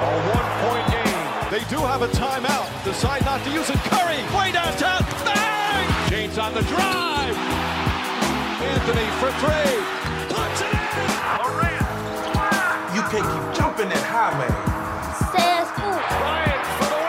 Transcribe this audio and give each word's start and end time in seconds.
A 0.00 0.06
one-point 0.06 0.86
game. 0.92 1.26
They 1.50 1.64
do 1.68 1.82
have 1.82 2.02
a 2.02 2.08
timeout. 2.08 2.68
Decide 2.84 3.24
not 3.24 3.42
to 3.42 3.50
use 3.50 3.68
it. 3.68 3.78
Curry, 3.90 4.22
way 4.38 4.52
downtown. 4.52 5.02
Bang! 5.24 5.88
James 6.08 6.38
on 6.38 6.54
the 6.54 6.62
drive. 6.62 7.36
Anthony 8.62 9.10
for 9.18 9.32
three. 9.42 9.74
Puts 10.28 10.60
it 10.60 10.70
in. 10.70 10.78
Durant. 11.42 11.82
You 12.94 13.02
can't 13.10 13.26
keep 13.26 13.44
jumping 13.58 13.88
that 13.88 14.04
high, 14.06 14.34
man. 14.38 14.54
C'est 15.32 15.66
fou. 15.74 15.90
Bryant 16.20 16.64
for 16.78 16.88
the 16.94 17.00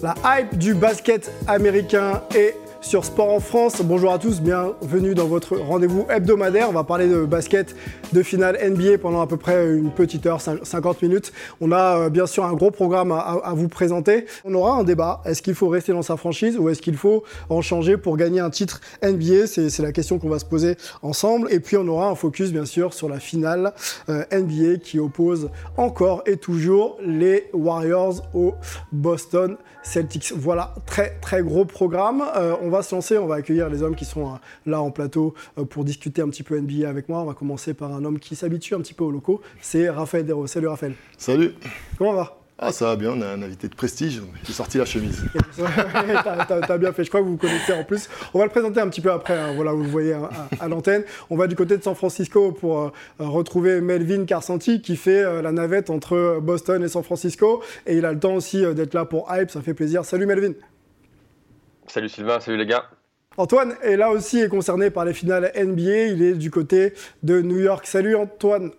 win. 0.00 0.02
La 0.02 0.14
hype 0.24 0.56
du 0.56 0.72
basket 0.74 1.30
américain 1.46 2.22
est 2.34 2.56
sur 2.82 3.04
Sport 3.04 3.30
en 3.30 3.40
France. 3.40 3.80
Bonjour 3.82 4.12
à 4.12 4.18
tous, 4.18 4.40
bienvenue 4.40 5.14
dans 5.14 5.26
votre 5.26 5.56
rendez-vous 5.56 6.04
hebdomadaire. 6.10 6.68
On 6.68 6.72
va 6.72 6.84
parler 6.84 7.06
de 7.06 7.24
basket 7.24 7.74
de 8.12 8.22
finale 8.22 8.58
NBA 8.62 8.98
pendant 8.98 9.20
à 9.20 9.26
peu 9.26 9.36
près 9.36 9.72
une 9.74 9.90
petite 9.90 10.26
heure, 10.26 10.40
50 10.40 11.00
minutes. 11.00 11.32
On 11.60 11.72
a 11.72 11.98
euh, 11.98 12.10
bien 12.10 12.26
sûr 12.26 12.44
un 12.44 12.52
gros 12.54 12.70
programme 12.70 13.12
à, 13.12 13.52
vous 13.54 13.68
présenter. 13.68 14.26
On 14.44 14.52
aura 14.54 14.76
un 14.76 14.84
débat. 14.84 15.22
Est-ce 15.24 15.42
qu'il 15.42 15.54
faut 15.54 15.68
rester 15.68 15.92
dans 15.92 16.02
sa 16.02 16.16
franchise 16.16 16.58
ou 16.58 16.68
est-ce 16.68 16.82
qu'il 16.82 16.96
faut 16.96 17.22
en 17.48 17.62
changer 17.62 17.96
pour 17.96 18.16
gagner 18.16 18.40
un 18.40 18.50
titre 18.50 18.80
NBA 19.02 19.46
C'est 19.46 19.78
la 19.78 19.92
question 19.92 20.18
qu'on 20.18 20.28
va 20.28 20.40
se 20.40 20.44
poser 20.44 20.76
ensemble. 21.02 21.52
Et 21.52 21.60
puis 21.60 21.76
on 21.76 21.86
aura 21.86 22.08
un 22.08 22.14
focus 22.16 22.52
bien 22.52 22.66
sûr 22.66 22.92
sur 22.94 23.08
la 23.08 23.20
finale 23.20 23.72
euh, 24.08 24.24
NBA 24.32 24.78
qui 24.82 24.98
oppose 24.98 25.50
encore 25.76 26.22
et 26.26 26.36
toujours 26.36 26.98
les 27.04 27.48
Warriors 27.52 28.22
aux 28.34 28.54
Boston 28.90 29.56
Celtics. 29.82 30.32
Voilà, 30.36 30.74
très 30.86 31.18
très 31.20 31.42
gros 31.42 31.64
programme. 31.64 32.22
Euh, 32.36 32.54
on 32.62 32.70
va 32.70 32.82
se 32.82 32.94
lancer, 32.94 33.18
on 33.18 33.26
va 33.26 33.36
accueillir 33.36 33.68
les 33.68 33.82
hommes 33.82 33.96
qui 33.96 34.04
sont 34.04 34.26
euh, 34.26 34.36
là 34.66 34.80
en 34.80 34.90
plateau 34.90 35.34
euh, 35.58 35.64
pour 35.64 35.84
discuter 35.84 36.22
un 36.22 36.28
petit 36.28 36.42
peu 36.42 36.58
NBA 36.58 36.88
avec 36.88 37.08
moi. 37.08 37.20
On 37.20 37.26
va 37.26 37.34
commencer 37.34 37.74
par 37.74 37.92
un 37.92 38.04
homme 38.04 38.18
qui 38.18 38.36
s'habitue 38.36 38.74
un 38.74 38.80
petit 38.80 38.94
peu 38.94 39.04
aux 39.04 39.10
locaux, 39.10 39.40
c'est 39.60 39.88
Raphaël 39.90 40.26
Dero. 40.26 40.46
Salut 40.46 40.68
Raphaël. 40.68 40.94
Salut. 41.18 41.54
Comment 41.98 42.14
va? 42.14 42.41
Ah, 42.58 42.70
ça 42.70 42.86
va 42.86 42.96
bien, 42.96 43.10
on 43.10 43.20
a 43.22 43.26
un 43.26 43.42
invité 43.42 43.66
de 43.66 43.74
prestige. 43.74 44.22
J'ai 44.44 44.52
sorti 44.52 44.78
la 44.78 44.84
chemise. 44.84 45.24
T'as 45.56 46.78
bien 46.78 46.92
fait, 46.92 47.02
je 47.02 47.08
crois 47.08 47.20
que 47.20 47.24
vous 47.24 47.32
vous 47.32 47.36
connaissez 47.36 47.72
en 47.72 47.82
plus. 47.82 48.08
On 48.34 48.38
va 48.38 48.44
le 48.44 48.50
présenter 48.50 48.80
un 48.80 48.88
petit 48.88 49.00
peu 49.00 49.10
après, 49.10 49.36
hein. 49.36 49.52
voilà, 49.54 49.72
vous 49.72 49.82
le 49.82 49.88
voyez 49.88 50.14
hein, 50.14 50.28
à, 50.60 50.64
à 50.64 50.68
l'antenne. 50.68 51.02
On 51.28 51.36
va 51.36 51.48
du 51.48 51.56
côté 51.56 51.76
de 51.76 51.82
San 51.82 51.96
Francisco 51.96 52.52
pour 52.52 52.78
euh, 52.80 52.90
retrouver 53.18 53.80
Melvin 53.80 54.26
Carsanti 54.26 54.80
qui 54.80 54.96
fait 54.96 55.24
euh, 55.24 55.42
la 55.42 55.50
navette 55.50 55.90
entre 55.90 56.38
Boston 56.40 56.84
et 56.84 56.88
San 56.88 57.02
Francisco. 57.02 57.62
Et 57.86 57.96
il 57.96 58.04
a 58.04 58.12
le 58.12 58.20
temps 58.20 58.34
aussi 58.34 58.64
euh, 58.64 58.74
d'être 58.74 58.94
là 58.94 59.06
pour 59.06 59.26
Hype, 59.34 59.50
ça 59.50 59.60
fait 59.60 59.74
plaisir. 59.74 60.04
Salut 60.04 60.26
Melvin. 60.26 60.52
Salut 61.88 62.08
Sylvain, 62.08 62.38
salut 62.38 62.58
les 62.58 62.66
gars. 62.66 62.84
Antoine 63.38 63.74
est 63.82 63.96
là 63.96 64.10
aussi 64.10 64.38
est 64.38 64.48
concerné 64.48 64.90
par 64.90 65.04
les 65.04 65.14
finales 65.14 65.50
NBA. 65.56 66.06
Il 66.08 66.22
est 66.22 66.34
du 66.34 66.50
côté 66.50 66.92
de 67.22 67.40
New 67.40 67.58
York. 67.58 67.86
Salut 67.86 68.14
Antoine. 68.14 68.70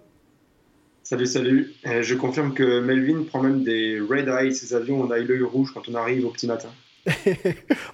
Salut, 1.03 1.25
salut. 1.25 1.73
Euh, 1.85 2.01
je 2.01 2.15
confirme 2.15 2.53
que 2.53 2.79
Melvin 2.79 3.23
prend 3.23 3.41
même 3.41 3.63
des 3.63 3.99
red 3.99 4.29
eyes, 4.29 4.53
ces 4.55 4.73
avions, 4.73 5.01
on 5.01 5.11
a 5.11 5.17
l'œil 5.17 5.43
rouge 5.43 5.71
quand 5.73 5.89
on 5.89 5.95
arrive 5.95 6.25
au 6.25 6.29
petit 6.29 6.47
matin. 6.47 6.69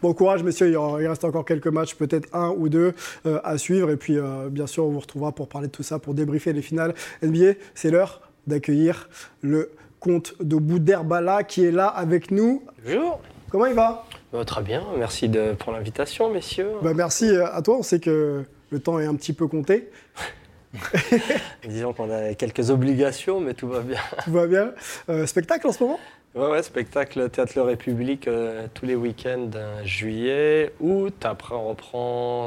Bon 0.03 0.13
courage 0.13 0.43
messieurs, 0.43 0.69
il 0.69 1.07
reste 1.07 1.25
encore 1.25 1.43
quelques 1.43 1.67
matchs, 1.67 1.95
peut-être 1.95 2.29
un 2.33 2.49
ou 2.49 2.69
deux 2.69 2.93
euh, 3.25 3.39
à 3.43 3.57
suivre. 3.57 3.89
Et 3.89 3.97
puis 3.97 4.17
euh, 4.19 4.49
bien 4.49 4.67
sûr 4.67 4.85
on 4.85 4.91
vous 4.91 4.99
retrouvera 4.99 5.31
pour 5.31 5.49
parler 5.49 5.67
de 5.67 5.71
tout 5.71 5.81
ça, 5.81 5.97
pour 5.97 6.13
débriefer 6.13 6.53
les 6.53 6.61
finales 6.61 6.93
NBA. 7.23 7.53
C'est 7.73 7.89
l'heure 7.89 8.21
d'accueillir 8.45 9.09
le 9.41 9.71
comte 9.99 10.35
de 10.39 10.55
Bouderbala 10.55 11.43
qui 11.43 11.65
est 11.65 11.71
là 11.71 11.87
avec 11.87 12.29
nous. 12.29 12.63
Bonjour. 12.85 13.19
Comment 13.49 13.65
il 13.65 13.73
va? 13.73 14.05
Très 14.45 14.61
bien, 14.61 14.83
merci 14.99 15.27
de, 15.27 15.53
pour 15.53 15.71
l'invitation, 15.71 16.31
messieurs. 16.31 16.69
bah, 16.83 16.93
Merci 16.93 17.35
à 17.35 17.59
toi, 17.63 17.77
on 17.79 17.83
sait 17.83 17.99
que 17.99 18.43
le 18.69 18.79
temps 18.79 18.99
est 18.99 19.07
un 19.07 19.15
petit 19.15 19.33
peu 19.33 19.47
compté. 19.47 19.89
Disons 21.67 21.93
qu'on 21.93 22.09
a 22.11 22.33
quelques 22.33 22.69
obligations, 22.69 23.39
mais 23.39 23.53
tout 23.53 23.67
va 23.67 23.81
bien. 23.81 23.99
Tout 24.23 24.31
va 24.31 24.47
bien. 24.47 24.73
Euh, 25.09 25.25
spectacle 25.25 25.67
en 25.67 25.71
ce 25.71 25.83
moment? 25.83 25.99
Ouais, 26.35 26.47
ouais, 26.47 26.61
spectacle 26.61 27.27
Théâtre 27.31 27.53
Le 27.55 27.63
République 27.63 28.27
euh, 28.27 28.67
tous 28.75 28.85
les 28.85 28.95
week-ends, 28.95 29.49
euh, 29.55 29.83
juillet, 29.83 30.71
août. 30.79 31.25
Après, 31.25 31.55
on 31.55 31.69
reprend 31.69 32.45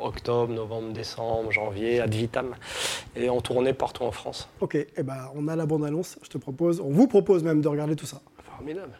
octobre, 0.00 0.52
novembre, 0.52 0.92
décembre, 0.92 1.52
janvier, 1.52 2.00
ad 2.00 2.14
vitam. 2.14 2.54
Et 3.16 3.28
on 3.28 3.42
tournait 3.42 3.74
partout 3.74 4.04
en 4.04 4.12
France. 4.12 4.48
Ok, 4.60 4.76
et 4.76 5.02
ben 5.02 5.30
on 5.34 5.46
a 5.46 5.56
la 5.56 5.66
bande-annonce. 5.66 6.18
Je 6.22 6.30
te 6.30 6.38
propose, 6.38 6.80
on 6.80 6.88
vous 6.88 7.06
propose 7.06 7.42
même 7.42 7.60
de 7.60 7.68
regarder 7.68 7.96
tout 7.96 8.06
ça. 8.06 8.22
Formidable. 8.56 8.98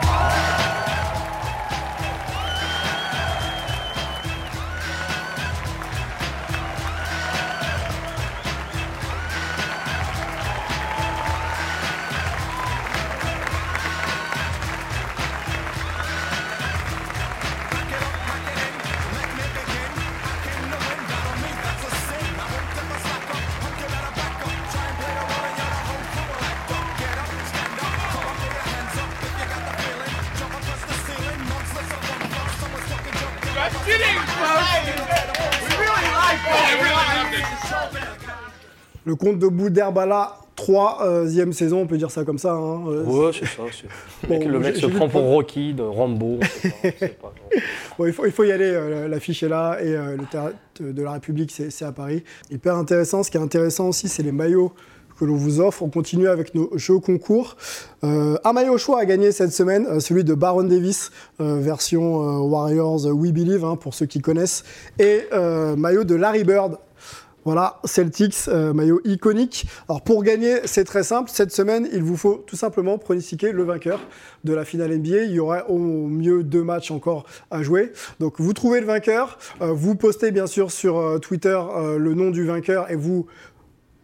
Le 0.00 0.61
comte 39.22 39.38
de 39.38 39.46
Bouderbala, 39.46 40.36
troisième 40.56 41.52
saison, 41.52 41.82
on 41.82 41.86
peut 41.86 41.96
dire 41.96 42.10
ça 42.10 42.24
comme 42.24 42.38
ça. 42.38 42.52
hein. 42.52 42.82
Euh, 42.88 43.04
Ouais, 43.04 43.30
c'est 43.32 43.46
ça. 43.46 43.62
Bon, 44.28 44.48
Le 44.48 44.58
mec, 44.58 44.76
se 44.76 44.86
prend 44.86 45.08
pour 45.08 45.22
Rocky, 45.22 45.74
de 45.74 45.82
Rambo. 45.82 46.38
on 46.40 46.44
sait 46.44 46.68
pas, 46.70 46.84
on 46.84 46.98
sait 46.98 47.08
pas. 47.08 47.32
Bon, 47.98 48.06
il, 48.06 48.12
faut, 48.12 48.26
il 48.26 48.32
faut 48.32 48.44
y 48.44 48.50
aller, 48.52 48.70
euh, 48.70 49.06
l'affiche 49.08 49.42
est 49.42 49.48
là 49.48 49.78
et 49.80 49.94
euh, 49.94 50.16
le 50.16 50.24
théâtre 50.24 50.56
de 50.80 51.02
la 51.02 51.12
République, 51.12 51.52
c'est 51.52 51.84
à 51.84 51.92
Paris. 51.92 52.24
Hyper 52.50 52.74
intéressant. 52.76 53.22
Ce 53.22 53.30
qui 53.30 53.36
est 53.36 53.40
intéressant 53.40 53.88
aussi, 53.88 54.08
c'est 54.08 54.22
les 54.22 54.32
maillots 54.32 54.72
que 55.18 55.24
l'on 55.26 55.36
vous 55.36 55.60
offre. 55.60 55.82
On 55.82 55.90
continue 55.90 56.26
avec 56.26 56.54
nos 56.54 56.70
jeux 56.76 56.98
concours. 56.98 57.56
Euh, 58.02 58.36
un 58.44 58.52
maillot 58.54 58.72
au 58.74 58.78
choix 58.78 58.98
à 59.00 59.04
gagner 59.04 59.30
cette 59.30 59.52
semaine, 59.52 59.86
euh, 59.86 60.00
celui 60.00 60.24
de 60.24 60.34
Baron 60.34 60.64
Davis, 60.64 61.10
euh, 61.40 61.58
version 61.60 62.16
Warriors 62.40 63.04
We 63.06 63.30
Believe, 63.30 63.64
hein, 63.64 63.76
pour 63.76 63.92
ceux 63.94 64.06
qui 64.06 64.20
connaissent, 64.20 64.64
et 64.98 65.20
maillot 65.76 66.04
de 66.04 66.14
Larry 66.14 66.44
Bird. 66.44 66.78
Voilà, 67.44 67.80
Celtics, 67.84 68.36
euh, 68.46 68.72
maillot 68.72 69.00
iconique. 69.04 69.66
Alors 69.88 70.02
pour 70.02 70.22
gagner, 70.22 70.60
c'est 70.64 70.84
très 70.84 71.02
simple. 71.02 71.28
Cette 71.28 71.50
semaine, 71.50 71.88
il 71.92 72.02
vous 72.02 72.16
faut 72.16 72.44
tout 72.46 72.54
simplement 72.54 72.98
pronostiquer 72.98 73.50
le 73.50 73.64
vainqueur 73.64 73.98
de 74.44 74.52
la 74.54 74.64
finale 74.64 74.96
NBA. 74.96 75.24
Il 75.24 75.32
y 75.32 75.40
aura 75.40 75.68
au 75.68 75.78
mieux 75.78 76.44
deux 76.44 76.62
matchs 76.62 76.92
encore 76.92 77.24
à 77.50 77.64
jouer. 77.64 77.92
Donc 78.20 78.34
vous 78.38 78.52
trouvez 78.52 78.78
le 78.78 78.86
vainqueur, 78.86 79.38
euh, 79.60 79.72
vous 79.72 79.96
postez 79.96 80.30
bien 80.30 80.46
sûr 80.46 80.70
sur 80.70 80.98
euh, 80.98 81.18
Twitter 81.18 81.60
le 81.98 82.14
nom 82.14 82.30
du 82.30 82.44
vainqueur 82.44 82.90
et 82.90 82.96
vous 82.96 83.26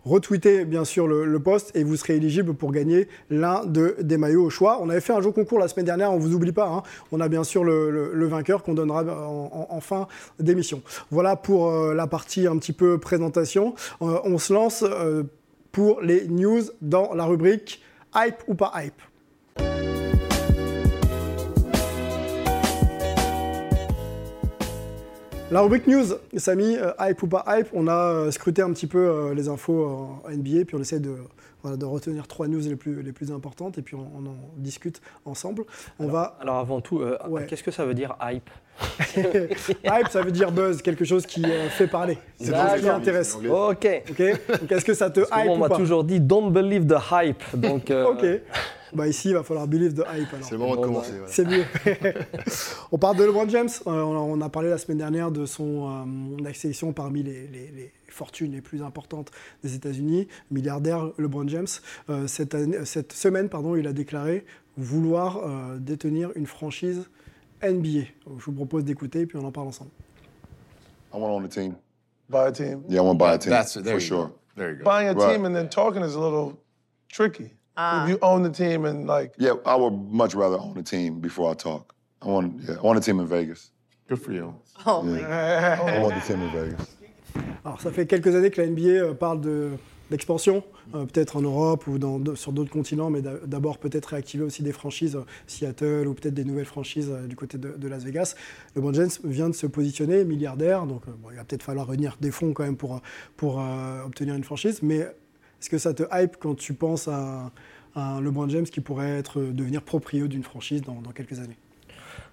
retweetez 0.08 0.64
bien 0.64 0.84
sûr 0.84 1.06
le, 1.06 1.24
le 1.24 1.38
post 1.40 1.70
et 1.76 1.84
vous 1.84 1.96
serez 1.96 2.16
éligible 2.16 2.54
pour 2.54 2.72
gagner 2.72 3.08
l'un 3.30 3.64
de, 3.64 3.96
des 4.00 4.16
maillots 4.16 4.44
au 4.46 4.50
choix. 4.50 4.78
On 4.80 4.88
avait 4.88 5.00
fait 5.00 5.12
un 5.12 5.20
jeu 5.20 5.30
concours 5.30 5.58
la 5.58 5.68
semaine 5.68 5.86
dernière, 5.86 6.12
on 6.12 6.18
vous 6.18 6.34
oublie 6.34 6.52
pas. 6.52 6.68
hein. 6.68 6.82
On 7.12 7.20
a 7.20 7.28
bien 7.28 7.44
sûr 7.44 7.62
le, 7.64 7.90
le- 8.12 8.26
vainqueur 8.28 8.62
qu'on 8.62 8.74
donnera 8.74 9.04
en 9.04 9.80
fin 9.80 10.06
d'émission. 10.38 10.82
Voilà 11.10 11.36
pour 11.36 11.70
euh, 11.70 11.94
la 11.94 12.06
partie 12.06 12.46
un 12.46 12.56
petit 12.58 12.72
peu 12.72 12.98
présentation. 12.98 13.74
Euh, 14.02 14.18
on 14.24 14.38
se 14.38 14.52
lance 14.52 14.84
euh, 14.86 15.22
pour 15.72 16.00
les 16.00 16.26
news 16.28 16.62
dans 16.82 17.14
la 17.14 17.24
rubrique 17.24 17.82
hype 18.14 18.36
ou 18.48 18.54
pas 18.54 18.72
hype. 18.76 19.00
La 25.50 25.62
rubrique 25.62 25.86
news, 25.86 26.04
Samy, 26.36 26.76
euh, 26.76 26.90
hype 27.00 27.22
ou 27.22 27.26
pas 27.26 27.42
hype, 27.48 27.68
on 27.72 27.88
a 27.88 27.94
euh, 27.94 28.30
scruté 28.30 28.60
un 28.60 28.70
petit 28.72 28.86
peu 28.86 28.98
euh, 28.98 29.34
les 29.34 29.48
infos 29.48 29.86
en 29.86 30.30
NBA, 30.30 30.66
puis 30.66 30.76
on 30.76 30.80
essaie 30.80 31.00
de, 31.00 31.14
voilà, 31.62 31.78
de 31.78 31.86
retenir 31.86 32.26
trois 32.28 32.48
news 32.48 32.60
les 32.60 32.76
plus, 32.76 33.02
les 33.02 33.12
plus 33.12 33.32
importantes, 33.32 33.78
et 33.78 33.82
puis 33.82 33.94
on, 33.94 34.06
on 34.14 34.26
en 34.26 34.36
discute 34.58 35.00
ensemble. 35.24 35.64
On 35.98 36.06
va... 36.08 36.36
Alors 36.42 36.58
avant 36.58 36.82
tout, 36.82 37.00
euh, 37.00 37.16
Ouais. 37.28 37.46
qu'est-ce 37.46 37.62
que 37.62 37.70
ça 37.70 37.86
veut 37.86 37.94
dire 37.94 38.14
hype 38.22 38.50
hype, 39.16 40.08
ça 40.10 40.20
veut 40.22 40.30
dire 40.30 40.52
buzz, 40.52 40.82
quelque 40.82 41.04
chose 41.04 41.24
qui 41.26 41.44
euh, 41.44 41.68
fait 41.70 41.88
parler. 41.88 42.18
C'est 42.38 42.52
pas 42.52 42.76
ce 42.76 42.82
qui 42.82 42.88
intéresse. 42.88 43.34
Ok. 43.34 43.88
Ok 44.10 44.22
Donc 44.60 44.70
est-ce 44.72 44.84
que 44.84 44.94
ça 44.94 45.10
te 45.10 45.20
hype 45.20 45.48
on 45.48 45.56
ou 45.56 45.58
m'a 45.58 45.68
toujours 45.70 46.04
dit 46.04 46.20
don't 46.20 46.52
believe 46.52 46.86
the 46.86 46.98
hype. 47.10 47.42
Donc, 47.54 47.90
euh, 47.90 48.04
Ok. 48.12 48.24
Bah 48.94 49.06
ici, 49.08 49.28
il 49.28 49.34
va 49.34 49.42
falloir 49.42 49.66
believe 49.68 49.94
the 49.94 50.04
hype 50.14 50.32
alors. 50.32 50.44
C'est 50.46 50.52
le 50.52 50.58
moment 50.58 50.76
de 50.76 50.80
commencer. 50.86 51.12
bah, 51.12 51.18
ouais. 51.18 51.24
C'est 51.28 51.44
mieux. 51.44 51.64
on 52.92 52.98
parle 52.98 53.16
de 53.16 53.24
LeBron 53.24 53.48
James. 53.48 53.68
Euh, 53.86 53.90
on, 54.02 54.14
a, 54.16 54.44
on 54.46 54.48
parlé 54.48 54.70
la 54.70 54.78
semaine 54.78 54.98
dernière 54.98 55.30
de 55.30 55.46
son 55.46 55.88
euh, 56.40 56.52
sélection 56.54 56.92
parmi 56.92 57.22
les, 57.22 57.46
les- 57.48 57.70
les 57.70 57.92
fortunes 58.08 58.52
les 58.52 58.60
plus 58.60 58.82
importantes 58.82 59.30
des 59.62 59.74
États-Unis. 59.74 60.28
Milliardaire 60.50 61.10
LeBron 61.18 61.46
James. 61.48 61.66
Euh, 62.10 62.26
cette, 62.26 62.54
année- 62.54 62.84
cette 62.84 63.12
semaine, 63.12 63.48
pardon, 63.48 63.76
il 63.76 63.86
a 63.86 63.92
déclaré 63.92 64.44
vouloir 64.76 65.38
euh, 65.38 65.76
détenir 65.78 66.30
une 66.36 66.46
franchise 66.46 67.08
NBA. 67.62 68.06
Je 68.38 68.44
vous 68.44 68.52
propose 68.52 68.84
d'écouter, 68.84 69.26
puis 69.26 69.36
on 69.38 69.44
en 69.44 69.52
parle 69.52 69.68
ensemble. 69.68 69.90
I 71.12 71.16
want 71.18 71.28
to 71.28 71.34
own 71.34 71.44
a 71.44 71.48
team. 71.48 71.74
Buy 72.28 72.46
a 72.48 72.52
team. 72.52 72.82
Yeah, 72.88 73.00
I 73.00 73.04
want 73.04 73.14
to 73.14 73.24
buy 73.24 73.32
a 73.34 73.38
team. 73.38 73.50
That's- 73.52 73.74
there 73.74 73.84
for 73.84 73.92
you 73.94 74.00
sure. 74.00 74.26
go. 74.26 74.32
There 74.56 74.70
you 74.72 74.76
go. 74.78 74.84
Buying 74.84 75.08
a 75.08 75.12
Right. 75.14 75.34
team 75.36 75.44
and 75.46 75.54
then 75.54 75.68
talking 75.68 76.02
is 76.02 76.14
a 76.14 76.20
little 76.20 76.58
tricky. 77.10 77.50
If 77.78 78.08
you 78.10 78.18
own 78.22 78.42
the 78.42 78.50
team 78.50 78.84
and 78.86 79.06
like 79.06 79.32
Yeah, 79.38 79.54
I 79.64 79.76
would 79.76 79.94
much 80.10 80.34
rather 80.34 80.58
own 80.58 80.76
a 80.78 80.82
team 80.82 81.20
before 81.20 81.52
I 81.52 81.54
talk. 81.54 81.94
I 82.20 82.26
want, 82.28 82.52
yeah, 82.66 82.74
I 82.76 82.82
want 82.82 82.98
a 82.98 83.00
team 83.00 83.20
in 83.20 83.26
Vegas. 83.26 83.70
Good 84.08 84.18
for 84.18 84.32
you. 84.32 84.52
Oh 84.84 85.02
my 85.02 85.20
I 85.22 86.00
want 86.02 86.14
the 86.14 86.26
team 86.26 86.40
in 86.42 86.50
Vegas. 86.52 86.96
Alors, 87.64 87.80
ça 87.80 87.90
fait 87.92 88.06
quelques 88.06 88.34
années 88.34 88.50
que 88.50 88.60
la 88.60 88.66
NBA 88.68 88.88
euh, 88.88 89.14
parle 89.14 89.40
de- 89.40 89.70
d'expansion, 90.10 90.64
euh, 90.94 91.04
peut-être 91.04 91.36
en 91.36 91.42
Europe 91.42 91.86
ou 91.86 91.98
dans, 91.98 92.18
de- 92.18 92.34
sur 92.34 92.52
d'autres 92.52 92.70
continents, 92.70 93.10
mais 93.10 93.20
d'a- 93.20 93.38
d'abord 93.46 93.78
peut-être 93.78 94.06
réactiver 94.06 94.42
aussi 94.42 94.62
des 94.62 94.72
franchises, 94.72 95.14
euh, 95.16 95.24
Seattle 95.46 96.06
ou 96.08 96.14
peut-être 96.14 96.34
des 96.34 96.44
nouvelles 96.44 96.64
franchises 96.64 97.10
euh, 97.10 97.26
du 97.26 97.36
côté 97.36 97.58
de, 97.58 97.72
de 97.76 97.88
Las 97.88 98.02
Vegas. 98.04 98.34
LeBron 98.74 98.94
James 98.94 99.10
vient 99.22 99.50
de 99.50 99.54
se 99.54 99.66
positionner 99.66 100.24
milliardaire, 100.24 100.86
donc 100.86 101.02
euh, 101.06 101.12
bon, 101.22 101.28
il 101.30 101.36
va 101.36 101.44
peut-être 101.44 101.62
falloir 101.62 101.86
revenir 101.86 102.16
des 102.20 102.30
fonds 102.30 102.52
quand 102.54 102.64
même 102.64 102.76
pour, 102.78 103.00
pour 103.36 103.60
euh, 103.60 104.02
obtenir 104.04 104.34
une 104.34 104.44
franchise, 104.44 104.80
mais 104.82 105.06
est-ce 105.60 105.70
que 105.70 105.78
ça 105.78 105.94
te 105.94 106.02
hype 106.12 106.36
quand 106.38 106.54
tu 106.56 106.74
penses 106.74 107.08
à, 107.08 107.50
LeBron 108.20 108.48
James 108.48 108.64
qui 108.64 108.80
pourrait 108.80 109.18
être, 109.18 109.40
devenir 109.40 109.82
proprio 109.82 110.28
d'une 110.28 110.44
franchise 110.44 110.82
dans, 110.82 111.00
dans 111.02 111.10
quelques 111.10 111.40
années? 111.40 111.56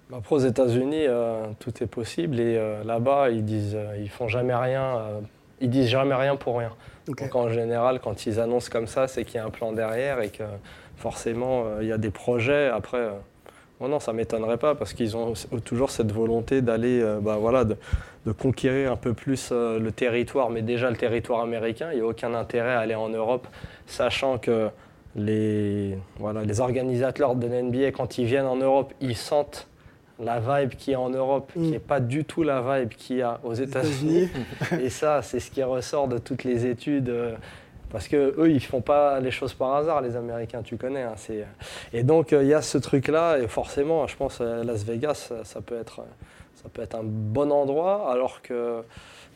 Bah, 0.08 0.18
Après, 0.18 0.36
aux 0.36 0.40
États-Unis, 0.40 1.06
euh, 1.08 1.46
tout 1.58 1.82
est 1.82 1.88
possible 1.88 2.38
et 2.38 2.56
euh, 2.56 2.84
là-bas, 2.84 3.30
ils 3.30 3.44
disent, 3.44 3.74
euh, 3.74 3.96
ils 3.98 4.08
font 4.08 4.28
jamais 4.28 4.54
rien. 4.54 4.96
euh, 4.98 5.20
ils 5.60 5.70
disent 5.70 5.88
jamais 5.88 6.14
rien 6.14 6.36
pour 6.36 6.58
rien. 6.58 6.72
Donc 7.06 7.34
en 7.34 7.48
général, 7.48 8.00
quand 8.00 8.26
ils 8.26 8.40
annoncent 8.40 8.68
comme 8.70 8.86
ça, 8.86 9.08
c'est 9.08 9.24
qu'il 9.24 9.36
y 9.36 9.38
a 9.38 9.44
un 9.44 9.50
plan 9.50 9.72
derrière 9.72 10.20
et 10.20 10.28
que 10.28 10.44
forcément, 10.96 11.64
euh, 11.66 11.78
il 11.82 11.88
y 11.88 11.92
a 11.92 11.98
des 11.98 12.10
projets. 12.10 12.68
Après, 12.68 13.08
non, 13.80 14.00
ça 14.00 14.12
m'étonnerait 14.12 14.56
pas 14.56 14.74
parce 14.74 14.94
qu'ils 14.94 15.16
ont 15.16 15.34
toujours 15.64 15.90
cette 15.90 16.10
volonté 16.12 16.62
d'aller, 16.62 17.00
euh, 17.02 17.18
bah, 17.20 17.36
voilà, 17.38 17.64
de, 17.64 17.76
de 18.26 18.32
conquérir 18.32 18.90
un 18.92 18.96
peu 18.96 19.12
plus 19.12 19.50
euh, 19.52 19.78
le 19.78 19.92
territoire, 19.92 20.48
mais 20.50 20.62
déjà 20.62 20.88
le 20.90 20.96
territoire 20.96 21.40
américain. 21.42 21.88
Il 21.92 21.96
n'y 21.96 22.02
a 22.02 22.06
aucun 22.06 22.32
intérêt 22.34 22.72
à 22.72 22.80
aller 22.80 22.94
en 22.94 23.08
Europe, 23.10 23.46
sachant 23.86 24.38
que 24.38 24.68
les, 25.14 25.96
voilà, 26.18 26.42
les 26.42 26.60
organisateurs 26.60 27.34
de 27.36 27.46
l'NBA, 27.46 27.90
quand 27.92 28.18
ils 28.18 28.24
viennent 28.26 28.46
en 28.46 28.56
Europe, 28.56 28.92
ils 29.00 29.16
sentent 29.16 29.66
la 30.22 30.40
vibe 30.40 30.70
qu'il 30.76 30.92
y 30.92 30.94
a 30.96 31.00
en 31.00 31.10
Europe, 31.10 31.52
Mm. 31.54 31.62
qui 31.62 31.70
n'est 31.72 31.78
pas 31.78 32.00
du 32.00 32.24
tout 32.24 32.42
la 32.42 32.60
vibe 32.80 32.88
qu'il 32.90 33.18
y 33.18 33.22
a 33.22 33.38
aux 33.44 33.52
États-Unis. 33.54 34.28
Et 34.82 34.88
ça, 34.88 35.20
c'est 35.22 35.40
ce 35.40 35.50
qui 35.50 35.62
ressort 35.62 36.08
de 36.08 36.16
toutes 36.18 36.44
les 36.44 36.64
études. 36.66 37.10
euh, 37.10 37.34
Parce 37.90 38.08
que 38.08 38.34
eux, 38.38 38.50
ils 38.50 38.60
font 38.60 38.80
pas 38.80 39.20
les 39.20 39.30
choses 39.30 39.54
par 39.54 39.74
hasard, 39.74 40.00
les 40.00 40.16
Américains, 40.16 40.62
tu 40.62 40.76
connais. 40.76 41.02
hein, 41.02 41.14
Et 41.92 42.02
donc, 42.02 42.32
euh, 42.32 42.42
il 42.42 42.48
y 42.48 42.54
a 42.54 42.62
ce 42.62 42.78
truc-là, 42.78 43.38
et 43.38 43.48
forcément, 43.48 44.06
je 44.06 44.16
pense, 44.16 44.38
euh, 44.40 44.64
Las 44.64 44.84
Vegas, 44.84 45.14
ça, 45.28 45.44
ça 45.44 45.60
peut 45.60 45.78
être, 45.78 46.02
ça 46.54 46.68
peut 46.72 46.82
être 46.82 46.96
un 46.96 47.04
bon 47.04 47.52
endroit, 47.52 48.10
alors 48.10 48.42
que 48.42 48.82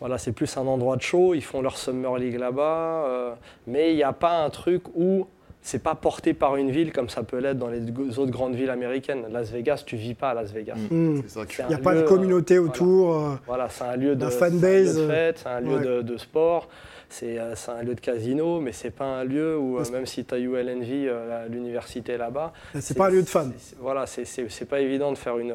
voilà, 0.00 0.18
c'est 0.18 0.32
plus 0.32 0.56
un 0.56 0.66
endroit 0.66 0.96
de 0.96 1.02
show. 1.02 1.34
Ils 1.34 1.44
font 1.44 1.60
leur 1.60 1.76
Summer 1.76 2.16
League 2.16 2.38
là-bas, 2.38 3.04
euh, 3.06 3.34
mais 3.66 3.90
il 3.92 3.96
n'y 3.96 4.02
a 4.02 4.12
pas 4.12 4.42
un 4.42 4.50
truc 4.50 4.82
où 4.96 5.26
c'est 5.62 5.82
pas 5.82 5.94
porté 5.94 6.32
par 6.34 6.56
une 6.56 6.70
ville 6.70 6.92
comme 6.92 7.08
ça 7.08 7.22
peut 7.22 7.38
l'être 7.38 7.58
dans 7.58 7.68
les 7.68 7.80
autres 8.18 8.30
grandes 8.30 8.54
villes 8.54 8.70
américaines. 8.70 9.24
Las 9.30 9.50
Vegas, 9.50 9.82
tu 9.86 9.96
vis 9.96 10.14
pas 10.14 10.30
à 10.30 10.34
Las 10.34 10.52
Vegas. 10.52 10.74
Qui 10.74 11.22
C'est 11.28 11.40
Il 11.60 11.66
n'y 11.68 11.74
a 11.74 11.78
pas 11.78 11.94
de 11.94 12.02
communauté 12.02 12.56
euh, 12.56 12.62
autour. 12.62 13.14
euh, 13.16 13.34
voilà, 13.46 13.68
c'est 13.68 13.84
un 13.84 13.96
lieu 13.96 14.16
de, 14.16 14.24
La 14.24 14.30
c'est 14.30 14.42
un 14.44 14.48
lieu 14.48 14.52
fanbase, 14.58 14.96
de 14.96 15.06
fête, 15.06 15.38
c'est 15.42 15.48
un 15.48 15.60
lieu 15.60 15.76
ouais. 15.76 15.84
de, 15.84 16.02
de 16.02 16.16
sport, 16.16 16.68
c'est 17.10 17.38
euh, 17.38 17.54
c'est 17.56 17.70
un 17.72 17.82
lieu 17.82 17.94
de 17.94 18.00
casino, 18.00 18.60
mais 18.60 18.72
c'est 18.72 18.90
pas 18.90 19.04
un 19.04 19.24
lieu 19.24 19.58
où, 19.58 19.78
euh, 19.78 19.84
même 19.92 20.06
si 20.06 20.24
tu 20.24 20.34
as 20.34 20.38
ULNV, 20.38 20.88
euh, 21.08 21.46
l'université 21.48 22.16
là-bas. 22.16 22.52
c'est 22.80 22.96
pas 22.96 23.08
un 23.08 23.10
lieu 23.10 23.22
de 23.22 23.28
fans. 23.28 23.50
Voilà, 23.80 24.06
c'est- 24.06 24.64
pas 24.64 24.80
évident 24.80 25.12
de 25.12 25.18
faire 25.18 25.36
une. 25.38 25.54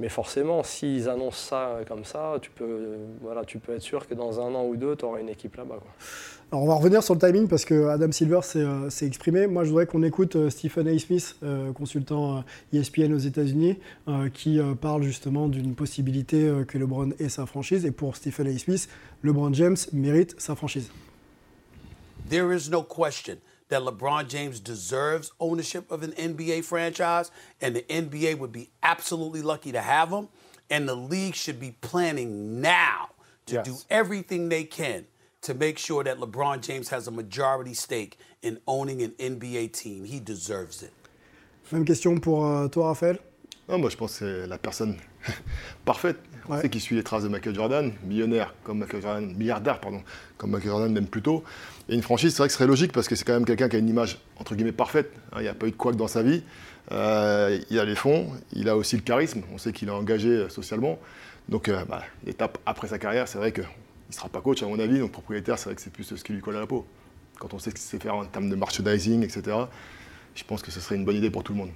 Mais 0.00 0.08
forcément, 0.08 0.62
s'ils 0.62 1.08
annoncent 1.08 1.48
ça 1.48 1.78
comme 1.88 2.04
ça, 2.04 2.34
tu 2.40 2.50
peux, 2.50 2.64
euh, 2.64 2.96
voilà, 3.20 3.44
tu 3.44 3.58
peux 3.58 3.74
être 3.74 3.82
sûr 3.82 4.06
que 4.06 4.14
dans 4.14 4.40
un 4.40 4.54
an 4.54 4.64
ou 4.64 4.76
deux, 4.76 4.94
tu 4.94 5.04
auras 5.04 5.18
une 5.20 5.28
équipe 5.28 5.56
là-bas. 5.56 5.80
Alors 6.50 6.64
on 6.64 6.66
va 6.66 6.74
revenir 6.76 7.02
sur 7.02 7.12
le 7.14 7.20
timing 7.20 7.46
parce 7.46 7.66
que 7.66 7.88
Adam 7.88 8.10
Silver 8.10 8.40
s'est 8.42 8.60
euh, 8.60 8.88
exprimé. 9.02 9.46
Moi 9.46 9.64
je 9.64 9.68
voudrais 9.68 9.84
qu'on 9.86 10.02
écoute 10.02 10.34
euh, 10.36 10.48
Stephen 10.48 10.88
A. 10.88 10.98
Smith, 10.98 11.36
euh, 11.42 11.72
consultant 11.74 12.38
euh, 12.38 12.40
ESPN 12.78 13.12
aux 13.12 13.18
États-Unis, 13.18 13.78
euh, 14.08 14.30
qui 14.30 14.58
euh, 14.58 14.74
parle 14.74 15.02
justement 15.02 15.48
d'une 15.48 15.74
possibilité 15.74 16.44
euh, 16.48 16.64
que 16.64 16.78
LeBron 16.78 17.10
ait 17.18 17.28
sa 17.28 17.44
franchise. 17.44 17.84
Et 17.84 17.90
pour 17.90 18.16
Stephen 18.16 18.46
A. 18.46 18.58
Smith, 18.58 18.88
LeBron 19.22 19.52
James 19.52 19.76
mérite 19.92 20.40
sa 20.40 20.54
franchise. 20.54 20.90
There 22.30 22.50
is 22.54 22.70
no 22.70 22.82
question 22.82 23.36
that 23.68 23.80
LeBron 23.80 24.26
James 24.30 24.58
deserves 24.64 25.32
ownership 25.40 25.90
of 25.90 26.02
an 26.02 26.12
NBA 26.16 26.62
franchise, 26.64 27.30
and 27.60 27.72
the 27.74 27.84
NBA 27.90 28.38
would 28.38 28.52
be 28.52 28.70
absolutely 28.82 29.42
lucky 29.42 29.70
to 29.72 29.80
have 29.82 30.08
him. 30.08 30.28
And 30.70 30.86
the 30.88 30.94
league 30.96 31.34
should 31.34 31.60
be 31.60 31.72
planning 31.82 32.62
now 32.62 33.10
to 33.46 33.54
Yes. 33.56 33.66
do 33.66 33.74
everything 33.90 34.48
they 34.48 34.64
can 34.64 35.04
to 35.42 35.54
make 35.54 35.78
sure 35.78 36.02
that 36.04 36.16
LeBron 36.16 36.60
James 36.62 36.88
has 36.90 37.06
a 37.08 37.10
majority 37.10 37.74
stake 37.74 38.18
in 38.42 38.58
owning 38.66 39.02
an 39.02 39.10
NBA 39.18 39.72
team. 39.72 40.04
He 40.04 40.20
deserves 40.20 40.82
it. 40.82 40.92
Même 41.72 41.84
question 41.84 42.18
pour 42.18 42.46
euh, 42.46 42.68
toi, 42.68 42.88
Raphaël? 42.88 43.18
Non, 43.68 43.78
moi 43.78 43.90
je 43.90 43.96
pense 43.96 44.18
que 44.18 44.42
c'est 44.42 44.46
la 44.46 44.56
personne 44.56 44.96
parfaite. 45.84 46.16
On 46.48 46.54
Ouais. 46.54 46.62
sait 46.62 46.70
qu'il 46.70 46.80
suit 46.80 46.96
les 46.96 47.02
traces 47.02 47.24
de 47.24 47.28
Michael 47.28 47.54
Jordan, 47.54 47.92
millionnaire 48.04 48.54
comme 48.64 48.78
Michael 48.78 49.02
Jordan, 49.02 49.34
milliardaire 49.36 49.78
pardon, 49.80 50.02
comme 50.38 50.50
Michael 50.52 50.70
Jordan 50.70 50.90
même 50.92 51.06
plus 51.06 51.20
tôt. 51.20 51.44
Et 51.90 51.94
une 51.94 52.00
franchise, 52.00 52.32
c'est 52.32 52.38
vrai 52.38 52.48
que 52.48 52.52
ce 52.52 52.56
serait 52.58 52.66
logique 52.66 52.92
parce 52.92 53.06
que 53.06 53.14
c'est 53.14 53.24
quand 53.24 53.34
même 53.34 53.44
quelqu'un 53.44 53.68
qui 53.68 53.76
a 53.76 53.78
une 53.78 53.88
image 53.90 54.18
entre 54.38 54.54
guillemets 54.54 54.72
parfaite. 54.72 55.12
Hein, 55.32 55.36
Il 55.40 55.42
n'y 55.42 55.48
a 55.48 55.54
pas 55.54 55.66
eu 55.66 55.72
de 55.72 55.76
couac 55.76 55.94
dans 55.96 56.08
sa 56.08 56.22
vie. 56.22 56.42
Euh, 56.90 57.58
il 57.68 57.78
a 57.78 57.84
les 57.84 57.94
fonds, 57.96 58.30
il 58.54 58.70
a 58.70 58.76
aussi 58.78 58.96
le 58.96 59.02
charisme. 59.02 59.42
On 59.52 59.58
sait 59.58 59.72
qu'il 59.72 59.88
est 59.88 59.92
engagé 59.92 60.30
euh, 60.30 60.48
socialement. 60.48 60.98
Donc 61.50 61.68
euh, 61.68 61.84
bah, 61.84 62.02
l'étape 62.24 62.56
après 62.64 62.88
sa 62.88 62.98
carrière, 62.98 63.28
c'est 63.28 63.36
vrai 63.36 63.52
qu'il 64.08 64.14
ne 64.14 64.20
sera 64.20 64.28
pas 64.28 64.40
coach 64.40 64.62
à 64.62 64.66
mon 64.66 64.78
avis. 64.78 64.98
Donc 64.98 65.12
propriétaire, 65.12 65.58
c'est 65.58 65.66
vrai 65.66 65.74
que 65.74 65.82
c'est 65.82 65.92
plus 65.92 66.04
ce 66.04 66.24
qui 66.24 66.32
lui 66.32 66.40
colle 66.40 66.56
à 66.56 66.60
la 66.60 66.66
peau. 66.66 66.86
Quand 67.38 67.52
on 67.54 67.58
sait 67.58 67.70
ce 67.70 67.74
qu'il 67.74 67.84
sait 67.84 67.98
faire 67.98 68.16
en 68.16 68.24
termes 68.24 68.48
de 68.48 68.56
merchandising, 68.56 69.22
etc. 69.22 69.56
Je 70.34 70.44
pense 70.44 70.62
que 70.62 70.70
ce 70.70 70.80
serait 70.80 70.96
une 70.96 71.04
bonne 71.04 71.16
idée 71.16 71.30
pour 71.30 71.44
tout 71.44 71.52
le 71.52 71.58
monde. 71.58 71.70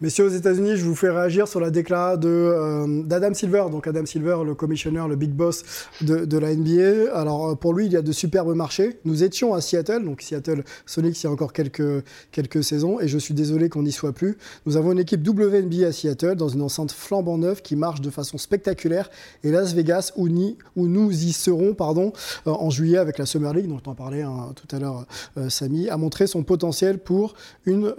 Messieurs, 0.00 0.26
aux 0.26 0.28
États-Unis, 0.28 0.76
je 0.76 0.84
vous 0.84 0.94
fais 0.94 1.10
réagir 1.10 1.48
sur 1.48 1.58
la 1.58 1.70
déclat 1.70 2.16
de, 2.16 2.28
euh, 2.28 3.02
d'Adam 3.02 3.34
Silver. 3.34 3.64
Donc, 3.68 3.88
Adam 3.88 4.06
Silver, 4.06 4.36
le 4.46 4.54
commissionnaire, 4.54 5.08
le 5.08 5.16
big 5.16 5.32
boss 5.32 5.64
de, 6.02 6.38
la 6.38 6.54
NBA. 6.54 7.12
Alors, 7.12 7.48
euh, 7.48 7.54
pour 7.56 7.74
lui, 7.74 7.86
il 7.86 7.92
y 7.92 7.96
a 7.96 8.02
de 8.02 8.12
superbes 8.12 8.54
marchés. 8.54 9.00
Nous 9.04 9.24
étions 9.24 9.54
à 9.54 9.60
Seattle, 9.60 10.04
donc 10.04 10.22
Seattle 10.22 10.62
Sonics, 10.86 11.20
il 11.20 11.24
y 11.24 11.26
a 11.26 11.32
encore 11.32 11.52
quelques, 11.52 12.04
quelques 12.30 12.62
saisons, 12.62 13.00
et 13.00 13.08
je 13.08 13.18
suis 13.18 13.34
désolé 13.34 13.68
qu'on 13.68 13.82
n'y 13.82 13.90
soit 13.90 14.12
plus. 14.12 14.38
Nous 14.66 14.76
avons 14.76 14.92
une 14.92 15.00
équipe 15.00 15.26
WNBA 15.26 15.88
à 15.88 15.90
Seattle, 15.90 16.36
dans 16.36 16.48
une 16.48 16.62
enceinte 16.62 16.92
flambant 16.92 17.36
neuve 17.36 17.62
qui 17.62 17.74
marche 17.74 18.00
de 18.00 18.10
façon 18.10 18.38
spectaculaire. 18.38 19.10
Et 19.42 19.50
Las 19.50 19.74
Vegas, 19.74 20.12
où, 20.14 20.28
nous 20.28 21.10
y 21.10 21.32
serons 21.32 21.74
pardon, 21.74 22.12
euh, 22.46 22.52
en 22.52 22.70
juillet 22.70 22.98
avec 22.98 23.18
la 23.18 23.26
Summer 23.26 23.52
League, 23.52 23.66
dont 23.66 23.82
on 23.84 23.96
parlait 23.96 24.22
hein, 24.22 24.52
tout 24.54 24.76
à 24.76 24.78
l'heure, 24.78 25.06
Samy, 25.48 25.88
a 25.88 25.96
montré 25.96 26.28
son 26.28 26.44
potentiel 26.44 26.98
pour 26.98 27.34
une 27.66 27.92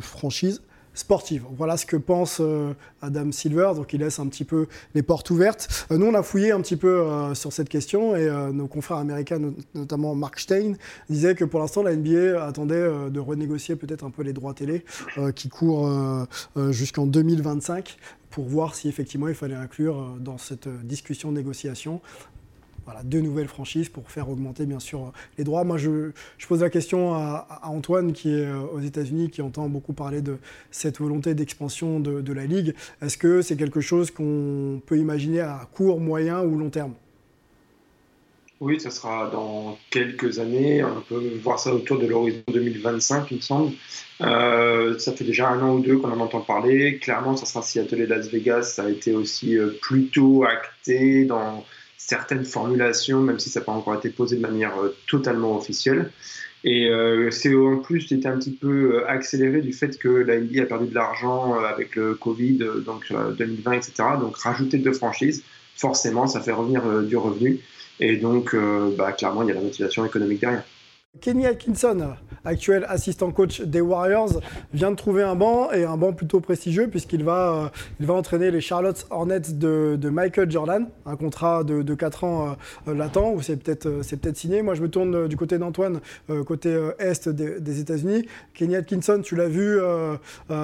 franchise 0.00 0.60
sportive. 0.96 1.44
Voilà 1.56 1.76
ce 1.76 1.86
que 1.86 1.96
pense 1.96 2.38
euh, 2.40 2.72
Adam 3.02 3.30
Silver, 3.30 3.72
donc 3.76 3.92
il 3.92 4.00
laisse 4.00 4.18
un 4.18 4.26
petit 4.26 4.44
peu 4.44 4.66
les 4.94 5.02
portes 5.02 5.30
ouvertes. 5.30 5.86
Euh, 5.92 5.98
nous, 5.98 6.06
on 6.06 6.14
a 6.14 6.22
fouillé 6.24 6.50
un 6.50 6.60
petit 6.60 6.74
peu 6.76 6.88
euh, 7.02 7.34
sur 7.34 7.52
cette 7.52 7.68
question 7.68 8.16
et 8.16 8.28
nos 8.52 8.66
confrères 8.66 8.96
américains, 8.96 9.38
no- 9.38 9.54
notamment 9.74 10.14
Mark 10.16 10.40
Stein, 10.40 10.72
disaient 11.08 11.34
que 11.36 11.44
pour 11.44 11.60
l'instant, 11.60 11.82
la 11.84 11.94
NBA 11.94 12.42
attendait 12.44 12.88
de 13.10 13.20
renégocier 13.20 13.76
peut-être 13.76 14.04
un 14.04 14.10
peu 14.10 14.22
les 14.22 14.32
droits 14.32 14.54
télé 14.54 14.84
qui 15.36 15.48
courent 15.48 16.26
jusqu'en 16.70 17.06
2025 17.06 17.96
pour 18.30 18.44
voir 18.46 18.74
si 18.74 18.88
effectivement 18.88 19.28
il 19.28 19.34
fallait 19.34 19.54
inclure 19.54 20.16
dans 20.20 20.38
cette 20.38 20.68
discussion 20.84 21.30
négociation 21.32 22.00
voilà, 22.86 23.02
deux 23.02 23.20
nouvelles 23.20 23.48
franchises 23.48 23.90
pour 23.90 24.10
faire 24.10 24.30
augmenter 24.30 24.64
bien 24.64 24.78
sûr 24.78 25.12
les 25.36 25.44
droits. 25.44 25.64
Moi, 25.64 25.76
je, 25.76 26.12
pose 26.48 26.62
la 26.62 26.70
question 26.70 27.14
à, 27.14 27.60
Antoine 27.64 28.12
qui 28.12 28.30
est 28.30 28.46
euh, 28.46 28.60
aux 28.72 28.80
États-Unis, 28.80 29.28
qui 29.28 29.42
entend 29.42 29.68
beaucoup 29.68 29.92
parler 29.92 30.22
de 30.22 30.38
cette 30.70 30.98
volonté 30.98 31.34
d'expansion 31.34 32.00
de, 32.00 32.20
de 32.20 32.32
la 32.32 32.46
ligue. 32.46 32.74
Est-ce 33.02 33.18
que 33.18 33.42
c'est 33.42 33.56
quelque 33.56 33.80
chose 33.80 34.10
qu'on 34.10 34.80
peut 34.86 34.98
imaginer 34.98 35.40
à 35.40 35.68
court, 35.74 36.00
moyen 36.00 36.42
ou 36.42 36.56
long 36.56 36.70
terme? 36.70 36.94
Oui, 38.58 38.80
ça 38.80 38.90
sera 38.90 39.28
dans 39.30 39.76
quelques 39.90 40.38
années. 40.38 40.82
On 40.82 41.02
peut 41.02 41.38
voir 41.42 41.58
ça 41.58 41.74
autour 41.74 41.98
de 41.98 42.06
l'horizon 42.06 42.42
2025, 42.48 43.30
il 43.30 43.36
me 43.36 43.42
semble. 43.42 43.72
Euh, 44.22 44.98
ça 44.98 45.12
fait 45.12 45.24
déjà 45.24 45.50
un 45.50 45.60
an 45.62 45.74
ou 45.74 45.80
deux 45.80 45.98
qu'on 45.98 46.10
en 46.10 46.20
entend 46.20 46.40
parler. 46.40 46.98
Clairement, 46.98 47.36
ça 47.36 47.44
sera 47.44 47.60
Seattle 47.60 48.00
et 48.00 48.06
Las 48.06 48.28
Vegas. 48.28 48.62
Ça 48.62 48.84
a 48.84 48.88
été 48.88 49.14
aussi 49.14 49.58
euh, 49.58 49.76
plutôt 49.82 50.44
acté 50.44 51.26
dans 51.26 51.66
certaines 51.96 52.44
formulations, 52.44 53.20
même 53.20 53.38
si 53.38 53.50
ça 53.50 53.60
n'a 53.60 53.66
pas 53.66 53.72
encore 53.72 53.94
été 53.94 54.10
posé 54.10 54.36
de 54.36 54.40
manière 54.40 54.78
euh, 54.78 54.96
totalement 55.06 55.56
officielle. 55.56 56.10
Et 56.64 56.90
euh, 56.90 57.30
c'est 57.30 57.54
en 57.54 57.76
plus 57.76 58.00
c'était 58.00 58.26
un 58.26 58.38
petit 58.38 58.50
peu 58.50 58.96
euh, 58.96 59.08
accéléré 59.08 59.60
du 59.60 59.72
fait 59.72 59.96
que 59.98 60.08
la 60.08 60.34
a 60.34 60.66
perdu 60.66 60.88
de 60.88 60.94
l'argent 60.94 61.54
euh, 61.54 61.64
avec 61.64 61.94
le 61.94 62.14
Covid, 62.14 62.58
donc 62.84 63.04
euh, 63.12 63.30
2020, 63.32 63.72
etc. 63.72 63.92
Donc 64.20 64.36
rajouter 64.38 64.78
deux 64.78 64.92
franchises, 64.92 65.44
forcément, 65.76 66.26
ça 66.26 66.40
fait 66.40 66.50
revenir 66.50 66.82
du 67.04 67.16
revenu. 67.16 67.60
Et 68.00 68.16
donc, 68.16 68.54
bah, 68.98 69.12
clairement, 69.12 69.42
il 69.42 69.48
y 69.48 69.50
a 69.52 69.54
la 69.54 69.60
motivation 69.60 70.04
économique 70.04 70.40
derrière. 70.40 70.64
Kenny 71.20 71.46
Atkinson, 71.46 72.14
actuel 72.44 72.86
assistant 72.88 73.30
coach 73.30 73.60
des 73.60 73.80
Warriors, 73.80 74.40
vient 74.72 74.90
de 74.90 74.96
trouver 74.96 75.22
un 75.22 75.34
banc 75.34 75.70
et 75.72 75.84
un 75.84 75.96
banc 75.96 76.12
plutôt 76.12 76.40
prestigieux 76.40 76.88
puisqu'il 76.88 77.24
va, 77.24 77.70
euh, 78.00 78.04
va 78.06 78.14
entraîner 78.14 78.50
les 78.50 78.60
Charlotte 78.60 79.06
Hornets 79.10 79.52
de, 79.52 79.96
de 80.00 80.08
Michael 80.08 80.50
Jordan, 80.50 80.86
un 81.04 81.16
contrat 81.16 81.64
de, 81.64 81.82
de 81.82 81.94
4 81.94 82.24
ans 82.24 82.56
euh, 82.88 82.94
latent 82.94 83.16
où 83.34 83.42
c'est 83.42 83.56
peut-être 83.56 83.86
euh, 83.86 84.02
peut-être 84.02 84.36
signé. 84.36 84.62
Moi, 84.62 84.74
je 84.74 84.82
me 84.82 84.88
tourne 84.88 85.14
euh, 85.14 85.28
du 85.28 85.36
côté 85.36 85.58
d'Antoine, 85.58 86.00
côté 86.46 86.70
est 86.98 87.28
des, 87.28 87.80
États-Unis. 87.80 88.26
Kenny 88.54 88.76
Atkinson, 88.76 89.20
tu 89.22 89.36
l'as 89.36 89.48
vu 89.48 89.78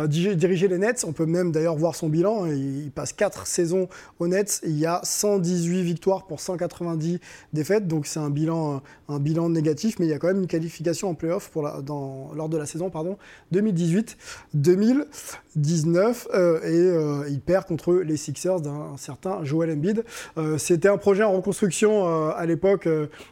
diriger 0.07 0.69
les 0.69 0.79
Nets. 0.79 1.05
On 1.07 1.13
peut 1.13 1.27
même 1.27 1.53
d'ailleurs 1.53 1.77
voir 1.77 1.95
son 1.95 2.09
bilan. 2.09 2.47
Il, 2.47 2.85
il 2.85 2.91
passe 2.91 3.13
4 3.13 3.47
saisons 3.47 3.89
aux 4.19 4.29
Nets. 4.29 4.61
Il 4.65 4.79
y 4.79 4.87
a 4.87 5.01
118 5.03 5.83
victoires 5.83 6.27
pour 6.27 6.41
190 6.41 7.21
défaites, 7.53 7.87
donc 7.87 8.07
c'est 8.07 8.21
un 8.21 8.31
bilan, 8.31 8.83
un 9.09 9.19
bilan 9.19 9.49
négatif, 9.51 9.99
mais 9.99 10.07
il 10.07 10.11
y 10.11 10.15
a 10.15 10.19
quand 10.19 10.29
même 10.29 10.42
une 10.43 10.49
qualification 10.49 11.09
en 11.09 11.15
playoff 11.15 11.51
pour 11.51 11.63
la, 11.63 11.81
dans, 11.81 12.33
lors 12.35 12.49
de 12.49 12.57
la 12.57 12.67
saison 12.67 12.91
pardon, 12.91 13.17
2018-2019 13.55 16.27
euh, 16.35 16.61
et 16.63 16.71
euh, 16.71 17.29
il 17.29 17.41
perd 17.41 17.67
contre 17.67 17.95
les 17.95 18.17
Sixers 18.17 18.61
d'un 18.61 18.97
certain 18.97 19.45
Joel 19.45 19.71
Embiid. 19.71 20.05
Euh, 20.37 20.59
C'était 20.59 20.89
un 20.89 20.99
projet 20.99 21.23
en 21.23 21.33
reconstruction 21.33 22.03
à 22.31 22.45
l'époque, 22.47 22.89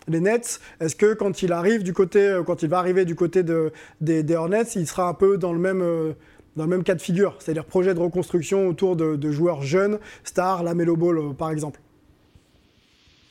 les 0.09 0.21
Nets. 0.21 0.61
Est-ce 0.81 0.97
que 0.97 1.14
quand 1.14 1.43
il 1.43 1.52
arrive 1.52 1.83
du 1.83 1.93
côté, 1.93 2.40
quand 2.47 2.62
il 2.62 2.69
va 2.69 2.79
arriver 2.79 3.05
du 3.05 3.14
côté 3.14 3.43
de, 3.43 3.73
des, 4.00 4.25
Hornets, 4.35 4.62
il 4.76 4.87
sera 4.87 5.09
un 5.09 5.14
peu 5.14 5.38
dans 5.38 5.52
le 5.52 5.59
même 5.59 6.14
dans 6.57 6.64
le 6.64 6.71
même 6.71 6.83
cas 6.83 6.95
de 6.95 7.00
figure, 7.00 7.37
c'est-à-dire 7.38 7.64
projet 7.64 7.95
de 7.95 8.00
reconstruction 8.00 8.69
autour 8.69 8.97
de, 8.97 9.31
joueurs 9.31 9.62
jeunes, 9.62 9.99
stars, 10.25 10.62
la 10.62 10.75
Melo 10.75 10.97
Ball 10.97 11.35
par 11.37 11.50
exemple. 11.50 11.81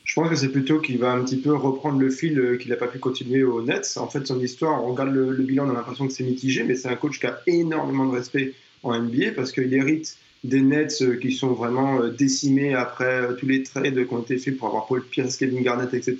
Je 0.10 0.16
pense 0.16 0.28
que 0.28 0.36
c'est 0.36 0.50
plutôt 0.50 0.80
qu'il 0.80 0.98
va 0.98 1.12
un 1.12 1.24
petit 1.24 1.38
peu 1.38 1.54
reprendre 1.54 2.00
le 2.00 2.10
fil 2.10 2.40
euh, 2.40 2.58
qu'il 2.58 2.72
n'a 2.72 2.78
pas 2.78 2.88
pu 2.88 2.98
continuer 2.98 3.44
aux 3.44 3.62
Nets. 3.62 3.96
En 3.98 4.08
fait, 4.08 4.26
son 4.26 4.40
histoire, 4.40 4.84
on 4.84 4.94
regarde 4.94 5.14
le, 5.14 5.36
bilan, 5.44 5.68
on 5.68 5.70
a 5.70 5.74
l'impression 5.74 6.08
que 6.08 6.14
c'est 6.14 6.24
mitigé, 6.24 6.64
mais 6.64 6.74
c'est 6.74 6.88
un 6.88 6.96
coach 6.96 7.20
qui 7.20 7.28
a 7.28 7.40
énormément 7.46 8.08
de 8.08 8.16
respect 8.16 8.56
en 8.82 9.00
NBA 9.00 9.34
parce 9.36 9.52
qu'il 9.52 9.72
hérite 9.72 10.18
des 10.44 10.62
Nets 10.62 11.04
euh, 11.04 11.18
qui 11.18 11.32
sont 11.32 11.54
vraiment 11.54 12.02
euh, 12.02 12.10
décimés 12.10 12.74
après 12.74 13.36
tous 13.38 13.46
les 13.46 13.62
trades 13.62 14.08
qui 14.08 14.14
ont 14.16 14.22
été 14.24 14.40
faits 14.40 14.58
pour 14.58 14.70
avoir 14.70 14.88
Paul 14.88 15.06
Pierce, 15.06 15.38
Kevin 15.38 15.62
Garnett, 15.62 15.94
etc. 15.94 16.18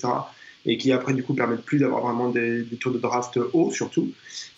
Et 0.68 0.78
qui 0.78 0.92
après, 0.92 1.16
du 1.16 1.24
coup, 1.24 1.34
permettent 1.34 1.66
plus 1.66 1.80
d'avoir 1.80 2.04
vraiment 2.04 2.30
des, 2.30 2.64
tours 2.80 2.92
de 2.92 3.00
draft 3.00 3.40
hauts, 3.54 3.72
surtout. 3.72 4.12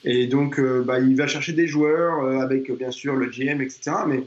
Et 0.04 0.28
donc, 0.28 0.60
bah, 0.60 1.00
il 1.00 1.16
va 1.16 1.28
chercher 1.28 1.54
des 1.54 1.68
joueurs 1.68 2.42
avec, 2.42 2.70
bien 2.72 2.92
sûr, 2.92 3.16
le 3.16 3.28
GM, 3.28 3.62
etc. 3.62 3.92
Mais 4.08 4.24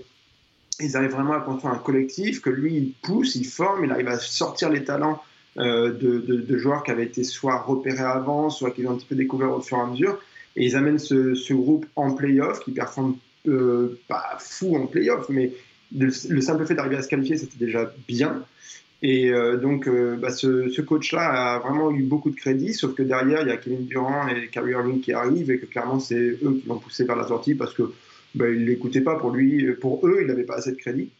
ils 0.80 0.96
arrivent 0.96 1.12
vraiment 1.12 1.34
à 1.34 1.40
construire 1.40 1.74
un 1.74 1.78
collectif 1.78 2.40
que 2.40 2.50
lui, 2.50 2.74
il 2.74 2.92
pousse, 3.02 3.34
il 3.36 3.46
forme, 3.46 3.84
il 3.84 3.90
arrive 3.92 4.08
à 4.08 4.18
sortir 4.18 4.70
les 4.70 4.84
talents 4.84 5.22
euh, 5.58 5.92
de, 5.92 6.18
de- 6.18 6.56
joueurs 6.58 6.82
qui 6.82 6.90
avaient 6.90 7.04
été 7.04 7.22
soit 7.22 7.58
repérés 7.58 8.00
avant, 8.00 8.50
soit 8.50 8.70
qu'ils 8.72 8.86
ont 8.88 8.92
un 8.92 8.96
petit 8.96 9.06
peu 9.06 9.14
découvert 9.14 9.52
au 9.52 9.60
fur 9.60 9.78
et 9.78 9.80
à 9.82 9.86
mesure. 9.86 10.18
Et 10.56 10.64
ils 10.64 10.76
amènent 10.76 10.98
ce, 10.98 11.34
ce 11.34 11.52
groupe 11.54 11.86
en 11.96 12.12
playoff 12.14 12.60
qui 12.60 12.72
performe 12.72 13.16
euh, 13.46 13.98
pas 14.08 14.36
fou 14.40 14.76
en 14.76 14.86
playoff, 14.86 15.28
mais 15.28 15.52
le, 15.96 16.06
le 16.06 16.40
simple 16.40 16.66
fait 16.66 16.74
d'arriver 16.74 16.96
à 16.96 17.02
se 17.02 17.08
qualifier, 17.08 17.36
c'était 17.36 17.64
déjà 17.64 17.92
bien. 18.08 18.44
Et 19.02 19.30
euh, 19.30 19.58
donc, 19.58 19.88
bah, 20.18 20.30
ce, 20.30 20.70
ce 20.70 20.80
coach-là 20.80 21.54
a 21.54 21.58
vraiment 21.58 21.90
eu 21.90 22.02
beaucoup 22.02 22.30
de 22.30 22.36
crédit, 22.36 22.72
sauf 22.72 22.94
que 22.94 23.02
derrière, 23.02 23.42
il 23.42 23.48
y 23.48 23.50
a 23.52 23.56
Kevin 23.58 23.84
Durant 23.84 24.28
et 24.28 24.48
Kyrie 24.48 24.72
Irving 24.72 25.00
qui 25.00 25.12
arrivent 25.12 25.50
et 25.50 25.58
que 25.58 25.66
clairement, 25.66 26.00
c'est 26.00 26.16
eux 26.16 26.58
qui 26.60 26.66
l'ont 26.66 26.78
poussé 26.78 27.04
vers 27.04 27.16
la 27.16 27.26
sortie 27.26 27.54
parce 27.54 27.74
que 27.74 27.92
bah, 28.34 28.48
il 28.48 28.66
l'écoutait 28.66 29.00
pas 29.00 29.16
pour 29.16 29.30
lui, 29.30 29.72
pour 29.74 30.06
eux, 30.06 30.18
il 30.20 30.26
n'avait 30.26 30.44
pas 30.44 30.56
assez 30.56 30.72
de 30.72 30.76
crédit. 30.76 31.10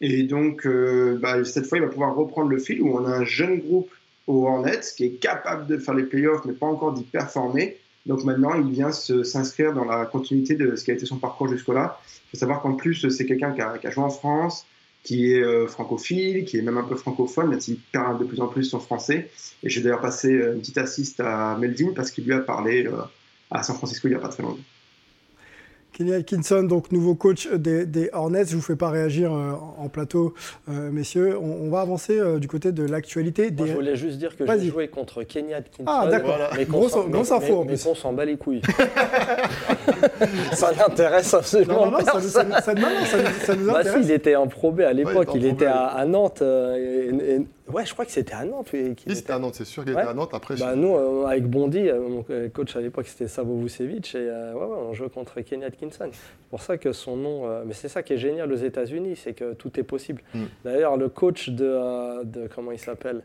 Et 0.00 0.24
donc, 0.24 0.66
euh, 0.66 1.18
bah, 1.20 1.44
cette 1.44 1.66
fois, 1.66 1.78
il 1.78 1.84
va 1.84 1.88
pouvoir 1.88 2.14
reprendre 2.14 2.50
le 2.50 2.58
fil 2.58 2.82
où 2.82 2.96
on 2.96 3.04
a 3.06 3.10
un 3.10 3.24
jeune 3.24 3.58
groupe 3.58 3.90
aux 4.26 4.46
Hornets 4.46 4.80
qui 4.96 5.04
est 5.04 5.20
capable 5.20 5.66
de 5.66 5.78
faire 5.78 5.94
les 5.94 6.04
playoffs, 6.04 6.44
mais 6.44 6.52
pas 6.52 6.66
encore 6.66 6.92
d'y 6.92 7.04
performer. 7.04 7.76
Donc 8.04 8.24
maintenant, 8.24 8.54
il 8.54 8.70
vient 8.70 8.92
s'inscrire 8.92 9.72
dans 9.72 9.84
la 9.84 10.06
continuité 10.06 10.54
de 10.54 10.76
ce 10.76 10.84
qui 10.84 10.90
a 10.90 10.94
été 10.94 11.06
son 11.06 11.16
parcours 11.16 11.48
jusque-là. 11.48 12.00
Il 12.06 12.30
faut 12.32 12.36
savoir 12.38 12.60
qu'en 12.62 12.74
plus, 12.74 13.08
c'est 13.08 13.26
quelqu'un 13.26 13.52
qui 13.52 13.80
qui 13.80 13.86
a 13.86 13.90
joué 13.90 14.04
en 14.04 14.10
France, 14.10 14.66
qui 15.06 15.32
est 15.32 15.42
euh, 15.42 15.66
francophile, 15.68 16.44
qui 16.44 16.58
est 16.58 16.62
même 16.62 16.78
un 16.78 16.82
peu 16.82 16.96
francophone, 16.96 17.48
même 17.48 17.60
s'il 17.60 17.78
perd 17.78 18.18
de 18.18 18.24
plus 18.24 18.40
en 18.40 18.48
plus 18.48 18.64
son 18.64 18.80
français. 18.80 19.30
Et 19.62 19.70
j'ai 19.70 19.80
d'ailleurs 19.80 20.00
passé 20.00 20.32
euh, 20.32 20.54
une 20.54 20.60
petite 20.60 20.78
assiste 20.78 21.20
à 21.20 21.56
Melvin 21.56 21.92
parce 21.94 22.10
qu'il 22.10 22.24
lui 22.24 22.32
a 22.32 22.40
parlé 22.40 22.86
euh, 22.86 23.02
à 23.50 23.62
San 23.62 23.76
Francisco 23.76 24.08
il 24.08 24.10
n'y 24.10 24.16
a 24.16 24.20
pas 24.20 24.28
très 24.28 24.42
longtemps. 24.42 24.58
Kenny 25.96 26.12
Atkinson, 26.12 26.62
donc 26.64 26.92
nouveau 26.92 27.14
coach 27.14 27.48
des, 27.50 27.86
des 27.86 28.10
Hornets. 28.12 28.44
Je 28.46 28.54
vous 28.56 28.60
fais 28.60 28.76
pas 28.76 28.90
réagir 28.90 29.32
euh, 29.32 29.52
en 29.78 29.88
plateau, 29.88 30.34
euh, 30.68 30.90
messieurs. 30.90 31.38
On, 31.40 31.66
on 31.66 31.70
va 31.70 31.80
avancer 31.80 32.18
euh, 32.18 32.38
du 32.38 32.48
côté 32.48 32.70
de 32.70 32.84
l'actualité. 32.84 33.50
Moi, 33.50 33.64
des- 33.64 33.70
je 33.70 33.74
voulais 33.76 33.96
juste 33.96 34.18
dire 34.18 34.36
que 34.36 34.44
Vas-y. 34.44 34.64
j'ai 34.64 34.68
joué 34.70 34.88
contre 34.88 35.22
Kenny 35.22 35.54
Atkinson. 35.54 35.84
Ah, 35.86 36.06
d'accord. 36.10 36.36
Grosse- 36.68 36.94
mais- 37.08 37.18
info, 37.18 37.54
en 37.54 37.60
mais- 37.64 37.66
plus. 37.68 37.82
Mais 37.84 37.90
qu'on 37.90 37.94
s'en 37.94 38.12
bat 38.12 38.26
les 38.26 38.36
couilles. 38.36 38.60
ça 40.52 40.72
n'intéresse 40.74 41.32
absolument 41.32 41.86
Non, 41.86 41.92
non, 41.92 41.98
non, 41.98 42.04
ça 42.04 42.12
nous- 42.20 42.20
ça 42.28 42.44
personne. 42.44 42.48
nous- 42.48 42.60
ça 42.60 42.74
nous- 42.74 42.80
non, 42.82 42.88
non, 42.88 43.04
ça 43.06 43.16
nous- 43.22 43.46
ça 43.46 43.56
nous 43.56 43.66
Bah 43.72 43.78
intéresse. 43.78 44.02
si, 44.04 44.08
il 44.10 44.14
était 44.14 44.36
en 44.36 44.48
Pro 44.48 44.72
B 44.72 44.80
à 44.80 44.92
l'époque. 44.92 45.28
il 45.34 45.44
il 45.44 45.46
était 45.46 45.64
à, 45.66 45.84
à 45.86 46.04
Nantes. 46.04 46.42
euh, 46.42 46.76
et- 46.76 47.36
et- 47.36 47.46
ouais, 47.72 47.84
je 47.86 47.92
crois 47.92 48.04
que 48.04 48.10
c'était 48.12 48.34
à 48.34 48.44
Nantes. 48.44 48.68
oui, 48.72 48.94
qu'il 48.94 49.10
Oui, 49.10 49.16
c'était 49.16 49.32
à 49.32 49.38
Nantes, 49.38 49.54
c'est 49.56 49.64
sûr 49.64 49.84
qu'il 49.84 49.94
Ouais. 49.94 50.00
était 50.02 50.10
à 50.10 50.14
Nantes. 50.14 50.30
Après, 50.34 50.56
Bah, 50.56 50.72
je- 50.74 50.78
nous, 50.78 50.94
euh, 50.96 51.26
avec 51.26 51.46
Bondy, 51.48 51.88
euh, 51.88 52.00
mon 52.08 52.24
coach 52.52 52.74
à 52.76 52.80
l'époque, 52.80 53.06
c'était 53.08 53.28
Savo 53.28 53.56
Vucevic, 53.58 54.14
et 54.14 54.18
euh, 54.18 54.52
ouais, 54.54 54.60
ouais, 54.66 54.76
on 54.88 54.94
jouait 54.94 55.08
contre 55.10 55.40
Kenny 55.40 55.64
Atkinson. 55.64 56.10
C'est 56.12 56.48
pour 56.50 56.62
ça 56.62 56.78
que 56.78 56.92
son 56.92 57.16
nom. 57.16 57.46
euh, 57.48 57.64
mais 57.66 57.74
c'est 57.74 57.88
ça 57.88 58.02
qui 58.02 58.12
est 58.14 58.18
génial 58.18 58.52
aux 58.52 58.56
États-Unis, 58.56 59.16
c'est 59.16 59.32
que 59.34 59.52
tout 59.54 59.78
est 59.78 59.82
possible. 59.84 60.22
Mm. 60.34 60.44
D'ailleurs, 60.64 60.96
le 60.96 61.08
coach 61.08 61.48
de, 61.50 61.64
euh, 61.64 62.24
de. 62.24 62.48
Comment 62.54 62.72
il 62.72 62.78
s'appelle 62.78 63.22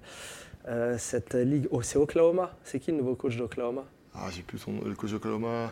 Euh, 0.67 0.95
Cette 0.99 1.33
ligue. 1.33 1.67
Oh, 1.71 1.81
c'est 1.81 1.97
Oklahoma. 1.97 2.55
C'est 2.63 2.79
qui 2.79 2.91
le 2.91 2.97
nouveau 2.97 3.15
coach 3.15 3.35
d'Oklahoma? 3.35 3.83
Ah, 4.13 4.27
j'ai 4.31 4.43
plus 4.43 4.57
son 4.59 4.73
le 4.85 4.93
coach 4.93 5.09
d'Oklahoma. 5.11 5.71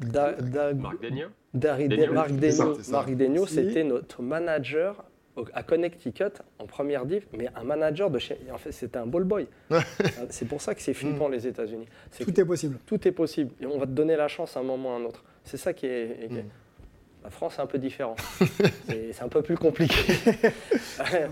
Da- 0.00 0.32
Da- 0.32 0.74
Marc 0.74 1.00
Degnaud. 1.00 1.28
Marc 2.12 2.30
Si. 3.46 3.54
c'était 3.54 3.84
notre 3.84 4.22
manager 4.22 5.04
à 5.54 5.62
Connecticut 5.62 6.24
en 6.58 6.66
première 6.66 7.04
div, 7.06 7.26
mais 7.36 7.48
un 7.54 7.64
manager 7.64 8.10
de 8.10 8.18
chez. 8.18 8.38
En 8.52 8.58
fait, 8.58 8.72
c'était 8.72 8.98
un 8.98 9.06
ball 9.06 9.24
boy. 9.24 9.46
c'est 10.30 10.46
pour 10.48 10.60
ça 10.60 10.74
que 10.74 10.82
c'est 10.82 10.94
flippant 10.94 11.28
les 11.28 11.46
États-Unis. 11.46 11.86
Que 12.18 12.24
Tout 12.24 12.40
est 12.40 12.44
possible. 12.44 12.76
tout 12.86 13.08
est 13.08 13.12
possible. 13.12 13.50
Et 13.60 13.66
on 13.66 13.78
va 13.78 13.86
te 13.86 13.92
donner 13.92 14.16
la 14.16 14.28
chance 14.28 14.56
à 14.56 14.60
un 14.60 14.64
moment 14.64 14.90
ou 14.90 14.92
à 14.92 14.96
un 14.96 15.04
autre. 15.04 15.24
C'est 15.44 15.56
ça 15.56 15.72
qui 15.72 15.86
est. 15.86 16.28
qui 16.28 16.36
est- 16.36 16.42
Mm. 16.42 16.48
La 17.24 17.30
France, 17.30 17.54
c'est 17.56 17.62
un 17.62 17.66
peu 17.66 17.78
différent. 17.78 18.14
c'est 18.88 19.12
c'est 19.12 19.22
un 19.22 19.28
peu 19.28 19.42
plus 19.42 19.56
compliqué. 19.56 19.96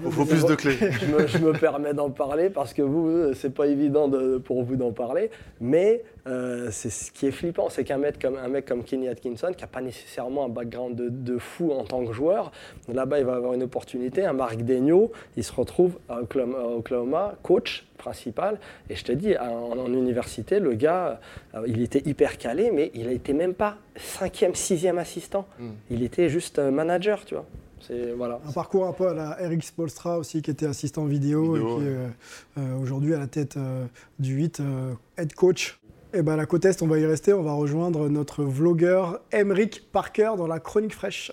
Il 0.04 0.10
faut 0.10 0.24
plus 0.24 0.44
de 0.44 0.54
clés. 0.56 0.76
je, 0.76 1.06
me, 1.06 1.26
je 1.26 1.38
me 1.38 1.52
permets 1.52 1.94
d'en 1.94 2.10
parler 2.10 2.50
parce 2.50 2.74
que 2.74 2.82
vous, 2.82 3.06
euh, 3.08 3.34
c'est 3.34 3.54
pas 3.54 3.66
évident 3.68 4.08
de- 4.08 4.36
pour 4.38 4.62
vous 4.64 4.74
d'en 4.76 4.90
parler. 4.92 5.30
Mais 5.60 6.02
euh, 6.26 6.68
c'est 6.70 6.90
ce 6.90 7.10
qui 7.12 7.26
est 7.26 7.30
flippant, 7.30 7.68
c'est 7.68 7.84
qu'un 7.84 7.98
mec 7.98 8.20
comme, 8.20 8.36
un 8.36 8.48
mec 8.48 8.66
comme 8.66 8.84
Kenny 8.84 9.08
Atkinson, 9.08 9.52
qui 9.56 9.62
n'a 9.62 9.68
pas 9.68 9.80
nécessairement 9.80 10.44
un 10.44 10.48
background 10.48 10.96
de, 10.96 11.08
de 11.08 11.38
fou 11.38 11.72
en 11.72 11.84
tant 11.84 12.04
que 12.04 12.12
joueur, 12.12 12.52
là-bas, 12.88 13.18
il 13.18 13.24
va 13.24 13.34
avoir 13.34 13.54
une 13.54 13.62
opportunité. 13.62 14.24
Un 14.24 14.32
Marc 14.32 14.62
Degnaud, 14.62 15.12
il 15.36 15.44
se 15.44 15.52
retrouve 15.52 15.98
à 16.08 16.20
Oklahoma, 16.20 16.58
à 16.58 16.64
Oklahoma, 16.64 17.34
coach 17.42 17.86
principal. 17.96 18.58
Et 18.90 18.96
je 18.96 19.04
te 19.04 19.12
dis, 19.12 19.36
en, 19.36 19.78
en 19.78 19.92
université, 19.92 20.60
le 20.60 20.74
gars, 20.74 21.20
euh, 21.54 21.64
il 21.66 21.82
était 21.82 22.02
hyper 22.06 22.38
calé, 22.38 22.70
mais 22.70 22.90
il 22.94 23.08
n'était 23.08 23.32
même 23.32 23.54
pas 23.54 23.76
cinquième, 23.96 24.54
sixième 24.54 24.98
assistant. 24.98 25.46
Mm. 25.58 25.70
Il 25.90 26.02
était 26.02 26.28
juste 26.28 26.58
euh, 26.58 26.70
manager, 26.70 27.24
tu 27.24 27.34
vois. 27.34 27.46
C'est 27.80 28.12
voilà. 28.12 28.40
Un 28.46 28.52
parcours 28.52 28.86
un 28.86 28.92
peu 28.92 29.08
à 29.08 29.14
la 29.14 29.42
Eric 29.42 29.62
Spolstra 29.62 30.18
aussi, 30.18 30.42
qui 30.42 30.50
était 30.50 30.66
assistant 30.66 31.04
vidéo, 31.04 31.54
Vidéo, 31.54 31.56
et 31.56 31.80
qui 31.80 31.86
ouais. 31.86 31.92
est 31.92 32.60
euh, 32.60 32.78
aujourd'hui 32.78 33.14
à 33.14 33.18
la 33.18 33.26
tête 33.26 33.56
euh, 33.56 33.86
du 34.18 34.34
8, 34.34 34.60
euh, 34.60 34.94
head 35.18 35.34
coach. 35.34 35.78
Et 36.16 36.22
ben 36.22 36.34
la 36.34 36.46
côte 36.46 36.64
Est, 36.64 36.80
on 36.80 36.86
va 36.86 36.98
y 36.98 37.04
rester, 37.04 37.34
on 37.34 37.42
va 37.42 37.52
rejoindre 37.52 38.08
notre 38.08 38.42
vlogueur 38.42 39.20
Emeric 39.32 39.92
Parker 39.92 40.30
dans 40.38 40.46
la 40.46 40.60
chronique 40.60 40.94
fraîche. 40.94 41.30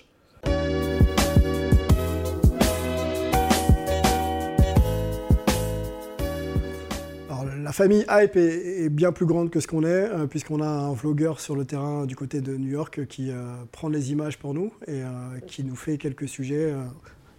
La 7.64 7.72
famille 7.72 8.06
Hype 8.10 8.36
est, 8.36 8.90
bien 8.90 9.14
plus 9.14 9.26
grande 9.26 9.50
que 9.50 9.62
ce 9.62 9.68
qu'on 9.68 9.84
est, 9.84 9.88
euh, 9.88 10.28
puisqu'on 10.28 10.62
a 10.62 10.68
un 10.68 10.94
vlogueur 10.94 11.40
sur 11.40 11.56
le 11.56 11.64
terrain 11.64 12.06
du 12.06 12.18
côté 12.18 12.42
de 12.42 12.58
New 12.58 12.70
York 12.70 13.08
qui 13.08 13.32
euh, 13.32 13.56
prend 13.72 13.88
les 13.88 14.12
images 14.12 14.38
pour 14.38 14.54
nous 14.54 14.74
et 14.86 15.02
euh, 15.02 15.40
qui 15.48 15.64
nous 15.64 15.78
fait 15.78 15.98
quelques 15.98 16.28
sujets 16.28 16.74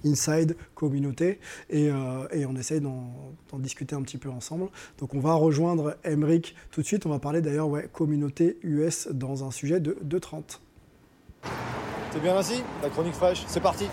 inside, 0.04 0.56
communauté, 0.74 1.40
et, 1.70 1.88
euh, 1.90 2.46
on 2.48 2.56
essaye 2.56 2.80
d'en 2.80 3.32
discuter 3.58 3.94
un 3.94 4.02
petit 4.02 4.18
peu 4.18 4.30
ensemble. 4.30 4.68
Donc 4.98 5.14
on 5.14 5.20
va 5.20 5.34
rejoindre 5.34 5.96
Emric 6.04 6.54
tout 6.70 6.82
de 6.82 6.86
suite, 6.86 7.06
on 7.06 7.10
va 7.10 7.18
parler 7.18 7.40
d'ailleurs 7.40 7.68
ouais, 7.68 7.88
communauté 7.92 8.58
US 8.62 9.08
dans 9.10 9.44
un 9.44 9.50
sujet 9.50 9.80
de 9.80 9.96
2.30. 10.04 10.60
T'es 12.12 12.20
bien 12.20 12.36
assis? 12.36 12.62
La 12.82 12.90
chronique 12.90 13.14
fraîche, 13.14 13.44
c'est 13.46 13.60
parti 13.60 13.86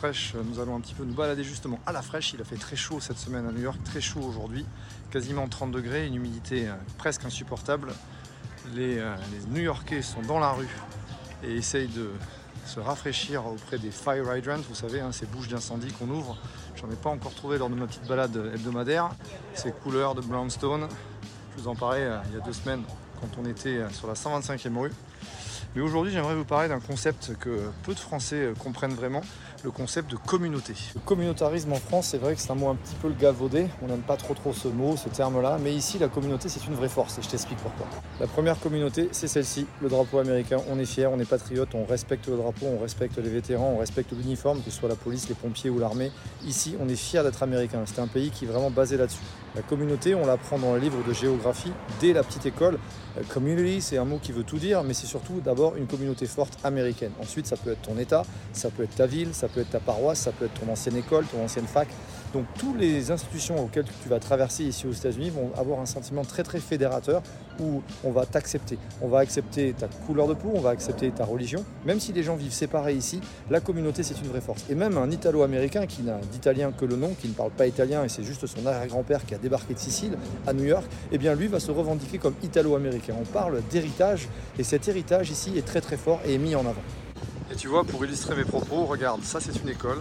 fraîche, 0.00 0.32
nous 0.46 0.58
allons 0.60 0.76
un 0.76 0.80
petit 0.80 0.94
peu 0.94 1.04
nous 1.04 1.12
balader 1.12 1.44
justement 1.44 1.78
à 1.84 1.92
la 1.92 2.00
fraîche. 2.00 2.32
Il 2.32 2.40
a 2.40 2.44
fait 2.44 2.56
très 2.56 2.74
chaud 2.74 3.00
cette 3.00 3.18
semaine 3.18 3.46
à 3.46 3.52
New 3.52 3.60
York, 3.60 3.76
très 3.84 4.00
chaud 4.00 4.22
aujourd'hui, 4.22 4.64
quasiment 5.10 5.46
30 5.46 5.72
degrés, 5.72 6.06
une 6.06 6.14
humidité 6.14 6.68
euh, 6.68 6.72
presque 6.96 7.26
insupportable. 7.26 7.92
Les, 8.74 8.96
euh, 8.96 9.14
New-Yorkais 9.50 10.00
sont 10.00 10.22
dans 10.22 10.38
la 10.38 10.52
rue 10.52 10.74
et 11.44 11.54
essayent 11.54 11.88
de 11.88 12.12
se 12.64 12.80
rafraîchir 12.80 13.44
auprès 13.46 13.76
des 13.76 13.90
fire 13.90 14.34
hydrants, 14.34 14.62
vous 14.66 14.74
savez, 14.74 15.00
hein, 15.00 15.12
ces 15.12 15.26
bouches 15.26 15.48
d'incendie 15.48 15.92
qu'on 15.92 16.08
ouvre. 16.08 16.38
J'en 16.76 16.90
ai 16.90 16.96
pas 16.96 17.10
encore 17.10 17.34
trouvé 17.34 17.58
lors 17.58 17.68
de 17.68 17.74
ma 17.74 17.86
petite 17.86 18.08
balade 18.08 18.34
hebdomadaire. 18.54 19.10
Ces 19.52 19.70
couleurs 19.70 20.14
de 20.14 20.22
brownstone, 20.22 20.88
je 21.54 21.62
vous 21.62 21.68
en 21.68 21.74
parlais 21.74 22.04
euh, 22.04 22.16
il 22.30 22.38
y 22.38 22.40
a 22.40 22.42
deux 22.42 22.54
semaines 22.54 22.84
quand 23.20 23.28
on 23.38 23.44
était 23.44 23.76
euh, 23.76 23.90
sur 23.90 24.08
la 24.08 24.14
125e 24.14 24.78
rue. 24.78 24.92
Mais 25.76 25.82
aujourd'hui, 25.82 26.12
j'aimerais 26.12 26.34
vous 26.34 26.44
parler 26.44 26.68
d'un 26.68 26.80
concept 26.80 27.36
que 27.38 27.70
peu 27.84 27.94
de 27.94 27.98
Français 27.98 28.46
euh, 28.46 28.54
comprennent 28.54 28.94
vraiment, 28.94 29.22
le 29.64 29.70
concept 29.70 30.10
de 30.10 30.16
communauté. 30.16 30.74
Le 30.94 31.00
communautarisme 31.00 31.72
en 31.72 31.76
France, 31.76 32.08
c'est 32.08 32.18
vrai 32.18 32.34
que 32.34 32.40
c'est 32.40 32.50
un 32.50 32.54
mot 32.54 32.68
un 32.68 32.74
petit 32.74 32.94
peu 32.94 33.08
le 33.08 33.14
galvaudé. 33.14 33.66
On 33.82 33.86
n'aime 33.86 34.00
pas 34.00 34.16
trop 34.16 34.34
trop 34.34 34.52
ce 34.52 34.68
mot, 34.68 34.96
ce 34.96 35.08
terme-là. 35.08 35.58
Mais 35.62 35.74
ici, 35.74 35.98
la 35.98 36.08
communauté, 36.08 36.48
c'est 36.48 36.66
une 36.66 36.74
vraie 36.74 36.88
force 36.88 37.18
et 37.18 37.22
je 37.22 37.28
t'explique 37.28 37.58
pourquoi. 37.58 37.86
La 38.20 38.26
première 38.26 38.58
communauté, 38.58 39.08
c'est 39.12 39.28
celle-ci, 39.28 39.66
le 39.80 39.88
drapeau 39.88 40.18
américain. 40.18 40.58
On 40.70 40.78
est 40.78 40.84
fiers, 40.84 41.06
on 41.06 41.18
est 41.18 41.28
patriotes, 41.28 41.74
on 41.74 41.84
respecte 41.84 42.26
le 42.28 42.36
drapeau, 42.36 42.66
on 42.66 42.80
respecte 42.80 43.18
les 43.18 43.30
vétérans, 43.30 43.72
on 43.76 43.78
respecte 43.78 44.12
l'uniforme, 44.12 44.62
que 44.62 44.70
ce 44.70 44.78
soit 44.78 44.88
la 44.88 44.96
police, 44.96 45.28
les 45.28 45.34
pompiers 45.34 45.70
ou 45.70 45.78
l'armée. 45.78 46.10
Ici, 46.46 46.76
on 46.80 46.88
est 46.88 46.96
fiers 46.96 47.22
d'être 47.22 47.42
américain. 47.42 47.82
C'est 47.86 48.00
un 48.00 48.08
pays 48.08 48.30
qui 48.30 48.44
est 48.44 48.48
vraiment 48.48 48.70
basé 48.70 48.96
là-dessus. 48.96 49.18
La 49.56 49.62
communauté, 49.62 50.14
on 50.14 50.26
l'apprend 50.26 50.58
dans 50.58 50.74
le 50.74 50.78
livre 50.78 51.02
de 51.06 51.12
géographie 51.12 51.72
dès 52.00 52.12
la 52.12 52.22
petite 52.22 52.46
école. 52.46 52.78
Euh, 53.18 53.22
community, 53.28 53.80
c'est 53.80 53.98
un 53.98 54.04
mot 54.04 54.18
qui 54.22 54.30
veut 54.30 54.44
tout 54.44 54.58
dire, 54.58 54.84
mais 54.84 54.94
c'est 54.94 55.08
surtout 55.08 55.40
d'abord 55.44 55.76
une 55.76 55.88
communauté 55.88 56.26
forte 56.26 56.56
américaine. 56.62 57.10
Ensuite, 57.20 57.46
ça 57.46 57.56
peut 57.56 57.72
être 57.72 57.82
ton 57.82 57.98
État, 57.98 58.22
ça 58.52 58.70
peut 58.70 58.84
être 58.84 58.94
ta 58.94 59.06
ville, 59.06 59.34
ça 59.34 59.48
peut 59.48 59.60
être 59.60 59.70
ta 59.70 59.80
paroisse, 59.80 60.20
ça 60.20 60.30
peut 60.30 60.44
être 60.44 60.60
ton 60.60 60.70
ancienne 60.70 60.96
école, 60.96 61.24
ton 61.26 61.42
ancienne 61.42 61.66
fac. 61.66 61.88
Donc, 62.32 62.44
toutes 62.58 62.78
les 62.78 63.10
institutions 63.10 63.60
auxquelles 63.64 63.86
tu 64.04 64.08
vas 64.08 64.20
traverser 64.20 64.62
ici 64.62 64.86
aux 64.86 64.92
États-Unis 64.92 65.30
vont 65.30 65.50
avoir 65.58 65.80
un 65.80 65.86
sentiment 65.86 66.24
très 66.24 66.44
très 66.44 66.60
fédérateur 66.60 67.20
où 67.60 67.82
on 68.04 68.10
va 68.10 68.26
t'accepter. 68.26 68.78
On 69.02 69.08
va 69.08 69.18
accepter 69.18 69.72
ta 69.72 69.88
couleur 70.06 70.26
de 70.26 70.34
peau, 70.34 70.50
on 70.54 70.60
va 70.60 70.70
accepter 70.70 71.10
ta 71.10 71.24
religion. 71.24 71.64
Même 71.84 72.00
si 72.00 72.12
les 72.12 72.22
gens 72.22 72.36
vivent 72.36 72.52
séparés 72.52 72.94
ici, 72.94 73.20
la 73.50 73.60
communauté 73.60 74.02
c'est 74.02 74.20
une 74.20 74.28
vraie 74.28 74.40
force. 74.40 74.64
Et 74.70 74.74
même 74.74 74.98
un 74.98 75.10
Italo-américain 75.10 75.86
qui 75.86 76.02
n'a 76.02 76.18
d'italien 76.32 76.72
que 76.72 76.84
le 76.84 76.96
nom, 76.96 77.14
qui 77.20 77.28
ne 77.28 77.34
parle 77.34 77.50
pas 77.50 77.66
italien 77.66 78.04
et 78.04 78.08
c'est 78.08 78.24
juste 78.24 78.46
son 78.46 78.66
arrière-grand-père 78.66 79.24
qui 79.24 79.34
a 79.34 79.38
débarqué 79.38 79.74
de 79.74 79.78
Sicile 79.78 80.16
à 80.46 80.52
New 80.52 80.64
York, 80.64 80.84
eh 81.12 81.18
bien 81.18 81.34
lui 81.34 81.46
va 81.46 81.60
se 81.60 81.70
revendiquer 81.70 82.18
comme 82.18 82.34
Italo-américain. 82.42 83.14
On 83.20 83.24
parle 83.24 83.62
d'héritage 83.70 84.28
et 84.58 84.64
cet 84.64 84.88
héritage 84.88 85.30
ici 85.30 85.52
est 85.56 85.66
très 85.66 85.80
très 85.80 85.96
fort 85.96 86.20
et 86.24 86.34
est 86.34 86.38
mis 86.38 86.54
en 86.54 86.60
avant. 86.60 86.82
Et 87.52 87.56
tu 87.56 87.68
vois, 87.68 87.84
pour 87.84 88.04
illustrer 88.04 88.36
mes 88.36 88.44
propos, 88.44 88.84
regarde, 88.84 89.22
ça 89.24 89.40
c'est 89.40 89.60
une 89.60 89.68
école. 89.68 89.98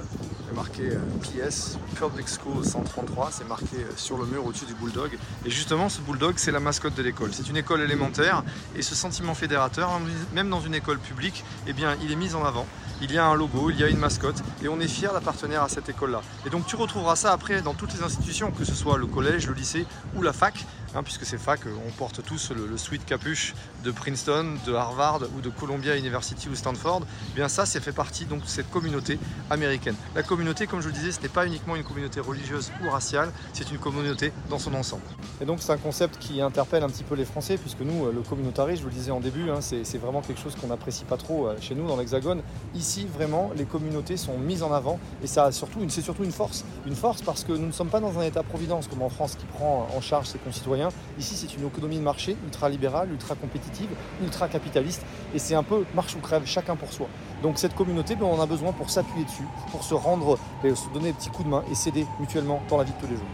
C'est 0.49 0.55
marqué 0.55 0.89
euh, 0.89 1.47
PS, 1.47 1.77
Public 1.95 2.27
School 2.27 2.65
133, 2.65 3.29
c'est 3.31 3.47
marqué 3.47 3.75
euh, 3.75 3.91
sur 3.95 4.17
le 4.17 4.25
mur 4.25 4.47
au-dessus 4.47 4.65
du 4.65 4.73
bulldog. 4.73 5.15
Et 5.45 5.51
justement, 5.51 5.89
ce 5.89 6.01
bulldog, 6.01 6.33
c'est 6.37 6.51
la 6.51 6.59
mascotte 6.59 6.95
de 6.95 7.03
l'école. 7.03 7.29
C'est 7.33 7.47
une 7.49 7.57
école 7.57 7.81
élémentaire 7.81 8.43
et 8.75 8.81
ce 8.81 8.95
sentiment 8.95 9.35
fédérateur, 9.35 9.91
même 10.33 10.49
dans 10.49 10.61
une 10.61 10.73
école 10.73 10.97
publique, 10.97 11.43
eh 11.67 11.73
bien, 11.73 11.95
il 12.01 12.11
est 12.11 12.15
mis 12.15 12.33
en 12.33 12.43
avant. 12.43 12.65
Il 13.01 13.13
y 13.13 13.17
a 13.17 13.25
un 13.25 13.35
logo, 13.35 13.69
il 13.69 13.79
y 13.79 13.83
a 13.83 13.87
une 13.87 13.99
mascotte 13.99 14.43
et 14.63 14.67
on 14.67 14.79
est 14.79 14.87
fier 14.87 15.13
d'appartenir 15.13 15.61
à 15.63 15.69
cette 15.69 15.87
école-là. 15.87 16.21
Et 16.45 16.49
donc 16.49 16.65
tu 16.65 16.75
retrouveras 16.75 17.15
ça 17.15 17.31
après 17.31 17.61
dans 17.61 17.73
toutes 17.73 17.93
les 17.93 18.03
institutions, 18.03 18.51
que 18.51 18.65
ce 18.65 18.75
soit 18.75 18.97
le 18.97 19.05
collège, 19.05 19.47
le 19.47 19.53
lycée 19.53 19.85
ou 20.17 20.21
la 20.21 20.33
fac. 20.33 20.65
Hein, 20.95 21.03
puisque 21.03 21.23
ces 21.23 21.37
facs, 21.37 21.61
on 21.85 21.91
porte 21.91 22.23
tous 22.23 22.49
le, 22.49 22.65
le 22.65 22.75
sweat 22.75 23.05
capuche 23.05 23.53
de 23.83 23.91
Princeton, 23.91 24.55
de 24.65 24.73
Harvard 24.73 25.21
ou 25.37 25.39
de 25.39 25.49
Columbia 25.49 25.95
University 25.95 26.49
ou 26.49 26.55
Stanford. 26.55 27.03
Eh 27.31 27.35
bien 27.35 27.47
ça, 27.47 27.67
c'est 27.67 27.79
fait 27.79 27.91
partie 27.91 28.25
donc 28.25 28.41
de 28.41 28.47
cette 28.47 28.71
communauté 28.71 29.19
américaine. 29.51 29.95
La 30.15 30.23
communauté, 30.23 30.38
comme 30.69 30.81
je 30.81 30.87
le 30.87 30.93
disais, 30.93 31.11
ce 31.11 31.21
n'est 31.21 31.29
pas 31.29 31.45
uniquement 31.45 31.75
une 31.75 31.83
communauté 31.83 32.19
religieuse 32.19 32.71
ou 32.83 32.89
raciale, 32.89 33.31
c'est 33.53 33.69
une 33.71 33.77
communauté 33.77 34.31
dans 34.49 34.57
son 34.57 34.73
ensemble. 34.73 35.03
Et 35.41 35.45
donc 35.45 35.59
c'est 35.61 35.71
un 35.71 35.77
concept 35.77 36.17
qui 36.17 36.41
interpelle 36.41 36.83
un 36.83 36.89
petit 36.89 37.03
peu 37.03 37.15
les 37.15 37.25
Français, 37.25 37.57
puisque 37.57 37.81
nous, 37.81 38.09
le 38.11 38.21
communautarisme, 38.21 38.79
je 38.79 38.83
vous 38.83 38.89
le 38.89 38.95
disais 38.95 39.11
en 39.11 39.19
début, 39.19 39.49
hein, 39.49 39.59
c'est 39.61 39.97
vraiment 39.97 40.21
quelque 40.21 40.39
chose 40.39 40.55
qu'on 40.55 40.67
n'apprécie 40.67 41.03
pas 41.03 41.17
trop 41.17 41.47
euh, 41.47 41.55
chez 41.59 41.75
nous 41.75 41.87
dans 41.87 41.97
l'Hexagone. 41.97 42.41
Ici, 42.73 43.05
vraiment, 43.13 43.51
les 43.55 43.65
communautés 43.65 44.17
sont 44.17 44.37
mises 44.37 44.63
en 44.63 44.71
avant 44.71 44.99
et 45.23 45.27
c'est 45.27 45.51
surtout 45.51 46.23
une 46.23 46.31
force. 46.31 46.63
Une 46.85 46.95
force 46.95 47.21
parce 47.21 47.43
que 47.43 47.51
nous 47.51 47.67
ne 47.67 47.71
sommes 47.71 47.89
pas 47.89 47.99
dans 47.99 48.17
un 48.17 48.23
état-providence 48.23 48.87
comme 48.87 49.01
en 49.01 49.09
France 49.09 49.35
qui 49.35 49.45
prend 49.45 49.87
en 49.95 50.01
charge 50.01 50.27
ses 50.27 50.39
concitoyens. 50.39 50.89
Ici, 51.19 51.35
c'est 51.35 51.53
une 51.55 51.67
économie 51.67 51.97
de 51.97 52.03
marché 52.03 52.37
ultra-libérale, 52.45 53.11
ultra-compétitive, 53.11 53.89
ultra-capitaliste 54.23 55.03
et 55.33 55.39
c'est 55.39 55.55
un 55.55 55.63
peu 55.63 55.83
marche 55.93 56.15
ou 56.15 56.19
crève, 56.19 56.43
chacun 56.45 56.75
pour 56.75 56.93
soi. 56.93 57.07
Donc 57.41 57.57
cette 57.57 57.75
communauté, 57.75 58.15
ben, 58.15 58.25
on 58.25 58.37
en 58.37 58.41
a 58.41 58.45
besoin 58.45 58.73
pour 58.73 58.89
s'appuyer 58.89 59.25
dessus, 59.25 59.47
pour 59.71 59.83
se 59.83 59.93
rendre, 59.93 60.37
et 60.63 60.75
se 60.75 60.89
donner 60.89 61.07
des 61.07 61.13
petits 61.13 61.29
coups 61.29 61.45
de 61.45 61.49
main 61.49 61.63
et 61.71 61.75
s'aider 61.75 62.05
mutuellement 62.19 62.61
dans 62.69 62.77
la 62.77 62.83
vie 62.83 62.91
de 62.91 62.99
tous 62.99 63.07
les 63.07 63.15
jours. 63.15 63.25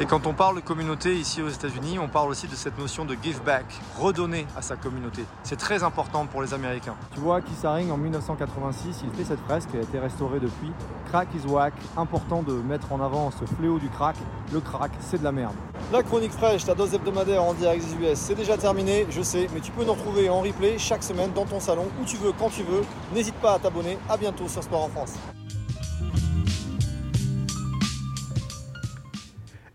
Et 0.00 0.06
quand 0.06 0.26
on 0.26 0.32
parle 0.32 0.56
de 0.56 0.60
communauté 0.60 1.14
ici 1.14 1.42
aux 1.42 1.48
États-Unis, 1.48 1.98
on 1.98 2.08
parle 2.08 2.30
aussi 2.30 2.46
de 2.46 2.54
cette 2.54 2.78
notion 2.78 3.04
de 3.04 3.14
give 3.22 3.42
back, 3.42 3.66
redonner 3.98 4.46
à 4.56 4.62
sa 4.62 4.76
communauté. 4.76 5.24
C'est 5.42 5.56
très 5.56 5.82
important 5.82 6.26
pour 6.26 6.40
les 6.40 6.54
Américains. 6.54 6.96
Tu 7.14 7.20
vois, 7.20 7.42
Keith 7.42 7.64
Haring 7.64 7.90
en 7.90 7.98
1986, 7.98 9.02
il 9.04 9.10
fait 9.10 9.24
cette 9.24 9.40
fresque 9.40 9.70
qui 9.70 9.76
a 9.76 9.80
été 9.80 9.98
restaurée 9.98 10.40
depuis. 10.40 10.72
Crack 11.10 11.28
is 11.34 11.46
whack, 11.46 11.74
important 11.96 12.42
de 12.42 12.54
mettre 12.54 12.90
en 12.92 13.00
avant 13.00 13.30
ce 13.30 13.44
fléau 13.44 13.78
du 13.78 13.90
crack. 13.90 14.16
Le 14.52 14.60
crack, 14.60 14.92
c'est 15.00 15.18
de 15.18 15.24
la 15.24 15.32
merde. 15.32 15.54
La 15.92 16.02
chronique 16.02 16.32
fraîche, 16.32 16.64
ta 16.64 16.74
dose 16.74 16.94
hebdomadaire 16.94 17.42
en 17.42 17.52
direct 17.52 17.84
des 17.84 18.12
US, 18.12 18.18
c'est 18.18 18.34
déjà 18.34 18.56
terminé, 18.56 19.06
je 19.10 19.20
sais, 19.20 19.46
mais 19.52 19.60
tu 19.60 19.72
peux 19.72 19.84
nous 19.84 19.92
retrouver 19.92 20.30
en 20.30 20.40
replay 20.40 20.78
chaque 20.78 21.02
semaine 21.02 21.32
dans 21.34 21.44
ton 21.44 21.60
salon, 21.60 21.86
où 22.00 22.04
tu 22.06 22.16
veux, 22.16 22.32
quand 22.32 22.48
tu 22.48 22.62
veux. 22.62 22.82
N'hésite 23.14 23.34
pas 23.42 23.54
à 23.54 23.58
t'abonner. 23.58 23.98
À 24.08 24.16
bientôt 24.16 24.48
sur 24.48 24.62
Sport 24.62 24.84
en 24.84 24.88
France. 24.88 25.14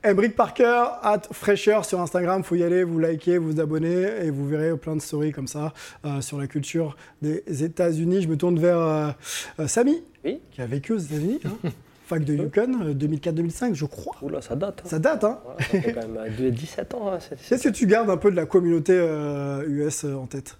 Embrick 0.06 0.38
Parker, 0.38 0.86
at 1.03 1.23
fraîcheur 1.34 1.84
sur 1.84 1.99
Instagram, 1.99 2.41
faut 2.41 2.56
y 2.56 2.63
aller, 2.63 2.86
vous 2.86 2.97
likez, 2.97 3.38
vous 3.38 3.60
abonnez 3.60 4.06
et 4.23 4.30
vous 4.30 4.47
verrez 4.47 4.77
plein 4.77 4.95
de 4.95 5.01
stories 5.01 5.34
comme 5.34 5.47
ça 5.47 5.73
euh, 6.06 6.21
sur 6.21 6.39
la 6.39 6.47
culture 6.47 6.95
des 7.21 7.43
États-Unis. 7.63 8.21
Je 8.21 8.30
me 8.30 8.38
tourne 8.38 8.58
vers 8.58 8.77
euh, 8.77 9.10
euh, 9.60 9.67
Samy, 9.67 10.01
qui 10.23 10.62
a 10.62 10.65
vécu 10.65 10.93
aux 10.93 10.97
États-Unis. 10.97 11.41
Hein. 11.45 11.69
Fac 12.06 12.23
de 12.23 12.36
Yukon, 12.36 12.93
2004-2005, 12.93 13.73
je 13.73 13.84
crois. 13.84 14.15
Oula, 14.21 14.41
ça 14.41 14.56
date. 14.56 14.82
Ça 14.86 14.97
date, 14.97 15.25
hein 15.25 15.39
ouais, 15.45 15.63
Ça 15.63 15.82
fait 15.82 15.91
quand 15.93 16.08
même 16.08 16.51
17 16.51 16.93
ans. 16.93 17.12
Hein, 17.12 17.17
Qu'est-ce 17.49 17.63
que 17.67 17.73
tu 17.73 17.86
gardes 17.86 18.10
un 18.10 18.15
peu 18.15 18.32
de 18.32 18.38
la 18.38 18.45
communauté 18.45 18.93
US 19.67 20.06
en 20.06 20.25
tête 20.25 20.58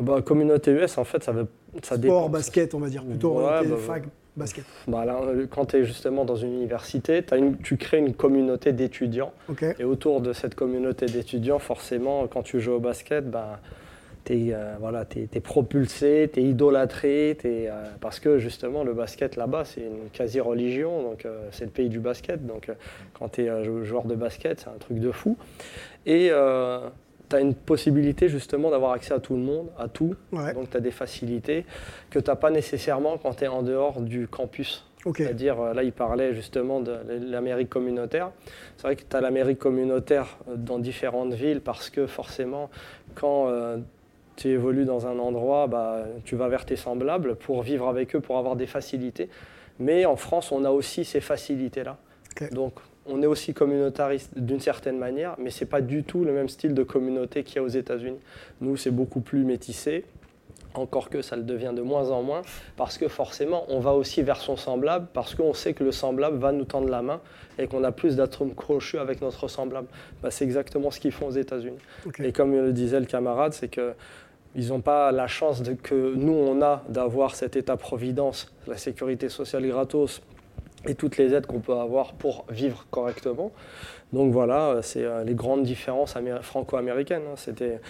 bah, 0.00 0.22
Communauté 0.22 0.70
US, 0.72 0.98
en 0.98 1.04
fait, 1.04 1.22
ça, 1.22 1.32
veut, 1.32 1.46
ça 1.82 1.96
Sport, 1.96 1.98
dépend. 1.98 2.28
basket, 2.28 2.74
on 2.74 2.78
va 2.80 2.88
dire, 2.88 3.04
plutôt 3.04 3.32
Ouais, 3.38 3.44
orienté 3.44 3.68
bah, 3.68 3.76
fac, 3.76 4.02
basket. 4.36 4.64
Bah 4.86 5.04
là, 5.04 5.20
quand 5.50 5.66
tu 5.66 5.76
es 5.76 5.84
justement 5.84 6.24
dans 6.24 6.36
une 6.36 6.52
université, 6.54 7.24
as 7.30 7.36
une, 7.36 7.56
tu 7.58 7.76
crées 7.76 7.98
une 7.98 8.14
communauté 8.14 8.72
d'étudiants. 8.72 9.32
Et 9.78 9.84
autour 9.84 10.20
de 10.20 10.32
cette 10.32 10.54
communauté 10.54 11.06
d'étudiants, 11.06 11.58
forcément, 11.58 12.26
quand 12.28 12.42
tu 12.42 12.60
joues 12.60 12.72
au 12.74 12.78
basket, 12.80 13.28
bah, 13.30 13.58
tu 14.24 14.50
es, 14.50 14.54
voilà, 14.78 15.04
t'es- 15.04 15.26
t'es 15.30 15.40
propulsé, 15.40 16.30
tu 16.32 16.40
es 16.40 16.42
idolâtré, 16.44 17.36
t'es, 17.40 17.66
euh, 17.68 17.82
parce 18.00 18.20
que 18.20 18.38
justement, 18.38 18.84
le 18.84 18.92
basket 18.92 19.36
là-bas, 19.36 19.64
c'est 19.64 19.80
une 19.80 20.10
quasi-religion, 20.12 21.02
donc 21.02 21.24
euh, 21.24 21.48
c'est 21.50 21.64
le 21.64 21.70
pays 21.70 21.88
du 21.88 21.98
basket. 21.98 22.44
Donc 22.46 22.68
euh, 22.68 22.74
quand 23.14 23.30
tu 23.30 23.42
es 23.46 23.64
joueur 23.84 24.04
de 24.04 24.14
basket, 24.14 24.60
c'est 24.60 24.68
un 24.68 24.78
truc 24.78 24.98
de 25.00 25.10
fou. 25.10 25.36
Et 26.06 26.30
tu 27.28 27.36
as 27.36 27.40
une 27.40 27.54
possibilité 27.54 28.28
justement 28.28 28.70
d'avoir 28.70 28.92
accès 28.92 29.14
à 29.14 29.20
tout 29.20 29.34
le 29.34 29.42
monde, 29.42 29.68
à 29.78 29.88
tout. 29.88 30.14
Ouais. 30.32 30.54
Donc 30.54 30.70
tu 30.70 30.76
as 30.76 30.80
des 30.80 30.90
facilités 30.90 31.64
que 32.10 32.18
tu 32.18 32.30
n'as 32.30 32.36
pas 32.36 32.50
nécessairement 32.50 33.18
quand 33.18 33.34
tu 33.34 33.44
es 33.44 33.48
en 33.48 33.62
dehors 33.62 34.00
du 34.00 34.28
campus. 34.28 34.84
C'est-à-dire, 35.16 35.60
euh, 35.60 35.74
là, 35.74 35.82
il 35.82 35.92
parlait 35.92 36.34
justement 36.34 36.80
de 36.80 36.98
l'Amérique 37.08 37.68
communautaire. 37.68 38.30
C'est 38.76 38.82
vrai 38.82 38.96
que 38.96 39.02
tu 39.08 39.16
as 39.16 39.20
l'Amérique 39.20 39.58
communautaire 39.58 40.38
euh, 40.48 40.56
dans 40.56 40.78
différentes 40.78 41.32
villes 41.34 41.60
parce 41.60 41.90
que 41.90 42.06
forcément, 42.06 42.70
quand 43.14 43.48
euh, 43.48 43.78
tu 44.36 44.48
évolues 44.48 44.84
dans 44.84 45.06
un 45.06 45.18
endroit, 45.18 45.66
bah, 45.66 46.04
tu 46.24 46.36
vas 46.36 46.48
vers 46.48 46.64
tes 46.64 46.76
semblables 46.76 47.36
pour 47.36 47.62
vivre 47.62 47.88
avec 47.88 48.14
eux, 48.16 48.20
pour 48.20 48.38
avoir 48.38 48.56
des 48.56 48.66
facilités. 48.66 49.28
Mais 49.78 50.04
en 50.04 50.16
France, 50.16 50.52
on 50.52 50.64
a 50.64 50.70
aussi 50.70 51.04
ces 51.04 51.20
facilités-là. 51.20 51.96
Donc, 52.52 52.74
on 53.08 53.22
est 53.22 53.26
aussi 53.26 53.54
communautariste 53.54 54.38
d'une 54.38 54.60
certaine 54.60 54.98
manière, 54.98 55.34
mais 55.38 55.50
ce 55.50 55.64
n'est 55.64 55.70
pas 55.70 55.80
du 55.80 56.02
tout 56.04 56.24
le 56.24 56.32
même 56.32 56.48
style 56.48 56.74
de 56.74 56.82
communauté 56.82 57.42
qu'il 57.42 57.56
y 57.56 57.58
a 57.58 57.62
aux 57.62 57.68
États-Unis. 57.68 58.18
Nous, 58.60 58.76
c'est 58.76 58.90
beaucoup 58.90 59.20
plus 59.20 59.44
métissé, 59.44 60.04
encore 60.74 61.08
que 61.10 61.22
ça 61.22 61.34
le 61.36 61.42
devient 61.42 61.72
de 61.74 61.82
moins 61.82 62.10
en 62.10 62.22
moins, 62.22 62.42
parce 62.76 62.98
que 62.98 63.08
forcément, 63.08 63.64
on 63.68 63.80
va 63.80 63.94
aussi 63.94 64.22
vers 64.22 64.36
son 64.36 64.56
semblable, 64.56 65.06
parce 65.12 65.34
qu'on 65.34 65.54
sait 65.54 65.72
que 65.74 65.82
le 65.82 65.92
semblable 65.92 66.36
va 66.38 66.52
nous 66.52 66.64
tendre 66.64 66.88
la 66.88 67.02
main 67.02 67.20
et 67.58 67.66
qu'on 67.66 67.82
a 67.84 67.90
plus 67.90 68.16
d'atomes 68.16 68.54
crochus 68.54 68.98
avec 68.98 69.20
notre 69.20 69.48
semblable. 69.48 69.88
Bah, 70.22 70.30
c'est 70.30 70.44
exactement 70.44 70.90
ce 70.90 71.00
qu'ils 71.00 71.12
font 71.12 71.26
aux 71.28 71.32
États-Unis. 71.32 71.78
Et 72.22 72.32
comme 72.32 72.52
le 72.52 72.72
disait 72.72 73.00
le 73.00 73.06
camarade, 73.06 73.52
c'est 73.54 73.68
que 73.68 73.94
ils 74.54 74.68
n'ont 74.68 74.80
pas 74.80 75.12
la 75.12 75.26
chance 75.26 75.62
de- 75.62 75.74
que 75.74 76.14
nous, 76.14 76.32
on 76.32 76.62
a 76.62 76.82
d'avoir 76.88 77.34
cet 77.34 77.54
État-providence, 77.56 78.52
la 78.66 78.76
sécurité 78.76 79.28
sociale 79.28 79.66
gratos 79.66 80.22
et 80.86 80.94
toutes 80.94 81.16
les 81.16 81.34
aides 81.34 81.46
qu'on 81.46 81.60
peut 81.60 81.74
avoir 81.74 82.12
pour 82.14 82.44
vivre 82.50 82.86
correctement. 82.90 83.52
Donc 84.12 84.32
voilà, 84.32 84.68
euh, 84.68 84.82
c'est 84.82 85.04
euh, 85.04 85.24
les 85.24 85.34
grandes 85.34 85.64
différences 85.64 86.16
amé- 86.16 86.40
franco-américaines. 86.42 87.22
hein. 87.30 87.36
C'était 87.36 87.80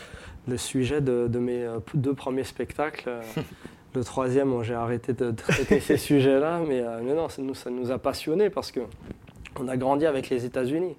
le 0.49 0.57
sujet 0.57 1.01
de, 1.01 1.29
de 1.29 1.39
mes 1.39 1.65
euh, 1.65 1.79
deux 1.95 2.15
premiers 2.15 2.45
spectacles. 2.45 3.09
euh, 3.09 3.21
le 3.95 4.03
troisième, 4.05 4.63
j'ai 4.63 4.75
arrêté 4.75 5.13
de 5.13 5.31
traiter 5.31 5.81
ces 5.81 5.97
sujets-là, 6.09 6.61
mais, 6.67 6.83
mais, 7.03 7.15
non, 7.15 7.29
ça 7.29 7.43
nous, 7.43 7.55
ça 7.55 7.71
nous 7.71 7.91
a 7.91 7.99
passionnés 7.99 8.51
parce 8.51 8.73
qu'on 8.73 9.69
a 9.69 9.77
grandi 9.77 10.07
avec 10.07 10.29
les 10.31 10.45
États-Unis. 10.45 10.97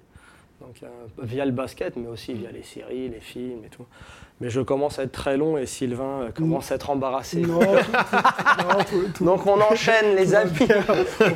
Donc, 0.70 0.88
via 1.18 1.44
le 1.44 1.50
basket, 1.50 1.96
mais 1.96 2.06
aussi 2.06 2.32
via 2.32 2.52
les 2.52 2.62
séries, 2.62 3.08
les 3.08 3.20
films 3.20 3.64
et 3.64 3.68
tout. 3.68 3.86
Mais 4.40 4.50
je 4.50 4.60
commence 4.60 5.00
à 5.00 5.02
être 5.02 5.12
très 5.12 5.36
long 5.36 5.58
et 5.58 5.66
Sylvain 5.66 6.22
euh, 6.22 6.30
commence 6.30 6.70
à 6.70 6.76
être 6.76 6.90
embarrassé. 6.90 7.40
Non, 7.40 7.60
Donc 9.20 9.46
on 9.46 9.60
enchaîne 9.60 10.14
les 10.14 10.34
amis. 10.34 10.52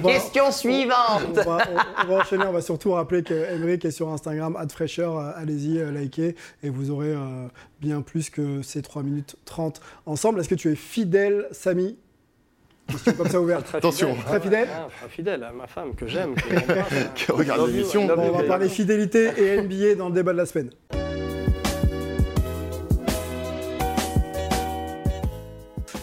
Question 0.04 0.52
suivante. 0.52 1.36
On 1.36 2.06
va, 2.06 2.20
enchaîner, 2.20 2.44
on 2.46 2.52
va 2.52 2.62
surtout 2.62 2.92
rappeler 2.92 3.22
qu'Emeric 3.24 3.84
est 3.84 3.90
sur 3.90 4.08
Instagram, 4.08 4.56
fraîcheur, 4.70 5.18
euh, 5.18 5.32
allez-y, 5.34 5.78
euh, 5.78 5.90
likez 5.90 6.36
et 6.62 6.70
vous 6.70 6.90
aurez 6.90 7.14
bien 7.80 8.02
plus 8.02 8.30
que 8.30 8.62
ces 8.62 8.82
3 8.82 9.02
minutes 9.02 9.36
30 9.44 9.80
ensemble. 10.06 10.40
Est-ce 10.40 10.48
que 10.48 10.54
tu 10.54 10.70
es 10.70 10.76
fidèle, 10.76 11.48
Samy? 11.50 11.98
Question 12.88 13.12
comme 13.14 13.28
ça 13.28 13.40
ouverte. 13.40 13.66
Très 13.66 13.78
Attention. 13.78 14.14
Très 14.26 14.40
fidèle 14.40 14.68
ah, 14.72 14.88
Très 15.00 15.08
fidèle 15.08 15.42
à 15.42 15.52
ma 15.52 15.66
femme 15.66 15.94
que 15.94 16.06
j'aime. 16.06 16.34
qui 17.14 17.32
regarde 17.32 17.68
l'émission. 17.68 18.06
on 18.08 18.30
va 18.30 18.42
parler 18.44 18.68
fidélité 18.68 19.30
et 19.36 19.60
NBA 19.62 19.94
dans 19.96 20.08
le 20.08 20.14
débat 20.14 20.32
de 20.32 20.38
la 20.38 20.46
semaine. 20.46 20.70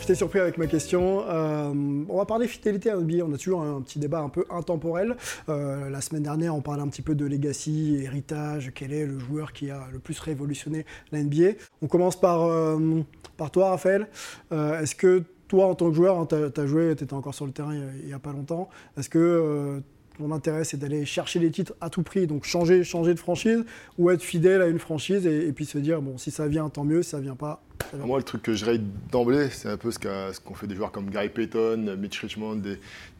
J'étais 0.01 0.15
surpris 0.15 0.39
avec 0.39 0.57
ma 0.57 0.65
question. 0.65 1.23
Euh, 1.29 1.71
on 2.09 2.17
va 2.17 2.25
parler 2.25 2.47
fidélité 2.47 2.89
à 2.89 2.97
NBA. 2.97 3.23
On 3.23 3.31
a 3.33 3.37
toujours 3.37 3.61
un 3.61 3.81
petit 3.81 3.99
débat 3.99 4.19
un 4.21 4.29
peu 4.29 4.45
intemporel. 4.49 5.15
Euh, 5.47 5.91
la 5.91 6.01
semaine 6.01 6.23
dernière, 6.23 6.55
on 6.55 6.61
parlait 6.61 6.81
un 6.81 6.87
petit 6.87 7.03
peu 7.03 7.13
de 7.13 7.23
legacy, 7.23 7.99
héritage. 8.01 8.71
Quel 8.73 8.93
est 8.93 9.05
le 9.05 9.19
joueur 9.19 9.53
qui 9.53 9.69
a 9.69 9.87
le 9.93 9.99
plus 9.99 10.19
révolutionné 10.19 10.87
la 11.11 11.21
NBA 11.21 11.51
On 11.83 11.87
commence 11.87 12.19
par, 12.19 12.47
euh, 12.47 13.03
par 13.37 13.51
toi, 13.51 13.69
Raphaël. 13.69 14.07
Est-ce 14.51 14.95
que 14.95 15.23
toi, 15.51 15.67
en 15.67 15.75
tant 15.75 15.89
que 15.89 15.95
joueur, 15.95 16.17
hein, 16.17 16.25
tu 16.25 16.35
as, 16.35 16.65
joué, 16.65 16.95
tu 16.95 17.03
étais 17.03 17.13
encore 17.13 17.35
sur 17.35 17.45
le 17.45 17.51
terrain 17.51 17.75
il 17.75 18.07
n'y 18.07 18.13
a, 18.13 18.19
pas 18.19 18.31
longtemps. 18.31 18.69
Est-ce 18.97 19.09
que 19.09 19.83
mon 20.21 20.33
intérêt, 20.33 20.63
c'est 20.63 20.77
d'aller 20.77 21.05
chercher 21.05 21.39
les 21.39 21.51
titres 21.51 21.73
à 21.81 21.89
tout 21.89 22.03
prix, 22.03 22.27
donc 22.27 22.45
changer, 22.45 22.83
changer 22.83 23.13
de 23.13 23.19
franchise, 23.19 23.65
ou 23.97 24.09
être 24.11 24.21
fidèle 24.21 24.61
à 24.61 24.67
une 24.67 24.79
franchise 24.79 25.25
et, 25.25 25.51
puis 25.51 25.65
se 25.65 25.77
dire, 25.77 26.01
bon, 26.01 26.17
si 26.17 26.31
ça 26.31 26.47
vient, 26.47 26.69
tant 26.69 26.83
mieux, 26.83 27.03
si 27.03 27.09
ça 27.09 27.19
vient 27.19 27.35
pas. 27.35 27.61
Moi, 27.97 28.19
le 28.19 28.23
truc 28.23 28.43
que 28.43 28.53
je 28.53 28.63
raye 28.63 28.81
d'emblée, 29.11 29.49
c'est 29.49 29.67
un 29.67 29.75
peu 29.75 29.91
ce 29.91 29.99
qu'ont 29.99 30.53
fait 30.53 30.67
des 30.67 30.75
joueurs 30.75 30.91
comme 30.91 31.09
Gary 31.09 31.29
Payton, 31.29 31.97
Mitch 31.97 32.19
Richmond, 32.19 32.61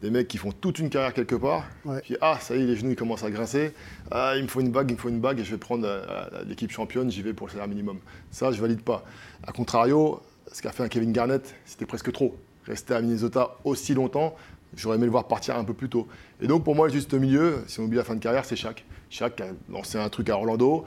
des, 0.00 0.10
mecs 0.10 0.28
qui 0.28 0.38
font 0.38 0.52
toute 0.52 0.78
une 0.78 0.88
carrière 0.88 1.12
quelque 1.12 1.34
part. 1.34 1.64
Puis, 2.02 2.16
ah, 2.20 2.38
ça 2.40 2.56
y 2.56 2.62
est, 2.62 2.66
les 2.66 2.76
genoux 2.76 2.90
ils 2.90 2.96
commencent 2.96 3.24
à 3.24 3.30
grincer. 3.30 3.72
Ah, 4.10 4.34
il 4.36 4.44
me 4.44 4.48
faut 4.48 4.60
une 4.60 4.70
bague, 4.70 4.90
il 4.90 4.94
me 4.94 4.98
faut 4.98 5.08
une 5.08 5.20
bague, 5.20 5.40
et 5.40 5.44
je 5.44 5.50
vais 5.50 5.58
prendre 5.58 5.84
euh, 5.86 6.04
l'équipe 6.46 6.70
championne, 6.70 7.10
j'y 7.10 7.22
vais 7.22 7.34
pour 7.34 7.48
le 7.48 7.52
salaire 7.52 7.68
minimum. 7.68 7.98
Ça, 8.30 8.52
je 8.52 8.60
valide 8.60 8.82
pas. 8.82 9.04
A 9.46 9.52
contrario, 9.52 10.22
ce 10.52 10.62
qu'a 10.62 10.72
fait 10.72 10.82
un 10.82 10.88
Kevin 10.88 11.12
Garnett, 11.12 11.54
c'était 11.64 11.86
presque 11.86 12.12
trop. 12.12 12.36
Rester 12.66 12.94
à 12.94 13.00
Minnesota 13.00 13.56
aussi 13.64 13.94
longtemps, 13.94 14.36
J'aurais 14.76 14.96
aimé 14.96 15.04
le 15.04 15.10
voir 15.10 15.28
partir 15.28 15.56
un 15.56 15.64
peu 15.64 15.74
plus 15.74 15.88
tôt. 15.88 16.08
Et 16.40 16.46
donc 16.46 16.64
pour 16.64 16.74
moi, 16.74 16.86
le 16.86 16.92
juste 16.92 17.12
milieu, 17.14 17.62
si 17.66 17.80
on 17.80 17.84
oublie 17.84 17.98
la 17.98 18.04
fin 18.04 18.14
de 18.14 18.20
carrière, 18.20 18.44
c'est 18.44 18.56
Shaq. 18.56 18.84
Shaq 19.10 19.40
a 19.42 19.48
lancé 19.70 19.98
un 19.98 20.08
truc 20.08 20.30
à 20.30 20.36
Orlando, 20.36 20.84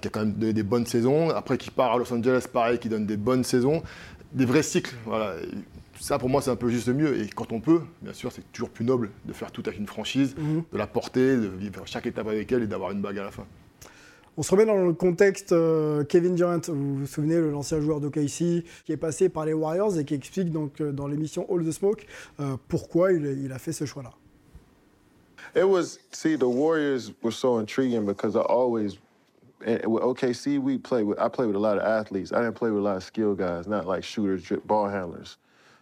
qui 0.00 0.08
a 0.08 0.10
quand 0.10 0.20
même 0.20 0.32
donné 0.32 0.52
des 0.52 0.64
bonnes 0.64 0.86
saisons. 0.86 1.30
Après, 1.30 1.56
qui 1.56 1.70
part 1.70 1.92
à 1.92 1.98
Los 1.98 2.12
Angeles, 2.12 2.46
pareil, 2.52 2.78
qui 2.78 2.88
donne 2.88 3.06
des 3.06 3.16
bonnes 3.16 3.44
saisons. 3.44 3.82
Des 4.32 4.44
vrais 4.44 4.64
cycles. 4.64 4.94
Voilà. 5.04 5.34
Ça, 6.00 6.18
pour 6.18 6.28
moi, 6.28 6.42
c'est 6.42 6.50
un 6.50 6.56
peu 6.56 6.68
juste 6.68 6.88
mieux. 6.88 7.20
Et 7.20 7.28
quand 7.28 7.52
on 7.52 7.60
peut, 7.60 7.82
bien 8.02 8.12
sûr, 8.12 8.32
c'est 8.32 8.52
toujours 8.52 8.70
plus 8.70 8.84
noble 8.84 9.10
de 9.24 9.32
faire 9.32 9.52
tout 9.52 9.62
avec 9.66 9.78
une 9.78 9.86
franchise, 9.86 10.34
mhm. 10.36 10.64
de 10.72 10.78
la 10.78 10.88
porter, 10.88 11.36
de 11.36 11.46
vivre 11.46 11.82
chaque 11.86 12.06
étape 12.06 12.26
avec 12.26 12.50
elle 12.50 12.64
et 12.64 12.66
d'avoir 12.66 12.90
une 12.90 13.00
bague 13.00 13.18
à 13.18 13.24
la 13.24 13.30
fin. 13.30 13.46
On 14.38 14.42
se 14.42 14.52
remet 14.52 14.66
dans 14.66 14.76
le 14.76 14.92
contexte 14.92 15.50
euh, 15.50 16.04
Kevin 16.04 16.36
Durant, 16.36 16.60
vous 16.68 16.98
vous 16.98 17.06
souvenez, 17.06 17.40
l'ancien 17.40 17.80
joueur 17.80 17.98
d'OKC 17.98 18.62
qui 18.84 18.92
est 18.92 18.96
passé 18.96 19.28
par 19.28 19.44
les 19.44 19.52
Warriors 19.52 19.98
et 19.98 20.04
qui 20.04 20.14
explique 20.14 20.52
donc 20.52 20.80
euh, 20.80 20.92
dans 20.92 21.08
l'émission 21.08 21.44
All 21.52 21.66
the 21.66 21.72
Smoke 21.72 22.06
euh, 22.38 22.56
pourquoi 22.68 23.10
il, 23.10 23.50
a 23.52 23.58
fait 23.58 23.72
ce 23.72 23.84
choix-là. 23.84 24.12
It 25.56 25.64
was 25.64 25.98
see 26.12 26.36
the 26.36 26.46
Warriors 26.46 27.10
were 27.20 27.32
so 27.32 27.58
intriguing 27.58 28.06
because 28.06 28.36
I 28.36 28.42
always 28.48 28.98
with 29.66 30.04
OKC 30.04 30.60
we 30.60 30.78
play 30.78 31.02
with 31.02 31.18
I 31.18 31.28
play 31.28 31.46
with 31.46 31.56
a 31.56 31.58
lot 31.58 31.76
of 31.76 31.82
athletes. 31.82 32.30
I 32.30 32.40
didn't 32.40 32.54
play 32.54 32.70
with 32.70 32.78
a 32.78 32.84
lot 32.84 32.96
of 32.96 33.02
skill 33.02 33.34
guys, 33.34 33.66
not 33.66 33.86
like 33.86 34.04
shooters, 34.04 34.52
ball 34.66 34.88
handlers. 34.88 35.36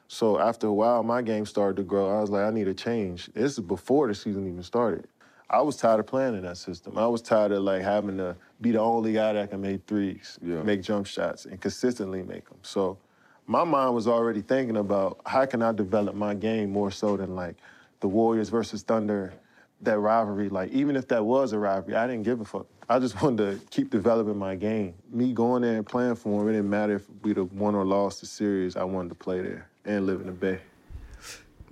So 0.08 0.38
after 0.38 0.66
a 0.68 0.72
while, 0.72 1.02
my 1.02 1.20
game 1.20 1.44
started 1.44 1.76
to 1.76 1.82
grow. 1.82 2.08
I 2.08 2.22
was 2.22 2.30
like, 2.30 2.46
I 2.46 2.50
need 2.50 2.68
a 2.68 2.74
change. 2.74 3.28
This 3.34 3.58
is 3.58 3.60
before 3.60 4.08
the 4.08 4.14
season 4.14 4.48
even 4.48 4.62
started. 4.62 5.06
I 5.48 5.60
was 5.62 5.76
tired 5.76 6.00
of 6.00 6.06
playing 6.06 6.34
in 6.34 6.42
that 6.42 6.56
system. 6.56 6.98
I 6.98 7.06
was 7.06 7.22
tired 7.22 7.52
of 7.52 7.62
like 7.62 7.82
having 7.82 8.16
to 8.16 8.36
be 8.60 8.72
the 8.72 8.80
only 8.80 9.12
guy 9.12 9.32
that 9.34 9.50
can 9.50 9.60
make 9.60 9.86
threes, 9.86 10.38
yeah. 10.42 10.62
make 10.62 10.82
jump 10.82 11.06
shots, 11.06 11.46
and 11.46 11.60
consistently 11.60 12.22
make 12.22 12.48
them. 12.48 12.58
So 12.62 12.98
my 13.46 13.62
mind 13.62 13.94
was 13.94 14.08
already 14.08 14.42
thinking 14.42 14.76
about 14.76 15.20
how 15.24 15.46
can 15.46 15.62
I 15.62 15.72
develop 15.72 16.16
my 16.16 16.34
game 16.34 16.72
more 16.72 16.90
so 16.90 17.16
than 17.16 17.36
like 17.36 17.56
the 18.00 18.08
Warriors 18.08 18.48
versus 18.48 18.82
Thunder, 18.82 19.34
that 19.82 19.98
rivalry. 19.98 20.48
Like 20.48 20.72
even 20.72 20.96
if 20.96 21.06
that 21.08 21.24
was 21.24 21.52
a 21.52 21.58
rivalry, 21.58 21.94
I 21.94 22.08
didn't 22.08 22.24
give 22.24 22.40
a 22.40 22.44
fuck. 22.44 22.66
I 22.88 22.98
just 22.98 23.22
wanted 23.22 23.60
to 23.60 23.66
keep 23.68 23.90
developing 23.90 24.36
my 24.36 24.56
game. 24.56 24.94
Me 25.12 25.32
going 25.32 25.62
there 25.62 25.76
and 25.76 25.86
playing 25.86 26.16
for 26.16 26.40
them, 26.40 26.48
it 26.48 26.52
didn't 26.52 26.70
matter 26.70 26.96
if 26.96 27.04
we'd 27.22 27.36
have 27.36 27.52
won 27.52 27.76
or 27.76 27.84
lost 27.84 28.20
the 28.20 28.26
series. 28.26 28.76
I 28.76 28.82
wanted 28.82 29.10
to 29.10 29.14
play 29.14 29.42
there 29.42 29.68
and 29.84 30.06
live 30.06 30.20
in 30.20 30.26
the 30.26 30.32
Bay. 30.32 30.58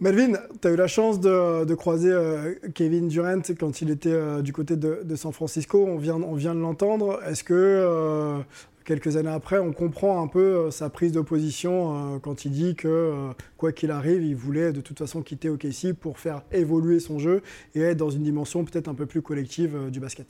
Melvin, 0.00 0.32
tu 0.60 0.68
as 0.68 0.72
eu 0.72 0.76
la 0.76 0.88
chance 0.88 1.20
de, 1.20 1.74
croiser 1.74 2.10
euh, 2.10 2.54
Kevin 2.74 3.06
Durant 3.06 3.42
quand 3.58 3.80
il 3.80 3.90
était 3.90 4.10
euh, 4.10 4.42
du 4.42 4.52
côté 4.52 4.76
de, 4.76 5.14
San 5.14 5.32
Francisco. 5.32 5.84
On 5.86 5.96
vient, 5.96 6.18
de 6.18 6.60
l'entendre. 6.60 7.20
Est-ce 7.24 7.44
que 7.44 7.54
euh, 7.54 8.38
quelques 8.84 9.16
années 9.16 9.30
après, 9.30 9.60
on 9.60 9.72
comprend 9.72 10.20
un 10.20 10.26
peu 10.26 10.70
sa 10.72 10.90
prise 10.90 11.12
de 11.12 11.20
position 11.20 12.18
quand 12.22 12.44
il 12.44 12.50
dit 12.50 12.74
que, 12.74 13.30
quoi 13.56 13.70
qu'il 13.70 13.92
arrive, 13.92 14.24
il 14.24 14.34
voulait 14.34 14.72
de 14.72 14.80
toute 14.80 14.98
façon 14.98 15.22
quitter 15.22 15.48
OKC 15.48 15.92
pour 15.92 16.18
faire 16.18 16.42
évoluer 16.50 16.98
son 16.98 17.20
jeu 17.20 17.42
et 17.76 17.80
être 17.80 17.96
dans 17.96 18.10
une 18.10 18.24
dimension 18.24 18.64
peut-être 18.64 18.88
un 18.88 18.94
peu 18.94 19.06
plus 19.06 19.22
collective 19.22 19.90
du 19.90 20.00
basket? 20.00 20.26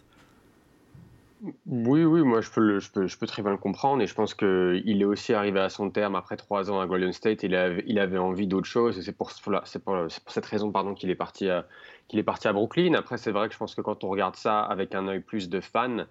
Oui, 1.66 2.04
oui, 2.04 2.22
moi 2.22 2.40
je 2.40 2.50
peux, 2.50 2.78
je, 2.78 2.90
peux, 2.90 3.06
je 3.06 3.18
peux 3.18 3.26
très 3.26 3.42
bien 3.42 3.50
le 3.50 3.58
comprendre 3.58 4.02
et 4.02 4.06
je 4.06 4.14
pense 4.14 4.34
qu'il 4.34 5.02
est 5.02 5.04
aussi 5.04 5.34
arrivé 5.34 5.60
à 5.60 5.68
son 5.68 5.90
terme 5.90 6.14
après 6.14 6.36
trois 6.36 6.70
ans 6.70 6.80
à 6.80 6.86
Golden 6.86 7.12
State. 7.12 7.42
Il 7.42 7.54
avait, 7.54 7.84
il 7.86 7.98
avait 7.98 8.18
envie 8.18 8.46
d'autre 8.46 8.66
chose 8.66 8.98
et 8.98 9.02
c'est 9.02 9.12
pour, 9.12 9.30
pour, 9.42 10.10
cette 10.28 10.46
raison 10.46 10.72
pardon, 10.72 10.94
qu'il 10.94 11.10
est, 11.10 11.14
parti 11.14 11.50
à, 11.50 11.66
est 12.12 12.22
parti 12.22 12.48
à 12.48 12.52
Brooklyn. 12.54 12.94
Après, 12.94 13.18
c'est 13.18 13.30
vrai 13.30 13.48
que 13.48 13.54
je 13.54 13.58
pense 13.58 13.74
que 13.74 13.82
quand 13.82 14.04
on 14.04 14.08
regarde 14.08 14.36
ça 14.36 14.62
avec 14.62 14.94
un 14.94 15.06
œil 15.06 15.20
plus 15.20 15.50
de 15.50 15.60
fan, 15.60 16.06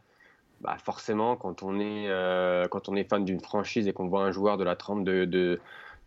bah 0.62 0.78
forcément, 0.78 1.36
quand 1.36 1.64
on, 1.64 1.80
est, 1.80 2.10
euh, 2.10 2.68
quand 2.68 2.88
on 2.88 2.96
est 2.96 3.10
fan 3.10 3.26
d'une 3.26 3.42
franchise 3.42 3.88
et 3.88 3.94
qu'on 3.94 4.08
voit 4.08 4.24
un 4.24 4.32
joueur 4.32 4.58
de 4.58 4.64
la 4.64 4.76
trempe 4.76 5.04
de, 5.04 5.26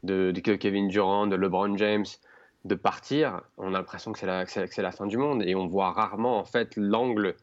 de, 0.04 0.30
Kevin 0.40 0.86
Durant, 0.88 1.26
de 1.26 1.34
LeBron 1.34 1.76
James, 1.76 2.06
de 2.64 2.74
partir, 2.76 3.40
on 3.58 3.68
a 3.74 3.78
l'impression 3.78 4.12
que 4.12 4.18
c'est 4.20 4.26
la, 4.26 4.44
la 4.44 4.92
fin 4.92 5.06
du 5.06 5.16
monde 5.18 5.42
et 5.42 5.56
on 5.56 5.66
voit 5.66 5.90
rarement 5.90 6.38
en 6.38 6.44
fait 6.44 6.76
l'angle 6.76 7.34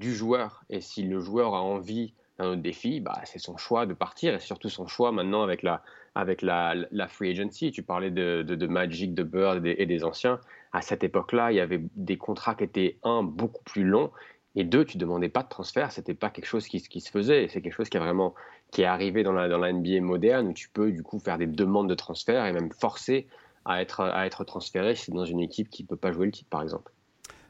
du 0.00 0.14
joueur. 0.14 0.64
Et 0.70 0.80
si 0.80 1.04
le 1.04 1.20
joueur 1.20 1.54
a 1.54 1.62
envie 1.62 2.14
d'un 2.38 2.46
autre 2.46 2.62
défi, 2.62 3.00
bah, 3.00 3.20
c'est 3.24 3.38
son 3.38 3.56
choix 3.56 3.86
de 3.86 3.94
partir 3.94 4.34
et 4.34 4.40
surtout 4.40 4.68
son 4.68 4.86
choix 4.88 5.12
maintenant 5.12 5.42
avec 5.42 5.62
la, 5.62 5.82
avec 6.16 6.42
la, 6.42 6.74
free 7.08 7.30
agency. 7.30 7.70
Tu 7.70 7.82
parlais 7.82 8.10
de, 8.10 8.66
Magic, 8.66 9.14
de 9.14 9.22
Bird 9.22 9.64
et 9.64 9.86
des, 9.86 10.04
anciens. 10.04 10.40
À 10.72 10.82
cette 10.82 11.04
époque-là, 11.04 11.52
il 11.52 11.56
y 11.56 11.60
avait 11.60 11.82
des 11.94 12.16
contrats 12.16 12.54
qui 12.56 12.64
étaient, 12.64 12.98
un, 13.04 13.22
beaucoup 13.22 13.62
plus 13.64 13.84
longs 13.84 14.10
et 14.56 14.64
deux, 14.64 14.84
tu 14.84 14.98
demandais 14.98 15.28
pas 15.28 15.44
de 15.44 15.48
transfert. 15.48 15.92
C'était 15.92 16.14
pas 16.14 16.30
quelque 16.30 16.46
chose 16.46 16.66
qui, 16.66 16.82
qui 16.82 17.00
se 17.00 17.10
faisait. 17.10 17.46
C'est 17.48 17.60
quelque 17.60 17.74
chose 17.74 17.88
qui 17.88 17.96
est 17.96 18.00
vraiment 18.00 18.34
qui 18.72 18.82
est 18.82 18.86
arrivé 18.86 19.22
dans 19.22 19.32
la, 19.32 19.48
dans 19.48 19.58
la 19.58 19.72
NBA 19.72 20.00
moderne 20.00 20.48
où 20.48 20.52
tu 20.52 20.68
peux 20.68 20.92
du 20.92 21.02
coup 21.02 21.18
faire 21.18 21.38
des 21.38 21.46
demandes 21.46 21.88
de 21.88 21.94
transfert 21.94 22.44
et 22.46 22.52
même 22.52 22.70
forcer 22.72 23.26
à 23.64 23.82
être, 23.82 24.00
à 24.00 24.26
être 24.26 24.44
transféré 24.44 24.94
si 24.94 25.06
c'est 25.06 25.12
dans 25.12 25.24
une 25.24 25.40
équipe 25.40 25.68
qui 25.70 25.82
ne 25.82 25.88
peut 25.88 25.96
pas 25.96 26.12
jouer 26.12 26.26
le 26.26 26.32
titre, 26.32 26.48
par 26.50 26.62
exemple. 26.62 26.92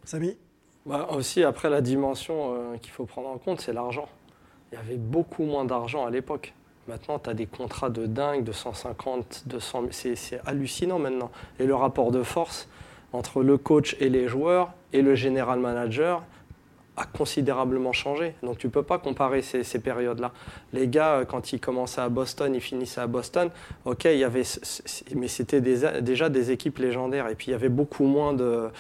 Samy? 0.05 0.37
Bah, 0.87 1.09
aussi, 1.11 1.43
après, 1.45 1.71
la 1.71 1.81
dimension 1.81 2.55
euh, 2.55 2.77
qu'il 2.79 2.91
faut 2.91 3.05
prendre 3.05 3.29
en 3.29 3.39
compte, 3.39 3.61
c'est 3.61 3.73
l'argent. 3.73 4.09
Il 4.73 4.77
y 4.77 4.79
avait 4.79 4.97
beaucoup 4.97 5.45
moins 5.45 5.65
d'argent 5.65 6.07
à 6.07 6.11
l'époque. 6.11 6.55
Maintenant, 6.89 7.19
tu 7.19 7.29
as 7.29 7.35
des 7.35 7.47
contrats 7.47 7.91
de 7.91 8.07
dingue, 8.07 8.45
de 8.45 8.53
150, 8.53 9.45
200 9.47 9.85
c'est 9.91 10.41
hallucinant 10.47 10.99
maintenant. 10.99 11.31
Et 11.59 11.67
le 11.67 11.75
rapport 11.75 12.11
de 12.11 12.23
force 12.23 12.69
entre 13.13 13.43
le 13.43 13.59
coach 13.59 13.97
et 14.01 14.09
les 14.09 14.29
joueurs 14.29 14.73
et 14.93 15.03
le 15.03 15.15
général 15.15 15.61
manager, 15.61 16.23
a 17.01 17.07
considérablement 17.07 17.93
changé. 17.93 18.35
Donc 18.43 18.59
tu 18.59 18.69
peux 18.69 18.83
pas 18.83 18.99
comparer 18.99 19.41
ces, 19.41 19.79
périodes-là. 19.79 20.33
Les 20.75 20.87
gars, 20.87 21.15
euh, 21.15 21.25
quand 21.25 21.53
ils 21.53 21.61
commençaient 21.61 22.03
à 22.03 22.11
Boston, 22.11 22.55
ils 22.55 22.61
finissaient 22.61 23.01
à 23.01 23.07
Boston, 23.07 23.51
ok, 23.87 24.05
il 24.05 24.19
y 24.19 24.25
avait, 24.25 24.43
mais 25.17 25.29
c'était 25.29 25.63
déjà 25.63 26.29
des 26.29 26.51
équipes 26.51 26.79
légendaires. 26.79 27.29
Et 27.29 27.35
puis 27.35 27.49
il 27.49 27.51
y 27.53 27.55
avait 27.55 27.71
beaucoup 27.71 28.05
moins 28.05 28.35
de, 28.35 28.71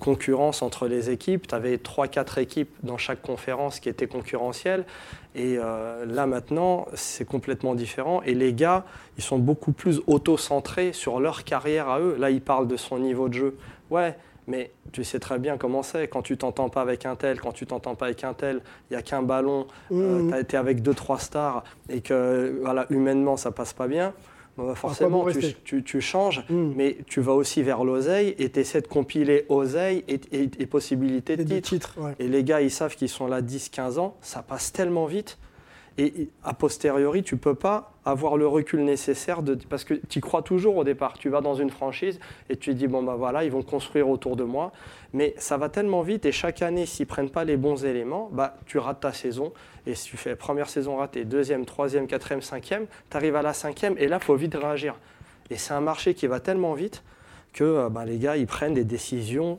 concurrence 0.00 0.62
entre 0.62 0.88
les 0.88 1.10
équipes. 1.10 1.46
Tu 1.46 1.54
avais 1.54 1.76
3-4 1.76 2.40
équipes 2.40 2.74
dans 2.82 2.96
chaque 2.96 3.20
conférence 3.20 3.80
qui 3.80 3.90
étaient 3.90 4.06
concurrentielles. 4.06 4.86
Et 5.34 5.56
euh, 5.58 6.06
là 6.06 6.26
maintenant, 6.26 6.86
c'est 6.94 7.26
complètement 7.26 7.74
différent. 7.74 8.22
Et 8.22 8.34
les 8.34 8.54
gars, 8.54 8.86
ils 9.18 9.24
sont 9.24 9.38
beaucoup 9.38 9.72
plus 9.72 10.00
auto-centrés 10.06 10.94
sur 10.94 11.20
leur 11.20 11.44
carrière 11.44 11.88
à 11.88 12.00
eux. 12.00 12.16
Là, 12.18 12.30
ils 12.30 12.40
parlent 12.40 12.66
de 12.66 12.76
son 12.76 12.98
niveau 12.98 13.28
de 13.28 13.34
jeu. 13.34 13.58
Ouais, 13.90 14.16
mais 14.48 14.70
tu 14.92 15.04
sais 15.04 15.20
très 15.20 15.38
bien 15.38 15.56
comment 15.56 15.82
c'est. 15.82 16.08
Quand 16.08 16.22
tu 16.22 16.36
t'entends 16.36 16.68
pas 16.68 16.80
avec 16.80 17.06
un 17.06 17.14
tel, 17.14 17.40
quand 17.40 17.52
tu 17.52 17.66
t'entends 17.66 17.94
pas 17.94 18.06
avec 18.06 18.24
un 18.24 18.34
tel, 18.34 18.62
il 18.90 18.94
n'y 18.94 18.96
a 18.96 19.02
qu'un 19.02 19.22
ballon, 19.22 19.66
euh, 19.92 20.22
mmh. 20.22 20.28
tu 20.28 20.34
as 20.34 20.40
été 20.40 20.56
avec 20.56 20.82
deux, 20.82 20.94
trois 20.94 21.18
stars 21.18 21.62
et 21.88 22.00
que 22.00 22.58
voilà, 22.62 22.86
humainement 22.90 23.36
ça 23.36 23.52
passe 23.52 23.72
pas 23.72 23.86
bien. 23.86 24.14
bah, 24.56 24.74
forcément, 24.74 25.26
tu, 25.64 25.84
tu, 25.84 26.00
changes, 26.00 26.44
hmm. 26.48 26.72
mais 26.74 26.96
tu 27.06 27.20
vas 27.20 27.32
aussi 27.32 27.62
vers 27.62 27.84
l'oseille 27.84 28.34
et 28.38 28.50
tu 28.50 28.58
essaies 28.58 28.80
de 28.80 28.88
compiler 28.88 29.44
oseille 29.48 30.02
et, 30.08 30.20
et, 30.32 30.66
possibilités 30.66 31.36
de 31.36 31.60
titres. 31.60 31.94
Et 32.18 32.26
les 32.26 32.42
gars, 32.42 32.60
ils 32.60 32.70
savent 32.70 32.96
qu'ils 32.96 33.08
sont 33.08 33.28
là 33.28 33.40
10-15 33.40 33.98
ans, 34.00 34.16
ça 34.20 34.42
passe 34.42 34.72
tellement 34.72 35.06
vite. 35.06 35.38
Et 36.00 36.28
a 36.44 36.54
posteriori, 36.54 37.24
tu 37.24 37.36
peux 37.36 37.56
pas 37.56 37.92
avoir 38.04 38.36
le 38.36 38.46
recul 38.46 38.84
nécessaire 38.84 39.42
de, 39.42 39.56
parce 39.68 39.82
que 39.82 39.94
tu 39.94 40.20
crois 40.20 40.42
toujours 40.42 40.76
au 40.76 40.84
départ. 40.84 41.18
Tu 41.18 41.28
vas 41.28 41.40
dans 41.40 41.56
une 41.56 41.70
franchise 41.70 42.20
et 42.48 42.56
tu 42.56 42.72
dis 42.74 42.86
bon 42.86 43.02
bah 43.02 43.16
voilà, 43.16 43.42
ils 43.42 43.50
vont 43.50 43.62
construire 43.62 44.08
autour 44.08 44.36
de 44.36 44.44
moi. 44.44 44.70
Mais 45.12 45.34
ça 45.38 45.56
va 45.56 45.68
tellement 45.68 46.02
vite 46.02 46.24
et 46.24 46.30
chaque 46.30 46.62
année, 46.62 46.86
s'ils 46.86 47.08
prennent 47.08 47.30
pas 47.30 47.42
les 47.42 47.56
bons 47.56 47.84
éléments, 47.84 48.30
bah 48.32 48.56
tu 48.66 48.78
rates 48.78 49.00
ta 49.00 49.12
saison. 49.12 49.52
Et 49.86 49.96
si 49.96 50.10
tu 50.10 50.16
fais 50.16 50.36
première 50.36 50.68
saison 50.68 50.96
ratée, 50.98 51.24
deuxième, 51.24 51.64
troisième, 51.64 52.06
quatrième, 52.06 52.42
cinquième, 52.42 52.86
tu 53.10 53.16
arrives 53.16 53.34
à 53.34 53.42
la 53.42 53.52
cinquième 53.52 53.96
et 53.98 54.06
là, 54.06 54.20
faut 54.20 54.36
vite 54.36 54.54
réagir. 54.54 54.94
Et 55.50 55.56
c'est 55.56 55.74
un 55.74 55.80
marché 55.80 56.14
qui 56.14 56.28
va 56.28 56.38
tellement 56.38 56.74
vite 56.74 57.02
que 57.52 57.88
bah, 57.88 58.04
les 58.04 58.18
gars, 58.18 58.36
ils 58.36 58.46
prennent 58.46 58.74
des 58.74 58.84
décisions 58.84 59.58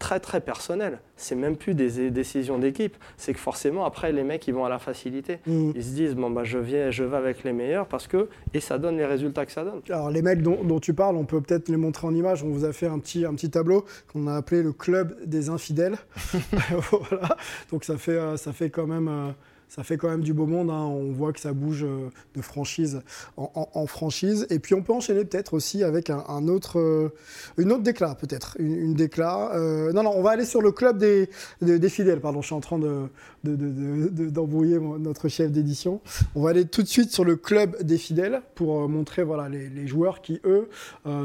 très 0.00 0.18
très 0.18 0.40
personnel. 0.40 0.98
C'est 1.16 1.36
même 1.36 1.56
plus 1.56 1.74
des 1.74 2.10
décisions 2.10 2.58
d'équipe. 2.58 2.96
C'est 3.16 3.32
que 3.32 3.38
forcément 3.38 3.84
après 3.84 4.10
les 4.10 4.24
mecs 4.24 4.48
ils 4.48 4.54
vont 4.54 4.64
à 4.64 4.68
la 4.68 4.80
facilité. 4.80 5.38
Mm. 5.46 5.70
Ils 5.76 5.84
se 5.84 5.90
disent 5.90 6.14
bon 6.16 6.30
bah 6.30 6.42
je 6.42 6.58
viens, 6.58 6.90
je 6.90 7.04
vais 7.04 7.16
avec 7.16 7.44
les 7.44 7.52
meilleurs 7.52 7.86
parce 7.86 8.08
que 8.08 8.28
et 8.54 8.60
ça 8.60 8.78
donne 8.78 8.96
les 8.96 9.06
résultats 9.06 9.46
que 9.46 9.52
ça 9.52 9.62
donne. 9.62 9.82
Alors 9.88 10.10
les 10.10 10.22
mecs 10.22 10.42
dont, 10.42 10.80
tu 10.80 10.94
parles, 10.94 11.16
on 11.16 11.24
peut 11.24 11.40
peut-être 11.40 11.68
les 11.68 11.76
montrer 11.76 12.08
en 12.08 12.14
image. 12.14 12.42
On 12.42 12.48
vous 12.48 12.64
a 12.64 12.72
fait 12.72 12.86
un 12.86 12.98
petit 12.98 13.24
un 13.24 13.34
petit 13.34 13.50
tableau 13.50 13.84
qu'on 14.12 14.26
a 14.26 14.34
appelé 14.34 14.62
le 14.62 14.72
club 14.72 15.14
des 15.24 15.50
infidèles. 15.50 15.98
voilà. 16.90 17.36
Donc 17.70 17.84
ça 17.84 17.96
fait 17.96 18.12
euh, 18.12 18.36
ça 18.36 18.52
fait 18.52 18.70
quand 18.70 18.86
même 18.86 19.08
euh, 19.08 19.30
ça 19.70 19.84
fait 19.84 19.96
quand 19.96 20.08
même 20.08 20.22
du 20.22 20.34
beau 20.34 20.46
monde. 20.46 20.68
Hein. 20.68 20.82
On 20.82 21.12
voit 21.12 21.32
que 21.32 21.38
ça 21.38 21.52
bouge 21.52 21.84
euh, 21.84 22.10
de 22.34 22.42
franchise 22.42 23.02
en, 23.36 23.86
franchise. 23.86 24.46
Et 24.50 24.58
puis 24.58 24.74
on 24.74 24.82
peut 24.82 24.92
enchaîner 24.92 25.24
peut-être 25.24 25.54
aussi 25.54 25.84
avec 25.84 26.10
un, 26.10 26.48
autre, 26.48 26.80
euh, 26.80 27.14
une 27.56 27.70
autre 27.70 27.84
déclat, 27.84 28.16
peut-être. 28.16 28.56
Une. 28.58 28.96
Euh, 29.18 29.92
non, 29.92 30.02
non, 30.02 30.12
on 30.16 30.22
va 30.22 30.30
aller 30.30 30.44
sur 30.44 30.60
le 30.60 30.72
club 30.72 30.98
des, 30.98 31.30
des, 31.62 31.88
fidèles. 31.88 32.20
Pardon, 32.20 32.42
je 32.42 32.46
suis 32.46 32.54
en 32.54 32.60
train 32.60 32.80
d'embrouiller 33.44 34.74
de, 34.74 34.98
notre 34.98 35.28
chef 35.28 35.52
d'édition. 35.52 36.00
On 36.34 36.42
va 36.42 36.50
aller 36.50 36.64
tout 36.64 36.82
de 36.82 36.88
suite 36.88 37.12
sur 37.12 37.24
le 37.24 37.36
club 37.36 37.80
des 37.82 37.98
fidèles 37.98 38.42
pour 38.56 38.88
montrer 38.88 39.22
voilà, 39.22 39.48
les 39.48 39.86
joueurs 39.86 40.20
qui, 40.20 40.40
eux, 40.44 40.68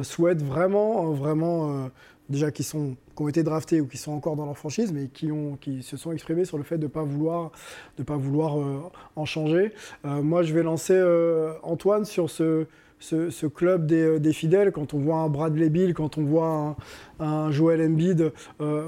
souhaitent 0.04 0.44
vraiment, 0.44 1.12
vraiment 1.14 1.90
déjà 2.30 2.52
qui, 2.52 2.64
sont, 2.64 2.96
qui 3.16 3.22
ont 3.22 3.28
été 3.28 3.44
draftés 3.44 3.82
ou 3.82 3.88
qui 3.88 3.98
sont 3.98 4.12
encore 4.12 4.36
dans 4.36 4.46
leur 4.46 4.58
franchise, 4.58 4.92
mais 4.94 5.08
qui, 5.08 5.32
ont, 5.32 5.58
qui 5.60 5.84
se 5.84 5.98
sont 5.98 6.12
exprimés 6.12 6.46
sur 6.46 6.58
le 6.58 6.64
fait 6.64 6.78
de 6.78 6.84
ne 6.84 6.88
pas 6.88 7.04
vouloir, 7.04 7.52
de 7.98 8.04
pas 8.04 8.18
vouloir 8.18 8.60
euh, 8.60 8.82
en 9.16 9.26
changer. 9.26 9.74
Euh, 10.06 10.22
moi, 10.22 10.44
je 10.44 10.54
vais 10.54 10.64
lancer 10.64 10.96
euh, 10.96 11.54
Antoine 11.64 12.06
sur 12.06 12.30
ce, 12.30 12.66
ce, 13.00 13.46
club 13.46 13.86
des, 13.86 14.34
fidèles. 14.34 14.72
Quand 14.72 14.94
on 14.94 15.00
voit 15.00 15.18
un 15.18 15.30
Bradley 15.30 15.70
Bill, 15.70 15.94
quand 15.94 16.18
on 16.18 16.24
voit 16.24 16.76
un, 17.20 17.52
Joel 17.52 17.82
Embiid, 17.82 18.32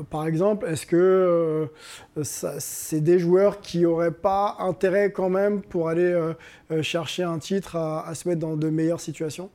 par 0.10 0.26
exemple, 0.26 0.65
est-ce 0.67 0.88
que 0.88 1.67
c'est 2.23 3.02
des 3.02 3.19
joueurs 3.19 3.60
qui 3.60 3.82
n'auraient 3.82 4.12
pas 4.12 4.56
intérêt 4.60 5.12
quand 5.12 5.30
même 5.30 5.62
pour 5.62 5.89
aller 5.89 6.19
chercher 6.82 7.23
un 7.23 7.38
titre 7.38 7.76
à 7.76 8.12
se 8.15 8.28
mettre 8.28 8.39
dans 8.39 8.58
de 8.58 8.69
meilleures 8.69 9.02
situations? 9.02 9.52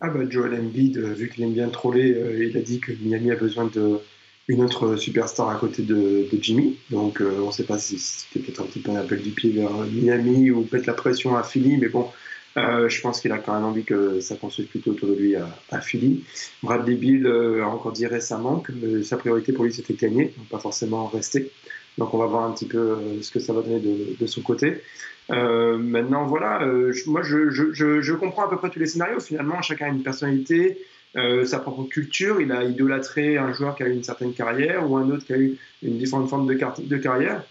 Ah 0.00 0.08
bah 0.08 0.20
Joel 0.28 0.58
Embiid, 0.58 0.96
euh, 0.96 1.12
vu 1.12 1.28
qu'il 1.28 1.44
aime 1.44 1.52
bien 1.52 1.68
troller, 1.68 2.14
euh, 2.14 2.44
il 2.44 2.56
a 2.56 2.60
dit 2.60 2.80
que 2.80 2.92
Miami 3.02 3.30
a 3.30 3.36
besoin 3.36 3.66
d'une 3.66 4.62
autre 4.62 4.96
superstar 4.96 5.50
à 5.50 5.56
côté 5.56 5.82
de, 5.82 6.26
Jimmy. 6.40 6.78
Donc 6.90 7.20
euh, 7.20 7.40
on 7.42 7.48
ne 7.48 7.52
sait 7.52 7.64
pas 7.64 7.78
si 7.78 7.98
c'était 7.98 8.40
peut-être 8.40 8.62
un 8.62 8.64
petit 8.64 8.80
peu 8.80 8.90
un 8.92 8.96
appel 8.96 9.20
du 9.20 9.30
pied 9.30 9.50
vers 9.50 9.70
Miami 9.92 10.50
ou 10.50 10.62
peut-être 10.62 10.86
la 10.86 10.94
pression 10.94 11.36
à 11.36 11.42
Philly, 11.42 11.76
mais 11.76 11.88
bon, 11.88 12.08
je 12.56 13.00
pense 13.00 13.20
qu'il 13.20 13.32
a 13.32 13.38
quand 13.38 13.54
même 13.54 13.64
envie 13.64 13.84
que 13.84 14.20
ça 14.20 14.36
construise 14.36 14.68
plutôt 14.68 14.92
autour 14.92 15.08
de 15.10 15.14
lui 15.14 15.36
à, 15.36 15.80
Philly. 15.80 16.24
Bradley 16.62 16.96
Bill 16.96 17.26
a 17.26 17.68
encore 17.68 17.92
dit 17.92 18.06
récemment 18.06 18.60
que 18.60 19.02
sa 19.02 19.16
priorité 19.18 19.52
pour 19.52 19.64
lui 19.64 19.72
c'était 19.72 19.94
gagner, 19.94 20.34
pas 20.50 20.58
forcément 20.58 21.06
rester. 21.06 21.50
Donc 21.98 22.14
on 22.14 22.18
va 22.18 22.26
voir 22.26 22.44
un 22.44 22.52
petit 22.52 22.66
peu 22.66 22.96
ce 23.20 23.30
que 23.30 23.38
ça 23.38 23.52
va 23.52 23.62
donner 23.62 23.80
de 24.18 24.26
son 24.26 24.40
côté. 24.40 24.82
Euh, 25.30 25.78
maintenant, 25.78 26.26
voilà, 26.26 26.62
euh, 26.62 26.92
moi 27.06 27.22
je, 27.22 27.50
je, 27.50 27.72
je, 27.72 28.12
comprends 28.14 28.46
à 28.46 28.50
peu 28.50 28.56
près 28.56 28.70
tous 28.70 28.78
les 28.78 28.86
scénarios. 28.86 29.20
Finalement, 29.20 29.62
chacun 29.62 29.86
a 29.86 29.88
une 29.88 30.02
personnalité, 30.02 30.78
euh, 31.16 31.44
sa 31.44 31.60
propre 31.60 31.84
culture. 31.84 32.40
Il 32.40 32.50
a 32.52 32.64
idolâtré 32.64 33.38
un 33.38 33.52
joueur 33.52 33.76
qui 33.76 33.82
a 33.84 33.88
eu 33.88 33.92
une 33.92 34.04
certaine 34.04 34.32
carrière 34.32 34.90
ou 34.90 34.96
un 34.96 35.08
autre 35.10 35.24
qui 35.24 35.32
a 35.32 35.38
eu 35.38 35.56
une 35.82 35.98
différente 35.98 36.28
forme 36.28 36.46
de, 36.46 36.96
carrière. 36.96 37.44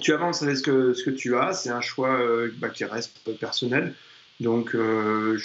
Tu 0.00 0.12
avances 0.12 0.42
avec 0.42 0.56
ce 0.56 0.62
que, 0.62 0.94
ce 0.94 1.04
que 1.04 1.10
tu 1.10 1.36
as, 1.36 1.52
c'est 1.52 1.70
un 1.70 1.80
choix 1.80 2.18
bah, 2.58 2.68
qui 2.68 2.84
reste 2.84 3.18
personnel. 3.38 3.94
Donc, 4.40 4.74
euh, 4.74 5.38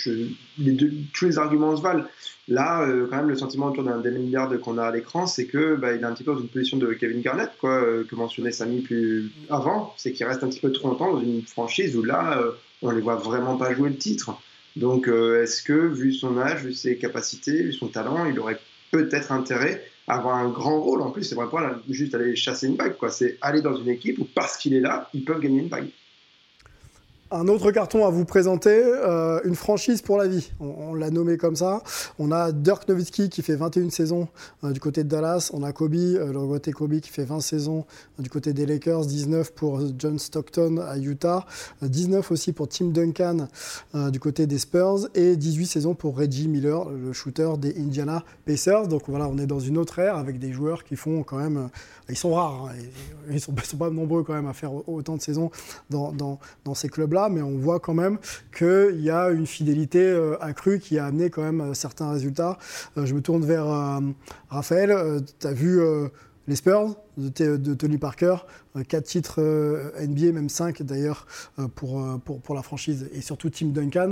les 0.58 0.72
deux, 0.74 0.92
tous 1.14 1.26
les 1.26 1.38
arguments 1.38 1.76
se 1.78 1.82
valent. 1.82 2.06
Là, 2.48 2.82
euh, 2.82 3.08
quand 3.10 3.18
même, 3.18 3.30
le 3.30 3.38
sentiment 3.38 3.68
autour 3.68 3.84
d'un 3.84 4.02
Lillard 4.02 4.52
qu'on 4.60 4.78
a 4.78 4.84
à 4.84 4.92
l'écran, 4.92 5.28
c'est 5.28 5.46
que 5.46 5.76
bah, 5.76 5.94
est 5.94 6.04
un 6.04 6.14
petit 6.14 6.24
peu 6.24 6.34
dans 6.34 6.42
une 6.42 6.50
position 6.50 6.78
de 6.78 6.94
Kevin 6.94 7.22
Garnett, 7.22 7.52
quoi, 7.60 7.82
euh, 7.82 8.04
que 8.04 8.16
mentionnait 8.16 8.52
Samy 8.52 8.82
plus 8.82 9.32
avant. 9.50 9.94
C'est 9.98 10.12
qu'il 10.12 10.26
reste 10.26 10.44
un 10.44 10.50
petit 10.50 10.60
peu 10.60 10.72
trop 10.72 10.90
longtemps 10.90 11.14
dans 11.14 11.22
une 11.22 11.44
franchise 11.44 11.96
où 11.96 12.04
là, 12.04 12.42
on 12.82 12.92
les 12.92 13.02
voit 13.02 13.16
vraiment 13.16 13.56
pas 13.56 13.74
jouer 13.74 13.90
le 13.90 13.98
titre. 13.98 14.38
Donc, 14.76 15.08
est-ce 15.08 15.64
que, 15.64 15.74
vu 15.74 16.14
son 16.14 16.38
âge, 16.38 16.66
vu 16.66 16.74
ses 16.74 16.98
capacités, 16.98 17.64
vu 17.64 17.74
son 17.74 17.88
talent, 17.88 18.26
il 18.26 18.38
aurait 18.40 18.60
peut-être 18.92 19.32
intérêt 19.32 19.86
à 20.08 20.18
avoir 20.18 20.36
un 20.36 20.50
grand 20.50 20.82
rôle? 20.82 21.02
En 21.02 21.12
plus, 21.12 21.24
c'est 21.24 21.36
vraiment 21.36 21.52
pas 21.52 21.80
juste 21.90 22.14
aller 22.16 22.36
chasser 22.36 22.68
une 22.68 22.76
bague, 22.76 22.98
quoi. 22.98 23.10
C'est 23.10 23.38
aller 23.42 23.62
dans 23.62 23.76
une 23.76 23.90
équipe 23.90 24.20
où, 24.20 24.28
parce 24.36 24.58
qu'il 24.58 24.74
est 24.74 24.82
là, 24.82 25.10
ils 25.14 25.24
peuvent 25.24 25.40
gagner 25.40 25.62
une 25.62 25.70
bague. 25.70 25.88
Un 27.34 27.48
autre 27.48 27.72
carton 27.72 28.06
à 28.06 28.10
vous 28.10 28.26
présenter, 28.26 28.84
euh, 28.84 29.40
une 29.46 29.56
franchise 29.56 30.02
pour 30.02 30.18
la 30.18 30.28
vie. 30.28 30.52
On, 30.60 30.94
l'a 30.94 31.10
nommé 31.12 31.38
comme 31.38 31.56
ça. 31.56 31.82
On 32.20 32.30
a 32.30 32.52
Dirk 32.52 32.90
Nowitzki 32.90 33.30
qui 33.30 33.42
fait 33.42 33.56
21 33.56 33.90
saisons 33.90 34.28
euh, 34.66 34.72
du 34.72 34.82
côté 34.82 35.06
de 35.06 35.08
Dallas. 35.08 35.50
On 35.54 35.64
a 35.64 35.72
Kobe, 35.72 35.96
euh, 35.96 36.34
le 36.34 36.38
regretté 36.38 36.74
Kobe 36.74 37.00
qui 37.00 37.10
fait 37.10 37.24
20 37.24 37.40
saisons 37.40 37.86
du 38.20 38.30
côté 38.30 38.52
des 38.52 38.66
Lakers. 38.66 39.06
19 39.06 39.54
pour 39.54 39.80
John 39.98 40.20
Stockton 40.20 40.84
à 40.86 40.98
Utah. 40.98 41.46
19 41.82 42.30
aussi 42.32 42.52
pour 42.52 42.68
Tim 42.68 42.88
Duncan 42.88 43.48
du 43.94 44.20
côté 44.20 44.46
des 44.46 44.58
Spurs. 44.58 45.08
Et 45.16 45.38
18 45.38 45.68
saisons 45.68 45.96
pour 45.96 46.18
Reggie 46.18 46.50
Miller, 46.50 46.90
le 46.90 47.14
shooter 47.14 47.52
des 47.58 47.80
Indiana 47.80 48.26
Pacers. 48.46 48.90
Donc 48.90 49.04
voilà, 49.08 49.30
on 49.30 49.38
est 49.38 49.48
dans 49.48 49.62
une 49.62 49.78
autre 49.78 50.00
ère 50.00 50.18
avec 50.18 50.38
des 50.38 50.52
joueurs 50.52 50.84
qui 50.84 50.98
font 50.98 51.24
quand 51.24 51.38
même... 51.38 51.70
ils 52.10 52.18
sont 52.18 52.34
rares. 52.34 52.66
Hein, 52.66 52.76
ils 53.30 53.36
ne 53.36 53.40
sont, 53.40 53.54
pas 53.78 53.90
nombreux 53.90 54.24
quand 54.24 54.34
même 54.34 54.48
à 54.48 54.54
faire 54.54 54.74
autant 54.90 55.16
de 55.16 55.22
saisons 55.22 55.50
dans 55.90 56.40
ces 56.76 56.90
clubs-là 56.90 57.21
mais 57.30 57.42
on 57.42 57.58
voit 57.58 57.80
quand 57.80 57.94
même 57.94 58.18
qu'il 58.58 59.02
y 59.02 59.10
a 59.10 59.30
une 59.30 59.48
fidélité 59.48 60.00
euh, 60.00 60.42
accrue 60.42 60.80
qui 60.80 60.98
a 60.98 61.06
amené 61.06 61.30
quand 61.30 61.44
même 61.44 61.62
euh, 61.62 61.74
certains 61.74 62.12
résultats. 62.12 62.58
Euh, 62.98 63.06
je 63.06 63.14
me 63.14 63.22
tourne 63.22 63.46
vers 63.46 63.66
Raphaël. 64.50 65.22
tu 65.40 65.48
as 65.48 65.54
vu 65.54 65.82
les 66.48 66.56
Spurs 66.56 66.96
de, 67.18 67.74
Tony 67.74 67.98
Parker, 67.98 68.36
quatre 68.88 69.06
titres 69.06 69.42
NBA, 70.00 70.32
même 70.32 70.50
cinq 70.50 70.82
d'ailleurs 70.82 71.26
pour, 71.76 72.04
pour, 72.20 72.56
la 72.56 72.62
franchise 72.62 73.10
et 73.14 73.22
surtout 73.22 73.50
Tim 73.50 73.68
Duncan. 73.68 74.10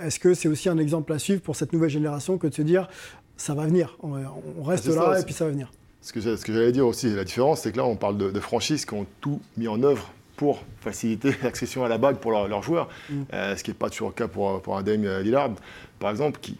Est-ce 0.00 0.18
que 0.18 0.34
c'est 0.34 0.48
aussi 0.48 0.68
un 0.68 0.78
exemple 0.78 1.12
à 1.12 1.18
suivre 1.18 1.42
pour 1.42 1.56
cette 1.56 1.72
nouvelle 1.72 1.90
génération 1.90 2.38
que 2.38 2.46
de 2.46 2.54
se 2.54 2.62
dire 2.62 2.88
ça 3.36 3.54
va 3.54 3.66
venir, 3.66 3.96
on, 4.02 4.62
reste 4.62 4.86
là 4.86 5.20
et 5.20 5.24
puis 5.24 5.34
ça 5.34 5.44
va 5.44 5.50
venir? 5.50 5.70
Ce 6.00 6.12
que, 6.12 6.20
j'allais 6.20 6.72
dire 6.72 6.86
aussi, 6.86 7.10
la 7.14 7.24
différence, 7.24 7.62
c'est 7.62 7.72
que 7.72 7.76
là 7.76 7.84
on 7.84 7.96
parle 7.96 8.18
de, 8.18 8.30
de 8.30 8.40
franchises 8.40 8.84
qui 8.84 8.94
ont 8.94 9.06
tout 9.20 9.40
mis 9.56 9.68
en 9.68 9.82
œuvre 9.82 10.12
pour 10.36 10.62
faciliter 10.80 11.32
l'accession 11.42 11.84
à 11.84 11.88
la 11.88 11.98
bague 11.98 12.16
pour 12.16 12.32
leurs 12.32 12.62
joueurs, 12.62 12.88
mm. 13.08 13.22
euh, 13.32 13.56
ce 13.56 13.64
qui 13.64 13.70
n'est 13.70 13.76
pas 13.76 13.90
toujours 13.90 14.08
le 14.08 14.14
cas 14.14 14.28
pour, 14.28 14.60
pour 14.62 14.76
un 14.76 14.82
Dame 14.82 15.20
Lillard, 15.20 15.50
par 15.98 16.10
exemple, 16.10 16.38
qui, 16.40 16.58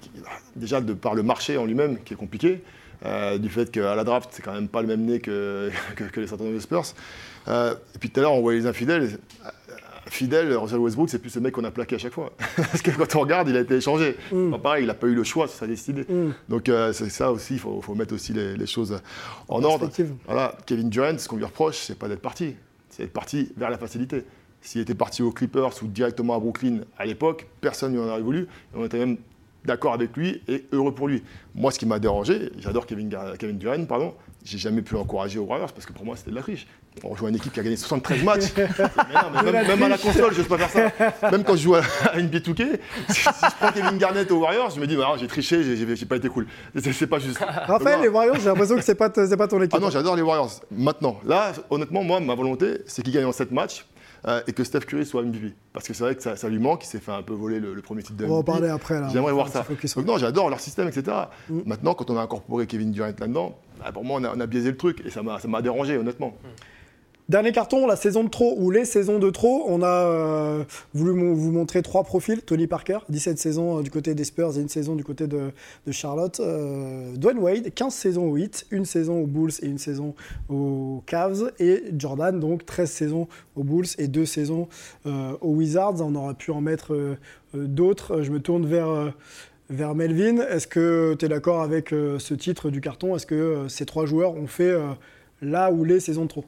déjà 0.57 0.81
de 0.81 0.93
par 0.95 1.15
le 1.15 1.23
marché 1.23 1.57
en 1.57 1.65
lui-même 1.65 1.99
qui 2.03 2.15
est 2.15 2.17
compliqué, 2.17 2.63
euh, 3.05 3.37
du 3.37 3.51
fait 3.51 3.71
qu'à 3.71 3.95
la 3.95 4.05
draft, 4.05 4.31
c'est 4.33 4.43
quand 4.43 4.55
même 4.55 4.69
pas 4.69 4.81
le 4.81 4.89
même 4.89 5.03
nez 5.03 5.21
que, 5.21 5.71
que, 5.97 6.21
les 6.21 6.27
San 6.27 6.41
Antonio 6.41 6.59
Spurs. 6.61 6.95
Euh, 7.49 7.75
et 7.95 7.99
puis 7.99 8.09
tout 8.09 8.21
à 8.21 8.23
l'heure, 8.23 8.33
on 8.33 8.41
voyait 8.41 8.61
les 8.61 8.67
infidèles. 8.67 9.19
Fidèle, 10.07 10.55
Russell 10.55 10.79
Westbrook, 10.79 11.09
c'est 11.09 11.19
plus 11.19 11.35
le 11.35 11.41
mec 11.41 11.55
qu'on 11.55 11.65
a 11.65 11.71
plaqué 11.71 11.97
à 11.97 11.99
chaque 11.99 12.13
fois. 12.13 12.33
Parce 12.57 12.83
que 12.83 12.91
quand 12.91 13.17
on 13.17 13.21
regarde, 13.21 13.49
il 13.49 13.57
a 13.57 13.61
été 13.61 13.75
échangé. 13.75 14.17
Mm. 14.33 14.57
pareil, 14.59 14.85
il 14.85 14.87
n'a 14.87 14.95
pas 14.95 15.07
eu 15.07 15.15
le 15.15 15.25
choix, 15.25 15.49
ça 15.49 15.65
a 15.65 15.69
décidé. 15.69 16.03
Mm. 16.03 16.33
Donc 16.49 16.71
c'est 16.93 17.11
ça 17.11 17.33
aussi, 17.33 17.55
il 17.55 17.59
faut, 17.61 17.81
faut, 17.81 17.95
mettre 17.95 18.15
aussi 18.15 18.33
les, 18.33 18.57
les 18.57 18.67
choses 18.67 18.99
en 19.49 19.63
ordre. 19.63 19.91
Voilà, 20.27 20.57
Kevin 20.67 20.91
Durant, 20.91 21.19
ce 21.19 21.27
qu'on 21.27 21.37
lui 21.37 21.45
reproche, 21.45 21.77
c'est 21.77 21.99
pas 21.99 22.09
d'être 22.09 22.23
parti 22.23 22.55
c'est 22.97 23.09
parti 23.09 23.51
vers 23.57 23.71
la 23.71 23.79
facilité. 23.79 24.25
S'il 24.61 24.81
était 24.81 24.95
parti 24.95 25.23
aux 25.23 25.33
Clippers 25.33 25.83
ou 25.83 25.89
directement 25.89 26.37
à 26.37 26.39
Brooklyn 26.39 26.81
à 26.97 27.05
l'époque, 27.05 27.47
personne 27.61 27.93
ne 27.93 27.99
lui 27.99 28.05
en 28.05 28.09
aurait 28.09 28.23
voulu. 28.23 28.47
on 28.73 28.85
était 28.85 28.99
même 28.99 29.19
d'accord 29.65 29.93
avec 29.95 30.17
lui 30.17 30.43
et 30.47 30.65
heureux 30.73 30.95
pour 30.95 31.09
lui. 31.09 31.23
Moi, 31.55 31.73
ce 31.73 31.79
qui 31.79 31.87
m'a 31.87 31.99
dérangé, 31.99 32.53
j'adore 32.59 32.87
Kevin, 32.87 33.15
Kevin 33.39 33.59
Durant, 33.59 33.85
pardon, 33.87 34.15
j'ai 34.45 34.59
jamais 34.59 34.83
pu 34.83 34.95
l'encourager 34.95 35.39
aux 35.39 35.45
Warriors 35.45 35.73
parce 35.73 35.87
que 35.87 35.93
pour 35.93 36.05
moi, 36.05 36.17
c'était 36.17 36.31
de 36.31 36.37
la 36.37 36.43
triche. 36.43 36.67
On 37.03 37.09
rejoint 37.09 37.29
une 37.29 37.37
équipe 37.37 37.53
qui 37.53 37.61
a 37.61 37.63
gagné 37.63 37.77
73 37.77 38.23
matchs. 38.23 38.55
même, 38.57 39.83
à 39.83 39.89
la 39.89 39.99
console, 39.99 40.33
je 40.33 40.39
ne 40.39 40.45
peux 40.45 40.57
pas 40.57 40.69
faire 40.69 40.91
ça. 41.21 41.31
Même 41.31 41.43
quand 41.43 41.57
je 41.57 41.63
joue 41.63 41.75
à, 41.75 41.83
une 42.17 42.29
B2K, 42.29 42.79
si, 43.09 43.21
je 43.21 43.31
prends 43.59 43.73
Kevin 43.73 43.99
Garnett 43.99 44.31
aux 44.31 44.39
Warriors, 44.39 44.71
je 44.71 44.81
me 44.81 44.87
dis, 44.87 44.97
bah, 44.97 45.15
j'ai 45.19 45.27
triché, 45.27 45.77
j'ai 45.77 46.07
pas 46.07 46.17
été 46.17 46.29
cool. 46.29 46.47
C'est 46.75 47.07
pas 47.07 47.19
juste. 47.19 47.39
Raphaël, 47.39 48.01
les 48.01 48.09
Warriors, 48.09 48.37
j'ai 48.37 48.47
l'impression 48.47 48.77
que 48.77 48.83
c'est 48.83 48.95
pas, 48.95 49.11
pas 49.11 49.49
ton 49.49 49.61
équipe. 49.61 49.75
Ah 49.75 49.81
non, 49.81 49.91
j'adore 49.91 50.17
les 50.17 50.23
Warriors. 50.23 50.61
Maintenant, 50.71 51.21
là, 51.27 51.53
honnêtement, 51.71 52.05
moi, 52.05 52.21
ma 52.21 52.35
volonté, 52.35 52.79
c'est 52.87 53.03
qu'ils 53.03 53.13
gagnent 53.13 53.27
en 53.27 53.33
7 53.33 53.51
matchs. 53.51 53.85
euh, 54.27 54.41
et 54.47 54.53
que 54.53 54.65
Steph 54.65 54.81
Curry 54.81 55.05
soit 55.05 55.23
MVP. 55.23 55.55
Parce 55.73 55.87
que 55.87 55.95
c'est 55.95 56.05
vrai 56.05 56.15
que 56.15 56.23
ça, 56.23 56.49
lui 56.49 56.59
manque, 56.59 56.85
il 56.85 56.87
s'est 56.87 56.99
fait 56.99 57.13
un 57.13 57.23
peu 57.23 57.35
voler 57.35 57.61
le, 57.61 57.81
premier 57.83 58.03
titre 58.03 58.17
de 58.17 58.25
MVP. 58.25 58.33
On 58.33 58.35
va 58.35 58.41
en 58.41 58.43
parler 58.43 58.69
après. 58.69 59.01
J'aimerais 59.13 59.33
voir 59.33 59.49
ça. 59.49 59.67
Donc, 59.69 60.07
non, 60.07 60.19
j'adore 60.19 60.49
leur 60.49 60.61
système, 60.61 60.89
etc. 60.89 61.17
Mm. 61.49 61.61
Maintenant, 61.67 61.95
quand 61.95 62.11
on 62.11 62.17
a 62.17 62.23
incorporé 62.23 62.67
Kevin 62.67 62.91
Durant 62.91 63.09
là-dedans, 63.19 63.59
bah, 63.79 63.93
pour 63.93 64.05
moi, 64.05 64.21
on 64.23 64.41
a, 64.41 64.47
biaisé 64.47 64.71
le 64.71 64.77
truc 64.77 65.03
et 65.05 65.11
ça 65.11 65.23
m'a 65.23 65.63
dérangé, 65.63 65.99
honnêtement. 65.99 66.29
Mm. 66.29 66.49
Dernier 67.31 67.53
carton, 67.53 67.87
la 67.87 67.97
saison 67.97 68.23
de 68.23 68.29
trop 68.29 68.55
ou 68.59 68.71
les 68.71 68.85
saisons 68.85 69.19
de 69.19 69.31
trop. 69.31 69.65
On 69.67 69.81
a 69.81 69.87
euh, 69.87 70.65
voulu 70.93 71.33
vous 71.33 71.53
montrer 71.53 71.81
trois 71.81 72.05
profils. 72.05 72.43
Tony 72.43 72.67
Parker, 72.67 72.99
17 73.09 73.39
saisons 73.39 73.79
euh, 73.79 73.83
du 73.83 73.91
côté 73.91 74.15
des 74.15 74.25
Spurs 74.25 74.59
et 74.59 74.61
une 74.61 74.69
saison 74.69 74.95
du 74.95 75.05
côté 75.05 75.27
de, 75.27 75.51
Charlotte. 75.91 76.39
Euh, 76.41 77.17
Dwayne 77.17 77.39
Wade, 77.39 77.73
15 77.73 77.95
saisons 77.95 78.31
au 78.31 78.35
8, 78.35 78.67
une 78.73 78.85
saison 78.85 79.23
aux 79.23 79.27
Bulls 79.27 79.53
et 79.63 79.67
une 79.67 79.79
saison 79.79 80.15
aux 80.51 81.03
Cavs. 81.07 81.51
Et 81.61 81.85
Jordan, 81.97 82.39
donc 82.39 82.67
13 82.67 82.91
saisons 82.91 83.27
aux 83.57 83.65
Bulls 83.65 83.87
et 83.97 84.07
deux 84.07 84.27
saisons 84.27 84.69
aux 85.07 85.55
Wizards. 85.55 86.03
On 86.03 86.15
aurait 86.17 86.35
pu 86.35 86.51
en 86.51 86.61
mettre 86.61 87.17
d'autres. 87.55 88.21
Je 88.21 88.33
me 88.33 88.41
tourne 88.41 88.67
vers 88.67 89.15
vers 89.71 89.95
Melvin. 89.95 90.43
Est-ce 90.43 90.67
que 90.67 91.17
tu 91.19 91.25
es 91.25 91.29
d'accord 91.31 91.63
avec 91.63 91.89
ce 91.89 92.35
titre 92.35 92.69
du 92.69 92.83
carton? 92.83 93.17
Est-ce 93.17 93.27
que 93.27 93.65
ces 93.69 93.87
trois 93.87 94.05
joueurs 94.05 94.35
ont 94.35 94.47
fait 94.47 94.77
là 95.41 95.73
ou 95.73 95.85
les 95.85 96.01
saisons 96.01 96.25
de 96.25 96.29
trop? 96.29 96.45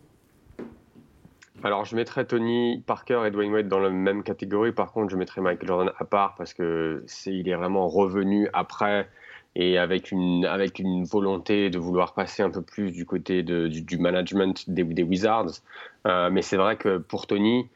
Alors, 1.66 1.85
je 1.85 1.96
mettrais 1.96 2.24
Tony 2.24 2.81
Parker 2.87 3.24
et 3.26 3.33
Dwayne 3.33 3.52
Wade 3.52 3.66
dans 3.66 3.81
la 3.81 3.90
même 3.90 4.22
catégorie. 4.22 4.70
Par 4.70 4.92
contre, 4.92 5.11
je 5.11 5.16
mettrais 5.16 5.40
Michael 5.40 5.66
Jordan 5.66 5.92
à 5.98 6.05
part 6.05 6.37
parce 6.37 6.55
que 6.55 7.02
c'est, 7.09 7.35
il 7.35 7.48
est 7.48 7.57
vraiment 7.57 7.88
revenu 7.88 8.48
après 8.52 9.09
et 9.57 9.76
avec 9.76 10.12
une, 10.12 10.44
avec 10.44 10.79
une 10.79 11.02
volonté 11.02 11.68
de 11.68 11.79
vouloir 11.81 12.14
passer 12.14 12.44
un 12.44 12.50
peu 12.50 12.62
plus 12.62 12.92
du 12.92 13.05
côté 13.05 13.42
de, 13.42 13.66
du, 13.66 13.98
management 13.98 14.70
des, 14.70 14.85
des 14.85 15.02
Wizards. 15.02 15.61
Euh, 16.07 16.31
mais 16.31 16.40
c'est 16.40 16.57
vrai 16.57 16.76
que 16.76 16.98
pour 16.98 17.26
Tony, 17.26 17.68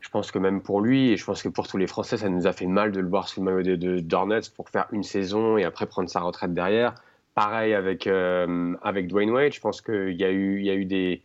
je 0.00 0.08
pense 0.08 0.30
que 0.30 0.38
même 0.38 0.62
pour 0.62 0.80
lui, 0.80 1.10
et 1.10 1.18
je 1.18 1.24
pense 1.26 1.42
que 1.42 1.50
pour 1.50 1.68
tous 1.68 1.76
les 1.76 1.86
Français, 1.86 2.16
ça 2.16 2.30
nous 2.30 2.46
a 2.46 2.52
fait 2.54 2.66
mal 2.66 2.92
de 2.92 3.00
le 3.00 3.08
voir 3.08 3.28
sous 3.28 3.44
le 3.44 3.52
maillot 3.52 3.76
de, 3.76 4.00
de 4.00 4.54
pour 4.56 4.70
faire 4.70 4.86
une 4.90 5.02
saison 5.02 5.58
et 5.58 5.64
après 5.64 5.84
prendre 5.84 6.08
sa 6.08 6.20
retraite 6.20 6.54
derrière. 6.54 6.94
Pareil 7.34 7.74
avec, 7.74 8.06
euh, 8.06 8.74
avec 8.82 9.06
Dwayne 9.08 9.32
Wade, 9.32 9.52
je 9.52 9.60
pense 9.60 9.82
qu'il 9.82 10.18
y, 10.18 10.24
a 10.24 10.30
eu, 10.30 10.60
il 10.60 10.64
y 10.64 10.70
a 10.70 10.74
eu 10.74 10.86
des 10.86 11.20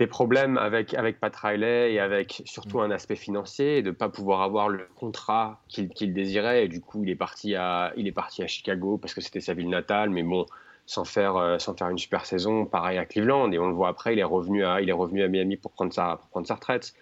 des 0.00 0.06
problèmes 0.06 0.56
avec, 0.56 0.94
avec 0.94 1.20
Pat 1.20 1.34
Riley 1.36 1.92
et 1.92 2.00
avec 2.00 2.42
surtout 2.46 2.78
mm. 2.78 2.84
un 2.84 2.90
aspect 2.90 3.16
financier 3.16 3.76
et 3.76 3.82
de 3.82 3.90
ne 3.90 3.94
pas 3.94 4.08
pouvoir 4.08 4.40
avoir 4.40 4.70
le 4.70 4.88
contrat 4.96 5.60
qu'il 5.68 6.14
désirait. 6.14 6.64
Et 6.64 6.68
du 6.68 6.80
coup, 6.80 7.04
il 7.04 7.10
est, 7.10 7.16
parti 7.16 7.54
à, 7.54 7.92
il 7.98 8.08
est 8.08 8.12
parti 8.12 8.42
à 8.42 8.46
Chicago 8.46 8.96
parce 8.96 9.12
que 9.12 9.20
c'était 9.20 9.42
sa 9.42 9.52
ville 9.52 9.68
natale, 9.68 10.08
mais 10.08 10.22
bon, 10.22 10.46
sans 10.86 11.04
faire, 11.04 11.36
euh, 11.36 11.58
sans 11.58 11.76
faire 11.76 11.90
une 11.90 11.98
super 11.98 12.24
saison. 12.24 12.64
Pareil 12.64 12.96
à 12.96 13.04
Cleveland. 13.04 13.52
Et 13.52 13.58
on 13.58 13.68
le 13.68 13.74
voit 13.74 13.88
après, 13.88 14.14
il 14.14 14.18
est 14.18 14.24
revenu 14.24 14.64
à, 14.64 14.80
il 14.80 14.88
est 14.88 14.94
revenu 14.94 15.22
à 15.22 15.28
Miami 15.28 15.58
pour 15.58 15.70
prendre 15.70 15.92
sa, 15.92 16.16
pour 16.16 16.30
prendre 16.30 16.46
sa 16.46 16.54
retraite. 16.54 16.94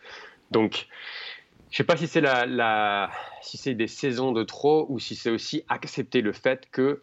Donc, 0.50 0.88
je 1.70 1.74
ne 1.74 1.76
sais 1.76 1.84
pas 1.84 1.96
si 1.96 2.08
c'est 2.08 2.20
la, 2.20 2.46
la, 2.46 3.10
si 3.42 3.58
c'est 3.58 3.74
des 3.74 3.86
saisons 3.86 4.32
de 4.32 4.42
trop 4.42 4.86
ou 4.88 4.98
si 4.98 5.14
c'est 5.14 5.30
aussi 5.30 5.62
accepter 5.68 6.20
le 6.20 6.32
fait 6.32 6.66
que 6.72 7.00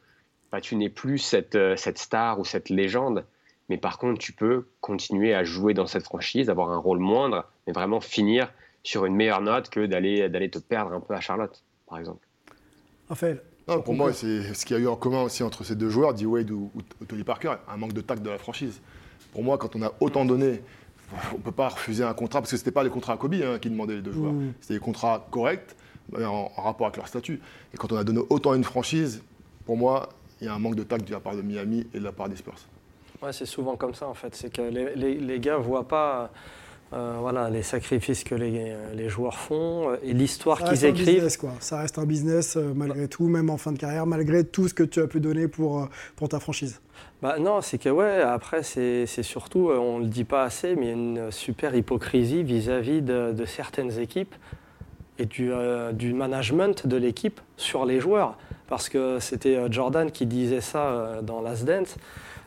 bah, 0.52 0.60
tu 0.60 0.76
n'es 0.76 0.90
plus 0.90 1.20
cette, 1.20 1.56
euh, 1.56 1.78
cette 1.78 2.00
star 2.00 2.38
ou 2.38 2.44
cette 2.44 2.68
légende 2.68 3.26
mais 3.70 3.78
par 3.78 3.98
contre, 3.98 4.20
tu 4.20 4.32
peux 4.32 4.68
continuer 4.82 5.34
à 5.34 5.44
jouer 5.44 5.74
dans 5.74 5.88
cette 5.88 6.04
franchise, 6.04 6.50
avoir 6.50 6.70
un 6.70 6.78
rôle 6.78 7.00
moindre, 7.00 7.46
mais 7.66 7.74
vraiment 7.74 8.00
finir 8.00 8.52
sur 8.84 9.06
une 9.06 9.16
meilleure 9.16 9.42
note 9.42 9.70
que 9.70 9.86
d'aller, 9.86 10.30
d'aller 10.30 10.50
te 10.50 10.60
perdre 10.60 10.94
un 10.94 11.00
peu 11.00 11.16
à 11.16 11.22
Charlotte, 11.22 11.64
par 11.88 11.98
exemple. 11.98 12.28
Raphaël 13.10 13.42
Pour 13.66 13.94
moi, 13.96 14.14
c'est 14.14 14.54
ce 14.54 14.66
qu'il 14.66 14.78
y 14.78 14.80
a 14.80 14.84
eu 14.84 14.88
en 14.88 14.96
commun 14.96 15.24
aussi 15.24 15.42
entre 15.42 15.64
ces 15.64 15.76
deux 15.76 15.90
joueurs, 15.90 16.14
D-Wade 16.14 16.52
ou, 16.52 16.72
Tony 17.08 17.24
Parker, 17.24 17.56
un 17.68 17.78
manque 17.78 17.94
de 17.94 18.02
tact 18.02 18.22
de 18.22 18.30
la 18.30 18.38
franchise. 18.38 18.80
Pour 19.34 19.44
moi, 19.44 19.58
quand 19.58 19.76
on 19.76 19.82
a 19.82 19.92
autant 20.00 20.26
donné, 20.26 20.62
on 21.34 21.38
ne 21.38 21.42
peut 21.42 21.52
pas 21.52 21.70
refuser 21.70 22.04
un 22.04 22.14
contrat, 22.14 22.42
parce 22.42 22.52
que 22.52 22.58
ce 22.58 22.62
n'était 22.62 22.72
pas 22.72 22.84
les 22.84 22.90
contrats 22.92 23.14
à 23.14 23.18
Kobe 23.18 23.34
hein, 23.34 23.58
qui 23.60 23.70
demandaient 23.70 23.96
les 23.96 24.02
deux 24.02 24.14
joueurs. 24.14 24.34
Mm. 24.34 24.54
C'était 24.62 24.76
des 24.76 24.80
contrats 24.80 25.28
corrects, 25.32 25.76
en, 26.16 26.52
en, 26.56 26.62
rapport 26.62 26.86
avec 26.86 26.98
leur 26.98 27.08
statut. 27.08 27.42
Et 27.74 27.78
quand 27.78 27.92
on 27.92 27.98
a 27.98 28.04
donné 28.04 28.22
autant 28.30 28.52
à 28.52 28.56
une 28.56 28.64
franchise, 28.64 29.24
pour 29.66 29.78
moi, 29.78 30.10
il 30.42 30.46
y 30.46 30.48
a 30.48 30.54
un 30.54 30.60
manque 30.60 30.76
de 30.76 30.84
tact 30.84 31.08
de 31.08 31.12
la 31.12 31.20
part 31.20 31.36
de 31.36 31.42
Miami 31.42 31.88
et 31.94 32.00
de 32.00 32.04
la 32.04 32.12
part 32.12 32.30
des 32.30 32.36
Spurs. 32.36 32.60
Ouais, 33.22 33.34
c'est 33.34 33.46
souvent 33.46 33.76
comme 33.76 33.94
ça 33.94 34.08
en 34.08 34.14
fait. 34.14 34.36
C'est 34.36 34.52
que 34.52 34.62
les, 34.62 34.96
les, 34.96 35.16
les 35.16 35.40
gars 35.40 35.58
voient 35.58 35.88
pas 35.88 36.32
euh, 36.94 37.18
voilà, 37.20 37.50
les 37.50 37.64
sacrifices 37.64 38.24
que 38.24 38.36
les, 38.36 38.74
les 38.94 39.10
joueurs 39.10 39.38
font 39.38 39.90
euh, 39.90 39.96
et 40.04 40.14
l'histoire 40.14 40.64
qu'ils 40.64 40.86
écrivent. 40.86 41.16
Business, 41.16 41.36
quoi. 41.36 41.52
Ça 41.60 41.80
reste 41.80 41.98
un 41.98 42.06
business 42.06 42.58
euh, 42.58 42.74
malgré 42.76 43.08
tout, 43.08 43.28
même 43.28 43.50
en 43.50 43.58
fin 43.58 43.72
de 43.72 43.78
carrière, 43.78 44.06
malgré 44.06 44.44
tout 44.44 44.68
ce 44.68 44.74
que 44.74 44.84
tu 44.84 45.02
as 45.02 45.08
pu 45.08 45.20
donner 45.20 45.48
pour, 45.48 45.90
pour 46.16 46.30
ta 46.30 46.40
franchise. 46.40 46.80
Bah 47.24 47.38
non, 47.40 47.62
c'est 47.62 47.80
que 47.80 47.90
ouais, 47.90 48.22
après 48.22 48.62
c'est 48.62 49.06
surtout, 49.24 49.72
on 49.72 49.98
ne 49.98 50.04
le 50.04 50.10
dit 50.10 50.26
pas 50.26 50.44
assez, 50.44 50.76
mais 50.76 50.86
il 50.86 50.88
y 50.88 50.92
a 50.92 50.94
une 50.94 51.32
super 51.32 51.76
hypocrisie 51.76 52.44
vis-à-vis 52.44 53.02
de, 53.02 53.34
de, 53.34 53.46
certaines 53.46 54.00
équipes 54.00 54.36
et 55.18 55.26
du, 55.26 55.52
du 55.94 56.14
management 56.14 56.86
de 56.86 56.98
l'équipe 56.98 57.42
sur 57.58 57.86
les 57.86 58.00
joueurs. 58.00 58.38
Parce 58.68 58.90
que 58.90 59.20
c'était 59.20 59.72
Jordan 59.72 60.12
qui 60.12 60.26
disait 60.26 60.62
ça 60.62 61.22
dans 61.24 61.42
Last 61.42 61.66
Dance. 61.66 61.96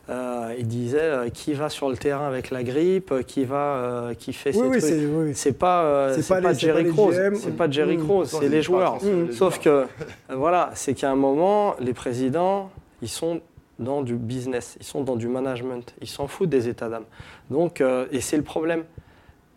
Euh, 0.09 0.55
il 0.57 0.67
disait 0.67 0.99
euh, 0.99 1.29
qui 1.29 1.53
va 1.53 1.69
sur 1.69 1.87
le 1.87 1.95
terrain 1.95 2.27
avec 2.27 2.49
la 2.49 2.63
grippe, 2.63 3.13
qui 3.27 3.45
va, 3.45 3.75
euh, 3.75 4.13
qui 4.15 4.33
fait 4.33 4.51
ses 4.51 4.59
trucs. 4.59 5.35
C'est 5.35 5.53
pas, 5.53 6.13
c'est 6.19 6.41
pas, 6.41 6.53
Jerry 6.53 6.89
Cross, 6.89 7.15
c'est 7.35 7.55
pas 7.55 7.69
Jerry 7.69 7.97
Cross, 7.97 8.35
c'est 8.39 8.49
les 8.49 8.61
joueurs. 8.61 8.97
Sauf 9.31 9.59
que 9.59 9.85
voilà, 10.29 10.71
c'est 10.73 10.95
qu'à 10.95 11.11
un 11.11 11.15
moment, 11.15 11.75
les 11.79 11.93
présidents, 11.93 12.71
ils 13.01 13.09
sont 13.09 13.41
dans 13.77 14.01
du 14.01 14.15
business, 14.15 14.77
ils 14.79 14.85
sont 14.85 15.03
dans 15.03 15.15
du 15.15 15.27
management, 15.27 15.93
ils 16.01 16.07
s'en 16.07 16.27
foutent 16.27 16.49
des 16.49 16.67
états 16.67 16.89
d'âme. 16.89 17.05
Donc, 17.51 17.83
et 18.11 18.21
c'est 18.21 18.37
le 18.37 18.43
problème. 18.43 18.83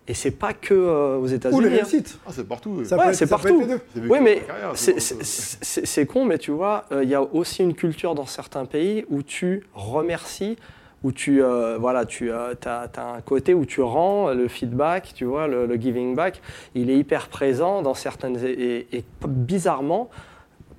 Et 0.09 0.15
c'est 0.15 0.33
pas 0.33 0.53
que 0.53 0.75
euh, 0.75 1.19
aux 1.19 1.29
États-Unis. 1.29 1.59
Ou 1.59 1.63
les 1.63 1.69
hein. 1.69 1.83
réussites. 1.83 2.19
Ah, 2.27 2.31
c'est 2.33 2.47
partout. 2.47 2.83
ouais, 2.91 3.15
c'est 3.15 3.29
partout. 3.29 3.65
Oui, 3.97 4.19
mais 4.21 4.43
c'est 5.63 6.07
con, 6.07 6.25
mais 6.25 6.39
tu 6.39 6.51
vois, 6.51 6.87
euh, 6.91 7.05
il 7.05 7.09
y 7.09 7.15
a 7.15 7.23
aussi 7.23 7.63
une 7.63 7.75
culture 7.75 8.15
dans 8.15 8.27
certains 8.27 8.65
pays 8.65 9.05
où 9.11 9.23
tu 9.23 9.65
remercies, 9.75 10.57
où 11.05 11.13
tu, 11.13 11.43
euh, 11.43 11.79
voilà, 11.79 12.05
tu 12.05 12.33
as, 12.33 12.57
un 12.97 13.21
côté 13.21 13.55
où 13.55 13.65
tu 13.65 13.81
rends 13.81 14.33
le 14.33 14.49
feedback, 14.49 15.13
tu 15.15 15.25
vois, 15.25 15.47
le, 15.47 15.73
giving 15.77 16.17
back, 16.17 16.43
il 16.75 16.91
est 16.91 16.97
hyper 16.97 17.29
présent 17.29 17.81
dans 17.81 17.95
certaines. 17.95 18.37
Et, 18.45 18.89
et 18.93 19.05
bizarrement, 19.25 20.11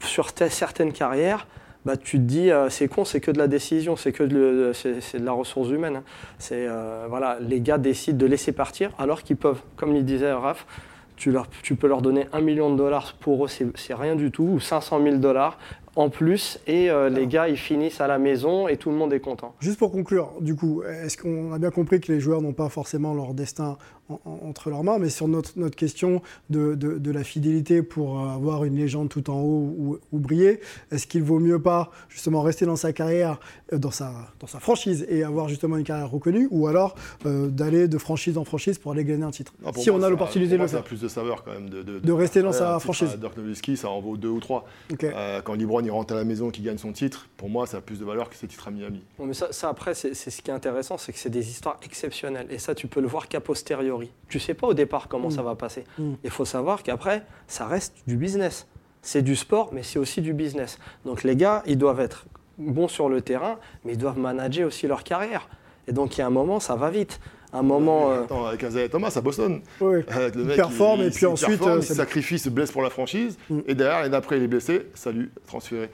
sur 0.01 0.31
certaines 0.49 0.91
carrières, 0.91 1.47
bah, 1.85 1.97
tu 1.97 2.17
te 2.17 2.23
dis, 2.23 2.49
euh, 2.49 2.69
c'est 2.69 2.87
con, 2.87 3.05
c'est 3.05 3.19
que 3.19 3.31
de 3.31 3.37
la 3.37 3.47
décision, 3.47 3.95
c'est 3.95 4.11
que 4.11 4.23
de, 4.23 4.71
c'est, 4.73 5.19
de 5.19 5.25
la 5.25 5.33
ressource 5.33 5.69
humaine. 5.69 5.97
Hein. 5.97 6.03
C'est, 6.37 6.65
euh, 6.67 7.05
voilà, 7.09 7.37
les 7.41 7.61
gars 7.61 7.77
décident 7.77 8.17
de 8.17 8.25
laisser 8.25 8.51
partir 8.51 8.91
alors 8.97 9.23
qu'ils 9.23 9.37
peuvent, 9.37 9.61
comme 9.75 9.95
il 9.95 10.05
disait 10.05 10.31
Raph, 10.31 10.65
tu, 11.15 11.31
leur, 11.31 11.47
tu 11.61 11.75
peux 11.75 11.87
leur 11.87 12.01
donner 12.01 12.27
un 12.33 12.41
million 12.41 12.71
de 12.71 12.77
dollars 12.77 13.13
pour 13.19 13.45
eux, 13.45 13.47
c'est, 13.47 13.67
c'est 13.77 13.93
rien 13.93 14.15
du 14.15 14.31
tout, 14.31 14.43
ou 14.43 14.59
500 14.59 15.01
000 15.03 15.17
dollars 15.17 15.57
en 15.95 16.09
plus, 16.09 16.59
et 16.65 16.89
euh, 16.89 17.09
les 17.09 17.27
gars, 17.27 17.47
ils 17.47 17.57
finissent 17.57 18.01
à 18.01 18.07
la 18.07 18.17
maison 18.17 18.67
et 18.67 18.77
tout 18.77 18.89
le 18.89 18.95
monde 18.95 19.13
est 19.13 19.19
content. 19.19 19.53
Juste 19.59 19.77
pour 19.77 19.91
conclure, 19.91 20.31
du 20.41 20.55
coup, 20.55 20.81
est-ce 20.83 21.17
qu'on 21.17 21.53
a 21.53 21.59
bien 21.59 21.69
compris 21.69 22.01
que 22.01 22.11
les 22.11 22.19
joueurs 22.19 22.41
n'ont 22.41 22.53
pas 22.53 22.69
forcément 22.69 23.13
leur 23.13 23.35
destin 23.35 23.77
entre 24.09 24.69
leurs 24.69 24.83
mains, 24.83 24.99
mais 24.99 25.09
sur 25.09 25.27
notre, 25.27 25.51
notre 25.57 25.75
question 25.75 26.21
de, 26.49 26.75
de, 26.75 27.11
la 27.11 27.23
fidélité 27.23 27.81
pour 27.81 28.19
avoir 28.19 28.63
une 28.65 28.75
légende 28.75 29.09
tout 29.09 29.29
en 29.29 29.39
haut 29.39 29.73
ou, 29.77 29.99
ou 30.11 30.19
briller, 30.19 30.59
est-ce 30.91 31.07
qu'il 31.07 31.23
vaut 31.23 31.39
mieux 31.39 31.61
pas 31.61 31.91
justement 32.09 32.41
rester 32.41 32.65
dans 32.65 32.75
sa 32.75 32.91
carrière, 32.91 33.39
euh, 33.71 33.77
dans 33.77 33.91
sa, 33.91 34.13
dans 34.39 34.47
sa 34.47 34.59
franchise 34.59 35.05
et 35.09 35.23
avoir 35.23 35.47
justement 35.47 35.77
une 35.77 35.83
carrière 35.83 36.09
reconnue, 36.09 36.47
ou 36.51 36.67
alors 36.67 36.95
euh, 37.25 37.47
d'aller 37.47 37.87
de 37.87 37.97
franchise 37.97 38.37
en 38.37 38.43
franchise 38.43 38.77
pour 38.77 38.91
aller 38.91 39.05
gagner 39.05 39.23
un 39.23 39.31
titre 39.31 39.53
Si 39.77 39.89
on 39.89 40.01
a 40.01 40.09
l'opportunité 40.09 40.57
de 40.57 40.61
le 40.61 40.67
faire. 40.67 40.79
Ça 40.79 40.85
a 40.85 40.87
plus 40.87 41.01
de 41.01 41.07
saveur 41.07 41.43
quand 41.43 41.51
même 41.51 41.69
de, 41.69 41.81
de, 41.81 42.11
rester 42.11 42.41
dans 42.41 42.51
sa 42.51 42.79
franchise. 42.79 43.17
Dirk 43.19 43.37
Nowitzki, 43.37 43.77
ça 43.77 43.89
en 43.89 44.01
vaut 44.01 44.17
deux 44.17 44.29
ou 44.29 44.39
trois. 44.39 44.65
quand 44.99 45.53
LeBron 45.55 45.81
il 45.83 45.91
rentre 45.91 46.13
à 46.13 46.17
la 46.17 46.23
maison, 46.23 46.49
qui 46.49 46.61
gagne 46.61 46.77
son 46.77 46.91
titre, 46.91 47.29
pour 47.37 47.49
moi, 47.49 47.67
ça 47.67 47.77
a 47.77 47.81
plus 47.81 47.99
de 47.99 48.05
valeur 48.05 48.29
que 48.29 48.35
ses 48.35 48.47
titres 48.47 48.67
à 48.67 48.71
Miami. 48.71 49.01
Bon, 49.17 49.25
mais 49.25 49.33
ça, 49.33 49.51
ça 49.51 49.69
après, 49.69 49.93
c'est 49.93 50.13
ce 50.13 50.41
qui 50.41 50.51
est 50.51 50.53
intéressant, 50.53 50.97
c'est 50.97 51.13
que 51.13 51.19
c'est 51.19 51.29
des 51.29 51.49
histoires 51.49 51.79
exceptionnelles. 51.83 52.47
Et 52.49 52.59
ça, 52.59 52.75
tu 52.75 52.87
peux 52.87 53.01
le 53.01 53.07
voir 53.07 53.27
qu'a 53.27 53.41
posteriori. 53.41 53.92
Tu 54.29 54.39
sais 54.39 54.53
pas 54.53 54.67
au 54.67 54.73
départ 54.73 55.07
comment 55.07 55.29
mm. 55.29 55.31
ça 55.31 55.41
va 55.43 55.55
passer. 55.55 55.85
Mm. 55.97 56.13
Il 56.23 56.29
faut 56.29 56.45
savoir 56.45 56.83
qu'après, 56.83 57.23
ça 57.47 57.67
reste 57.67 57.95
du 58.07 58.17
business. 58.17 58.67
C'est 59.01 59.21
du 59.21 59.35
sport, 59.35 59.73
mais 59.73 59.83
c'est 59.83 59.99
aussi 59.99 60.21
du 60.21 60.33
business. 60.33 60.79
Donc 61.05 61.23
les 61.23 61.35
gars, 61.35 61.61
ils 61.65 61.77
doivent 61.77 61.99
être 61.99 62.25
bons 62.57 62.87
sur 62.87 63.09
le 63.09 63.21
terrain, 63.21 63.57
mais 63.83 63.93
ils 63.93 63.97
doivent 63.97 64.19
manager 64.19 64.67
aussi 64.67 64.87
leur 64.87 65.03
carrière. 65.03 65.49
Et 65.87 65.91
donc 65.91 66.17
il 66.17 66.21
y 66.21 66.23
a 66.23 66.27
un 66.27 66.31
moment, 66.31 66.59
ça 66.59 66.75
va 66.75 66.89
vite 66.89 67.19
un 67.53 67.61
moment. 67.61 68.11
Euh, 68.11 68.23
Attends, 68.23 68.45
avec 68.45 68.63
Isaiah 68.63 68.89
Thomas 68.89 69.13
à 69.15 69.21
Boston. 69.21 69.61
Oui. 69.79 70.01
Avec 70.09 70.35
le 70.35 70.43
mec 70.43 70.55
performe 70.55 71.01
et 71.01 71.09
puis 71.09 71.25
ensuite. 71.25 71.59
Performe, 71.59 71.77
euh, 71.77 71.81
il 71.81 71.95
sacrifie, 71.95 72.39
se 72.39 72.49
blesse 72.49 72.71
pour 72.71 72.81
la 72.81 72.89
franchise. 72.89 73.37
Mm. 73.49 73.59
Et 73.67 73.75
derrière, 73.75 73.99
l'année 73.99 74.09
d'après, 74.09 74.37
il 74.37 74.43
est 74.43 74.47
blessé. 74.47 74.87
Salut, 74.95 75.31
transféré. 75.47 75.89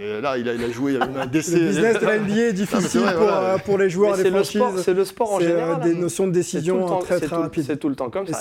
Et 0.00 0.20
là, 0.20 0.36
il 0.36 0.48
a, 0.48 0.54
il 0.54 0.64
a 0.64 0.70
joué, 0.70 0.92
il 0.92 0.98
y 0.98 1.02
a 1.02 1.06
eu 1.06 1.16
un 1.16 1.26
décès. 1.26 1.58
Le 1.58 1.66
business 1.66 2.00
de 2.00 2.06
la 2.06 2.18
NBA 2.18 2.40
est 2.48 2.52
difficile 2.52 3.02
pour, 3.16 3.28
euh, 3.28 3.58
pour, 3.58 3.78
les 3.78 3.88
joueurs 3.88 4.16
des 4.16 4.30
franchises. 4.30 4.62
C'est 4.82 4.94
le 4.94 5.04
sport 5.04 5.34
en 5.34 5.40
général. 5.40 5.80
des 5.82 5.94
notions 5.94 6.26
de 6.26 6.32
décision 6.32 6.98
très 6.98 7.20
très 7.20 7.36
rapides. 7.36 7.64
C'est 7.64 7.76
tout 7.76 7.88
le 7.88 7.96
temps 7.96 8.10
comme 8.10 8.26
ça. 8.26 8.38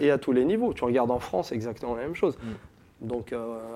Et 0.00 0.10
à 0.10 0.18
tous 0.18 0.32
les 0.32 0.44
niveaux. 0.44 0.72
Tu 0.72 0.84
regardes 0.84 1.10
en 1.10 1.18
France, 1.18 1.52
exactement 1.52 1.96
la 1.96 2.02
même 2.02 2.14
chose. 2.14 2.36
Mm. 2.42 3.08
Donc, 3.08 3.34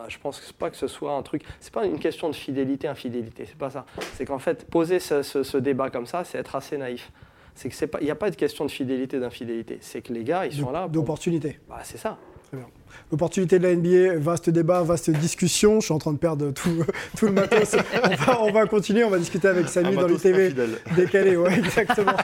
je 0.09 0.19
pense 0.19 0.39
que 0.39 0.53
pas 0.53 0.71
que 0.71 0.77
ce 0.77 0.87
soit 0.87 1.13
un 1.13 1.23
truc. 1.23 1.43
C'est 1.59 1.73
pas 1.73 1.85
une 1.85 1.99
question 1.99 2.31
de 2.31 2.35
fidélité, 2.35 2.87
infidélité. 2.87 3.45
C'est 3.47 3.59
pas 3.59 3.71
ça. 3.71 3.85
C'est 4.15 4.25
qu'en 4.25 4.39
fait, 4.39 4.71
poser 4.71 5.01
ce, 5.01 5.23
ce, 5.23 5.43
ce 5.43 5.59
débat 5.59 5.91
comme 5.91 6.07
ça, 6.07 6.23
c'est 6.23 6.39
être 6.39 6.55
assez 6.55 6.79
naïf. 6.79 7.11
C'est 7.57 7.71
qu'il 7.71 8.05
n'y 8.05 8.11
a 8.11 8.15
pas 8.15 8.31
de 8.31 8.37
question 8.37 8.67
de 8.67 8.71
fidélité, 8.71 9.19
d'infidélité. 9.19 9.79
C'est 9.81 10.03
que 10.03 10.13
les 10.13 10.25
gars, 10.25 10.47
ils 10.47 10.53
sont 10.53 10.71
là. 10.71 10.89
D'opportunité. 10.89 11.59
Bah, 11.69 11.81
c'est 11.83 11.97
ça. 11.97 12.19
Très 12.49 12.59
bien. 12.59 12.67
L'opportunité 13.11 13.59
de 13.59 13.67
la 13.67 13.75
NBA, 13.75 14.19
vaste 14.19 14.51
débat, 14.51 14.83
vaste 14.83 15.11
discussion. 15.11 15.81
Je 15.81 15.87
suis 15.87 15.95
en 15.95 15.99
train 15.99 16.13
de 16.13 16.19
perdre 16.19 16.51
tout, 16.53 16.85
tout 17.17 17.27
le 17.27 17.33
matos. 17.33 17.75
On 18.05 18.15
va, 18.15 18.43
on 18.43 18.53
va, 18.53 18.67
continuer, 18.67 19.05
on 19.05 19.11
va 19.11 19.19
discuter 19.19 19.49
avec 19.49 19.69
Samy 19.69 19.97
dans 19.97 20.07
l'ITV 20.07 20.55
décalé. 20.95 21.37
Ouais, 21.37 21.59
exactement. 21.59 22.13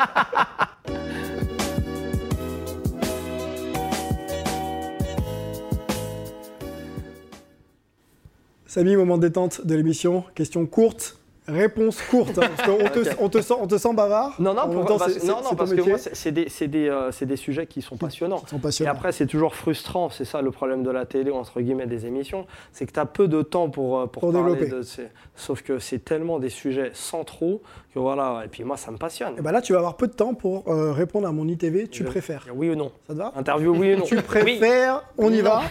Samy, 8.66 8.96
moment 8.96 9.18
de 9.18 9.26
détente 9.28 9.66
de 9.66 9.74
l'émission. 9.74 10.24
Question 10.34 10.64
courte, 10.66 11.18
Réponse 11.52 12.00
courte, 12.02 12.38
hein, 12.38 12.48
parce 12.56 12.68
qu'on 12.68 12.88
te, 12.88 13.08
on 13.20 13.28
te, 13.28 13.40
sent, 13.40 13.54
on 13.60 13.66
te 13.66 13.76
sent 13.76 13.94
bavard. 13.94 14.34
Non, 14.38 14.54
non, 14.54 14.68
pour, 14.68 14.98
parce, 14.98 15.22
non, 15.24 15.40
non, 15.42 15.54
parce 15.54 15.72
que 15.74 15.80
moi, 15.82 15.98
c'est 15.98 16.32
des, 16.32 16.46
des, 16.68 16.88
euh, 16.88 17.10
des, 17.20 17.36
sujets 17.36 17.66
qui 17.66 17.82
sont 17.82 17.96
passionnants. 17.96 18.42
sont 18.46 18.58
passionnants. 18.58 18.90
Et 18.92 18.94
après, 18.96 19.12
c'est 19.12 19.26
toujours 19.26 19.54
frustrant, 19.54 20.10
c'est 20.10 20.24
ça 20.24 20.42
le 20.42 20.50
problème 20.50 20.82
de 20.82 20.90
la 20.90 21.04
télé, 21.06 21.30
entre 21.30 21.60
guillemets, 21.60 21.86
des 21.86 22.06
émissions, 22.06 22.46
c'est 22.72 22.86
que 22.86 22.92
tu 22.92 23.00
as 23.00 23.06
peu 23.06 23.28
de 23.28 23.42
temps 23.42 23.68
pour, 23.68 23.98
euh, 23.98 24.06
pour, 24.06 24.22
pour 24.22 24.32
parler 24.32 24.54
développer. 24.54 24.70
de. 25.02 25.08
Sauf 25.36 25.62
que 25.62 25.78
c'est 25.78 26.04
tellement 26.04 26.38
des 26.38 26.50
sujets 26.50 26.90
centraux 26.94 27.62
que 27.92 27.98
voilà, 27.98 28.42
et 28.44 28.48
puis 28.48 28.64
moi, 28.64 28.76
ça 28.76 28.90
me 28.90 28.96
passionne. 28.96 29.34
Et 29.38 29.42
ben 29.42 29.52
là, 29.52 29.60
tu 29.60 29.72
vas 29.72 29.78
avoir 29.80 29.96
peu 29.96 30.06
de 30.06 30.12
temps 30.14 30.34
pour 30.34 30.64
euh, 30.68 30.92
répondre 30.92 31.28
à 31.28 31.32
mon 31.32 31.46
ITV. 31.46 31.88
Tu 31.88 32.04
Je- 32.04 32.08
préfères 32.08 32.46
Oui 32.54 32.70
ou 32.70 32.74
non 32.74 32.90
Ça 33.06 33.12
te 33.14 33.18
va? 33.18 33.32
Interview, 33.36 33.74
oui 33.76 33.94
ou 33.94 33.98
non 33.98 34.04
Tu 34.04 34.16
préfères, 34.16 35.02
on 35.18 35.30
y 35.32 35.40
va. 35.40 35.62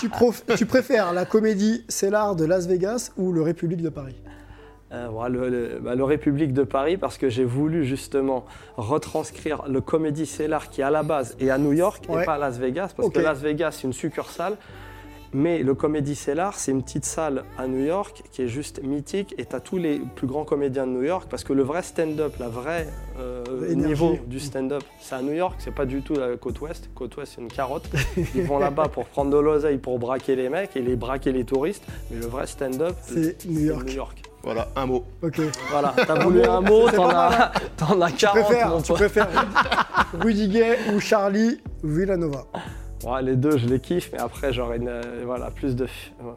tu, 0.00 0.10
tu 0.56 0.66
préfères 0.66 1.12
la 1.12 1.24
comédie 1.24 1.84
C'est 1.88 2.10
l'art 2.10 2.34
de 2.36 2.44
Las 2.44 2.66
Vegas 2.66 3.12
ou 3.16 3.32
le 3.32 3.42
République 3.42 3.82
de 3.82 3.88
Paris? 3.88 4.16
Euh, 4.92 5.08
voilà, 5.10 5.28
le, 5.30 5.48
le- 5.48 5.78
bah, 5.80 5.96
le 5.96 6.04
République 6.04 6.52
de 6.52 6.62
Paris 6.62 6.96
parce 6.96 7.18
que 7.18 7.28
j'ai 7.28 7.44
voulu 7.44 7.84
justement 7.84 8.44
retranscrire 8.76 9.64
le 9.68 9.80
Comedy 9.80 10.26
Cellar 10.26 10.70
qui 10.70 10.80
à 10.80 10.90
la 10.90 11.02
base 11.02 11.36
est 11.40 11.50
à 11.50 11.58
New 11.58 11.72
York 11.72 12.04
Ouais. 12.08 12.22
et 12.22 12.24
pas 12.24 12.34
à 12.34 12.38
Las 12.38 12.58
Vegas 12.58 12.92
parce 12.96 13.10
que 13.10 13.18
Las 13.18 13.40
Vegas 13.40 13.72
c'est 13.72 13.82
une 13.88 13.92
succursale 13.92 14.56
mais 15.32 15.64
le 15.64 15.74
Comedy 15.74 16.14
Cellar 16.14 16.54
c'est 16.54 16.70
une 16.70 16.84
petite 16.84 17.04
salle 17.04 17.42
à 17.58 17.66
New 17.66 17.84
York 17.84 18.22
qui 18.30 18.42
est 18.42 18.48
juste 18.48 18.80
mythique 18.84 19.34
et 19.38 19.44
tu 19.44 19.56
as 19.56 19.60
tous 19.60 19.76
les 19.76 19.98
plus 20.14 20.28
grands 20.28 20.44
comédiens 20.44 20.86
de 20.86 20.92
New 20.92 21.02
York 21.02 21.26
parce 21.28 21.42
que 21.42 21.52
le 21.52 21.64
vrai 21.64 21.82
stand-up, 21.82 22.34
la 22.38 22.48
vraie 22.48 22.86
euh, 23.18 23.42
niveau 23.74 24.16
du 24.28 24.38
stand-up 24.38 24.84
c'est 25.00 25.16
à 25.16 25.20
New 25.22 25.32
York, 25.32 25.56
c'est 25.58 25.74
pas 25.74 25.84
du 25.84 26.00
tout 26.02 26.14
la 26.14 26.36
côte 26.36 26.60
ouest, 26.60 26.88
côte 26.94 27.16
ouest 27.16 27.32
c'est 27.34 27.40
une 27.42 27.48
carotte, 27.48 27.88
ils 28.36 28.44
vont 28.44 28.60
là-bas 28.60 28.86
pour 28.94 29.06
prendre 29.06 29.32
de 29.32 29.36
l'oseille 29.38 29.78
pour 29.78 29.98
braquer 29.98 30.36
les 30.36 30.48
mecs 30.48 30.76
et 30.76 30.80
les 30.80 30.94
braquer 30.94 31.32
les 31.32 31.44
touristes 31.44 31.84
mais 32.12 32.18
le 32.20 32.26
vrai 32.26 32.46
stand-up 32.46 32.94
C'est 33.02 33.44
New 33.46 33.60
York. 33.66 33.84
New 33.84 33.94
York. 33.94 34.22
Voilà, 34.46 34.68
un 34.76 34.86
mot. 34.86 35.04
Ok. 35.22 35.40
Voilà, 35.72 35.92
t'as 35.96 36.20
voulu 36.22 36.44
un 36.44 36.60
mot, 36.60 36.88
t'en 36.88 37.08
as, 37.10 37.50
t'en 37.76 38.00
as 38.00 38.12
Tu 38.12 38.18
40. 38.18 38.44
préfères, 38.44 38.68
mon 38.68 38.80
tu 38.80 38.92
préfères 38.92 39.28
Rudy 40.20 40.46
Gay 40.48 40.78
ou 40.94 41.00
Charlie 41.00 41.60
Villanova? 41.82 42.44
Ouais, 43.04 43.22
les 43.22 43.34
deux, 43.34 43.58
je 43.58 43.66
les 43.66 43.80
kiffe, 43.80 44.10
mais 44.12 44.20
après, 44.20 44.52
j'aurais 44.52 44.76
une, 44.76 44.86
euh, 44.86 45.02
voilà, 45.24 45.50
plus 45.50 45.74
de, 45.74 45.82
euh, 45.84 46.30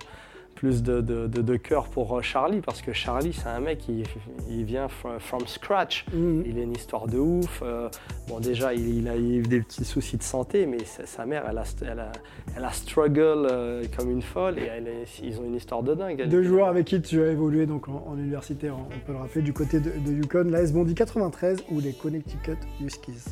plus 0.60 0.84
de, 0.84 1.00
de, 1.00 1.28
de- 1.28 1.42
de 1.42 1.56
cœur 1.56 1.88
pour 1.88 2.18
euh, 2.18 2.22
Charlie, 2.22 2.60
parce 2.60 2.82
que 2.82 2.92
Charlie, 2.92 3.32
c'est 3.32 3.48
un 3.48 3.62
mec, 3.62 3.88
il, 3.88 4.04
il 4.50 4.66
vient 4.66 4.88
fr- 4.88 5.18
from 5.20 5.48
scratch. 5.48 6.06
Mhm. 6.14 6.44
Il 6.46 6.60
a 6.60 6.64
une 6.64 6.74
histoire 6.74 7.08
de 7.08 7.18
ouf. 7.18 7.62
euh, 7.64 7.88
bon, 8.28 8.42
déjà, 8.42 8.74
il, 8.74 8.98
il 9.00 9.08
a 9.08 9.16
eu 9.16 9.42
des 9.42 9.62
petits 9.62 9.86
soucis 9.86 10.18
de 10.18 10.24
santé, 10.24 10.66
mais 10.66 10.80
sa, 11.06 11.26
mère, 11.26 11.46
elle 11.50 11.58
a, 11.60 11.64
elle 11.90 12.00
a, 12.02 12.12
elle 12.58 12.66
a 12.66 12.72
struggle 12.74 13.48
euh, 13.50 13.86
comme 13.98 14.12
une 14.12 14.22
folle, 14.22 14.60
et 14.60 14.64
elle 14.64 14.88
ils 15.24 15.40
ont 15.40 15.46
une 15.46 15.56
histoire 15.56 15.82
de 15.82 15.96
dingue. 15.96 16.28
Deux 16.28 16.44
joueurs 16.44 16.68
avec 16.68 16.88
qui 16.88 17.02
tu 17.02 17.22
as 17.24 17.28
évolué 17.32 17.66
donc 17.66 17.88
en, 17.88 18.04
en 18.08 18.18
université, 18.18 18.70
on 18.70 18.80
on 18.80 19.00
peut 19.06 19.14
le 19.14 19.20
rappeler, 19.20 19.42
du 19.42 19.54
côté 19.54 19.80
de, 19.80 19.92
de 19.92 20.12
Yukon, 20.12 20.44
l'AS 20.50 20.74
Bondi 20.74 20.94
93 20.94 21.64
ou 21.72 21.80
les 21.80 21.94
Connecticut 21.94 22.58
Huskies 22.84 23.24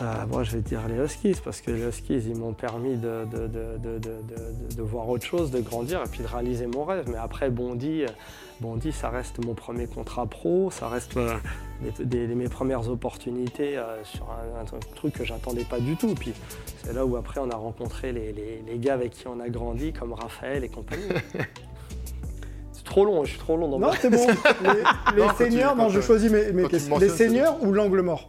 Ah, 0.00 0.26
moi, 0.30 0.42
je 0.44 0.52
vais 0.52 0.60
dire 0.60 0.80
les 0.88 1.02
Huskies, 1.02 1.36
parce 1.44 1.60
que 1.60 1.70
les 1.70 1.82
Huskies, 1.86 2.22
ils 2.26 2.36
m'ont 2.36 2.52
permis 2.52 2.96
de, 2.96 3.24
de, 3.30 3.46
de, 3.46 3.78
de, 3.78 3.98
de- 3.98 3.98
de- 3.98 4.74
de 4.76 4.82
voir 4.82 5.08
autre 5.08 5.24
chose, 5.24 5.50
de 5.50 5.60
grandir 5.60 6.00
et 6.00 6.08
puis 6.10 6.22
de 6.22 6.26
réaliser 6.28 6.66
mon 6.66 6.84
rêve. 6.84 7.06
Mais 7.10 7.16
après, 7.18 7.50
Bondy, 7.50 8.02
euh, 8.04 8.08
Bondy 8.60 8.92
ça 8.92 9.08
reste 9.10 9.44
mon 9.44 9.54
premier 9.54 9.86
contrat 9.86 10.26
pro, 10.26 10.70
ça 10.70 10.88
reste 10.88 11.16
euh, 11.16 11.34
des- 11.98 12.26
des- 12.26 12.34
mes 12.34 12.48
premières 12.48 12.88
opportunités 12.90 13.76
euh, 13.78 14.02
sur 14.04 14.26
un, 14.30 14.60
un 14.60 14.78
truc 14.96 15.14
que 15.14 15.24
j'attendais 15.24 15.64
pas 15.64 15.80
du 15.80 15.96
tout. 15.96 16.14
Puis 16.14 16.32
c'est 16.84 16.92
là 16.92 17.04
où 17.06 17.16
après, 17.16 17.40
on 17.40 17.50
a 17.50 17.56
rencontré 17.56 18.12
les, 18.12 18.32
les- 18.32 18.62
les 18.66 18.78
gars 18.78 18.94
avec 18.94 19.12
qui 19.12 19.26
on 19.28 19.40
a 19.40 19.48
grandi, 19.48 19.92
comme 19.92 20.12
Raphaël 20.12 20.62
et 20.64 20.68
compagnie. 20.68 21.02
C'est 22.72 22.84
trop 22.84 23.04
long, 23.04 23.24
je 23.24 23.30
suis 23.30 23.38
trop 23.38 23.56
long 23.56 23.68
dans 23.68 23.78
Non, 23.78 23.88
ma- 23.88 23.96
c'est 23.96 24.10
bon. 24.10 24.26
Les, 24.64 25.16
les 25.16 25.22
Non, 25.22 25.34
seniors, 25.36 25.76
non, 25.76 25.88
je 25.90 26.00
choisis 26.00 26.30
mes, 26.30 26.50
mes 26.52 26.66
questions. 26.66 26.98
Les 26.98 27.08
seniors 27.08 27.62
ou 27.62 27.72
l'angle 27.72 28.00
mort? 28.00 28.28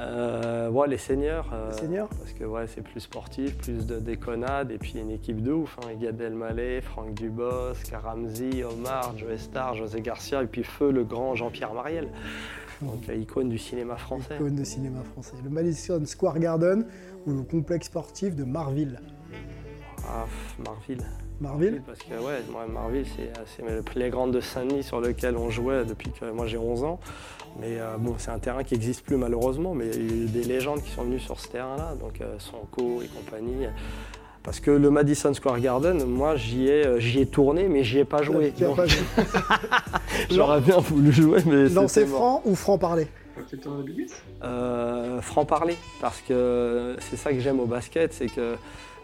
Euh, 0.00 0.68
ouais, 0.70 0.86
les 0.86 0.96
seniors. 0.98 1.50
euh, 1.52 1.70
Les 1.72 1.76
seniors 1.78 2.08
Parce 2.08 2.32
que 2.32 2.44
ouais, 2.44 2.66
c'est 2.68 2.82
plus 2.82 3.00
sportif, 3.00 3.56
plus 3.58 3.86
de 3.86 3.98
déconnade, 3.98 4.70
et 4.70 4.78
puis 4.78 4.94
une 4.98 5.10
équipe 5.10 5.42
de 5.42 5.52
ouf. 5.52 5.76
Hein. 5.82 5.94
Gad 6.00 6.20
Elmaleh, 6.20 6.80
Franck 6.82 7.14
Dubos, 7.14 7.74
Karamzi, 7.90 8.62
Omar, 8.62 9.14
Joe 9.16 9.36
Star, 9.38 9.74
José 9.74 10.00
Garcia, 10.00 10.42
et 10.42 10.46
puis 10.46 10.62
Feu, 10.62 10.92
le 10.92 11.04
grand 11.04 11.34
Jean-Pierre 11.34 11.74
Mariel. 11.74 12.08
Donc 12.80 13.08
euh, 13.08 13.14
icône 13.16 13.48
du 13.48 13.58
cinéma 13.58 13.96
français. 13.96 14.36
Icône 14.36 14.54
de 14.54 14.62
cinéma 14.64 15.02
français. 15.02 15.34
Le 15.42 15.50
Madison 15.50 16.00
Square 16.04 16.38
Garden 16.38 16.86
ou 17.26 17.32
le 17.32 17.42
complexe 17.42 17.86
sportif 17.86 18.36
de 18.36 18.44
Marville 18.44 19.00
Ah, 20.08 20.26
Marville. 20.64 21.04
Marville 21.40 21.82
Parce 21.86 21.98
que 22.00 22.14
ouais, 22.14 22.42
moi, 22.50 22.66
Marville, 22.66 23.06
c'est 23.16 23.30
c'est 23.56 23.62
le 23.62 23.82
playground 23.82 24.34
de 24.34 24.40
Saint-Denis 24.40 24.82
sur 24.82 25.00
lequel 25.00 25.36
on 25.36 25.50
jouait 25.50 25.84
depuis 25.84 26.10
que 26.10 26.30
moi 26.30 26.46
j'ai 26.46 26.58
11 26.58 26.84
ans. 26.84 26.98
Mais 27.60 27.78
euh, 27.78 27.96
bon, 27.98 28.14
c'est 28.18 28.30
un 28.30 28.38
terrain 28.38 28.64
qui 28.64 28.74
n'existe 28.74 29.04
plus 29.04 29.16
malheureusement, 29.16 29.74
mais 29.74 29.88
il 29.94 30.10
y 30.10 30.12
a 30.12 30.24
eu 30.24 30.26
des 30.26 30.44
légendes 30.44 30.82
qui 30.82 30.90
sont 30.90 31.04
venues 31.04 31.20
sur 31.20 31.38
ce 31.38 31.48
terrain-là, 31.48 31.94
donc 32.00 32.20
euh, 32.20 32.38
Sonko 32.38 33.02
et 33.02 33.08
compagnie. 33.08 33.66
Parce 34.42 34.60
que 34.60 34.70
le 34.70 34.90
Madison 34.90 35.34
Square 35.34 35.60
Garden, 35.60 36.04
moi 36.04 36.36
j'y 36.36 36.68
ai, 36.68 36.86
euh, 36.86 36.98
j'y 36.98 37.20
ai 37.20 37.26
tourné, 37.26 37.68
mais 37.68 37.84
j'y 37.84 37.98
ai 37.98 38.04
pas 38.04 38.22
joué. 38.22 38.52
Donc. 38.58 38.78
J'aurais 40.30 40.60
bien 40.60 40.78
voulu 40.78 41.12
jouer, 41.12 41.42
mais 41.44 41.68
Lancer 41.68 42.06
franc 42.06 42.42
ou 42.44 42.54
franc 42.54 42.78
parler 42.78 43.08
Euh, 44.42 45.20
franc-parler, 45.20 45.76
parce 46.00 46.20
que 46.20 46.96
c'est 47.00 47.16
ça 47.16 47.32
que 47.32 47.40
j'aime 47.40 47.60
au 47.60 47.66
basket, 47.66 48.12
c'est 48.12 48.26
que 48.26 48.54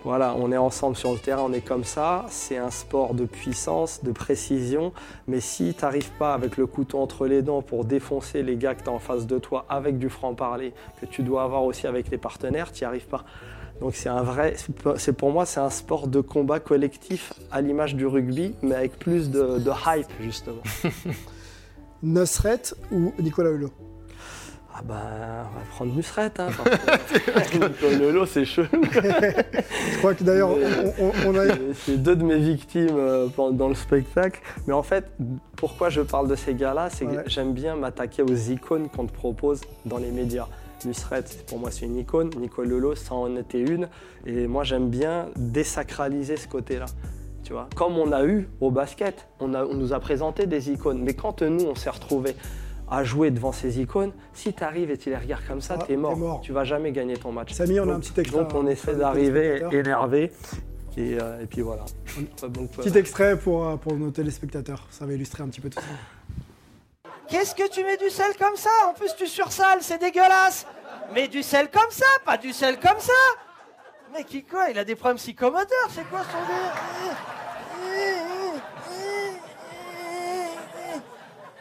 voilà, 0.05 0.35
on 0.37 0.53
est 0.53 0.59
ensemble 0.59 0.97
sur 0.97 1.13
le 1.13 1.19
terrain, 1.19 1.43
on 1.47 1.53
est 1.55 1.63
comme 1.63 1.85
ça, 1.85 2.27
c'est 2.29 2.59
un 2.59 2.71
sport 2.71 3.15
de 3.15 3.25
puissance, 3.25 4.05
de 4.05 4.13
précision, 4.13 4.93
mais 5.27 5.41
si 5.41 5.73
tu 5.73 5.83
n'arrives 5.83 6.11
pas 6.13 6.35
avec 6.35 6.59
le 6.59 6.67
couteau 6.67 6.99
entre 6.99 7.27
les 7.27 7.41
dents 7.41 7.63
pour 7.63 7.87
défoncer 7.87 8.43
les 8.43 8.57
gars 8.57 8.75
que 8.75 8.83
tu 8.83 8.91
as 8.91 8.93
en 8.93 8.99
face 8.99 9.27
de 9.27 9.39
toi 9.39 9.65
avec 9.71 9.99
du 9.99 10.11
franc-parler, 10.11 10.75
que 11.01 11.07
tu 11.07 11.23
dois 11.23 11.43
avoir 11.43 11.65
aussi 11.65 11.87
avec 11.87 12.11
les 12.11 12.19
partenaires, 12.19 12.71
tu 12.71 12.85
n'y 12.85 12.87
arrives 12.87 13.07
pas. 13.07 13.25
Donc 13.81 13.95
c'est 13.95 14.11
un 14.11 14.23
vrai, 14.23 14.55
pour 15.17 15.33
moi 15.33 15.47
c'est 15.47 15.61
un 15.61 15.71
sport 15.71 16.07
de 16.07 16.21
combat 16.21 16.61
collectif 16.61 17.33
à 17.51 17.63
l'image 17.63 17.95
du 17.95 18.07
rugby, 18.07 18.55
mais 18.63 18.75
avec 18.75 18.99
plus 18.99 19.31
de, 19.31 19.59
de 19.59 19.71
hype 19.87 20.11
justement. 20.21 20.63
Nusret 22.03 22.75
ou 22.93 23.15
Nicolas 23.19 23.51
Hulot? 23.51 23.71
Ah 24.77 24.81
bah, 24.85 24.95
on 25.53 25.59
va 25.59 25.64
prendre 25.70 25.95
Nusret, 25.95 26.33
hein, 26.39 26.49
Nicolas 27.53 27.68
Lolo, 28.01 28.27
c'est 28.27 28.45
chelou. 28.45 28.68
Je 28.93 29.99
crois 29.99 30.14
que 30.14 30.25
d'ailleurs, 30.25 30.51
on, 30.51 31.05
on- 31.05 31.12
on 31.29 31.39
a. 31.39 31.45
C'est 31.75 32.03
deux 32.03 32.16
de 32.16 32.25
mes 32.25 32.39
victimes 32.39 32.89
euh, 32.97 33.29
dans 33.53 33.68
le 33.68 33.77
spectacle. 33.77 34.41
Mais 34.66 34.72
en 34.72 34.83
fait, 34.83 35.05
pourquoi 35.57 35.91
je 35.91 36.01
parle 36.01 36.27
de 36.29 36.35
ces 36.35 36.55
gars-là 36.55 36.89
C'est 36.91 37.05
Ouais. 37.05 37.22
que 37.22 37.31
j'aime 37.31 37.53
bien 37.53 37.77
m'attaquer 37.77 38.22
aux 38.22 38.35
icônes 38.35 38.89
qu'on 38.89 39.07
te 39.07 39.12
propose 39.12 39.61
dans 39.87 39.99
les 39.99 40.11
médias. 40.11 40.49
Nusret, 40.85 41.22
pour 41.47 41.61
moi, 41.61 41.70
c'est 41.70 41.87
une 41.87 41.97
icône. 41.97 42.31
Nicolas 42.37 42.68
Lolo, 42.68 42.97
ça 42.97 43.14
en 43.14 43.37
était 43.37 43.61
une. 43.61 43.89
Et 44.27 44.49
moi, 44.49 44.64
j'aime 44.64 44.89
bien 44.91 45.27
désacraliser 45.37 46.37
ce 46.37 46.49
côté-là. 46.49 46.87
Tu 47.45 47.53
vois, 47.53 47.68
comme 47.77 47.97
on 47.97 48.11
a 48.11 48.25
eu 48.25 48.49
au 48.61 48.72
basket, 48.72 49.29
on, 49.39 49.55
a- 49.55 49.64
on 49.64 49.75
nous 49.75 49.93
a 49.93 50.01
présenté 50.01 50.47
des 50.47 50.72
icônes. 50.72 51.01
Mais 51.01 51.14
quand 51.14 51.43
nous, 51.43 51.64
on 51.64 51.77
s'est 51.77 51.91
retrouvés 51.91 52.35
à 52.91 53.03
jouer 53.05 53.30
devant 53.30 53.53
ces 53.53 53.80
icônes, 53.80 54.12
si 54.32 54.53
tu 54.53 54.62
arrives 54.62 54.91
et 54.91 54.99
tu 54.99 55.11
les 55.11 55.16
regardes 55.16 55.47
comme 55.47 55.61
ça, 55.61 55.76
Ah, 55.80 55.85
t'es 55.87 55.97
mort. 55.97 56.14
t'es 56.14 56.20
mort. 56.20 56.41
Tu 56.43 56.53
vas 56.53 56.64
jamais 56.64 56.93
gagner 56.93 57.16
ton 57.16 57.32
match. 57.32 57.53
Samy, 57.53 57.80
on 57.80 57.85
a 57.85 57.87
un 57.87 57.95
Donc- 57.95 58.03
petit 58.03 58.20
extrait, 58.20 58.39
Donc 58.41 58.55
on 58.55 58.66
essaie 58.66 58.95
d'arriver 58.95 59.62
énervé. 59.72 60.30
Et, 60.97 61.18
euh, 61.20 61.41
et 61.43 61.47
puis 61.47 61.61
voilà. 61.62 61.85
Donc, 62.43 62.70
euh, 62.78 62.82
Petit 62.82 62.97
extrait 62.97 63.37
pour, 63.37 63.66
euh, 63.66 63.76
pour 63.76 63.95
nos 63.97 64.11
téléspectateurs. 64.12 64.87
Ça 64.91 65.05
va 65.07 65.12
illustrer 65.14 65.43
un 65.43 65.49
petit 65.49 65.61
peu 65.61 65.68
tout 65.68 65.80
ça. 65.80 67.11
Qu'est-ce 67.26 67.55
que 67.55 67.68
tu 67.68 67.82
mets 67.82 67.97
du 67.97 68.11
sel 68.11 68.32
comme 68.39 68.55
ça? 68.55 68.70
En 68.89 68.93
plus, 68.93 69.12
tu 69.16 69.26
sursales, 69.26 69.78
c'est 69.80 69.99
dégueulasse. 69.99 70.66
Mets 71.12 71.26
du 71.26 71.43
sel 71.43 71.68
comme 71.70 71.91
ça, 71.91 72.05
pas 72.24 72.37
du 72.37 72.53
sel 72.53 72.78
comme 72.78 73.01
ça. 73.01 73.12
Mais 74.12 74.22
qui 74.24 74.45
quoi? 74.45 74.68
Il 74.70 74.78
a 74.78 74.85
des 74.85 74.95
problèmes 74.95 75.16
psychomoteurs, 75.16 75.89
c'est 75.91 76.09
quoi 76.09 76.20
son 76.20 76.39
délire? 76.47 77.16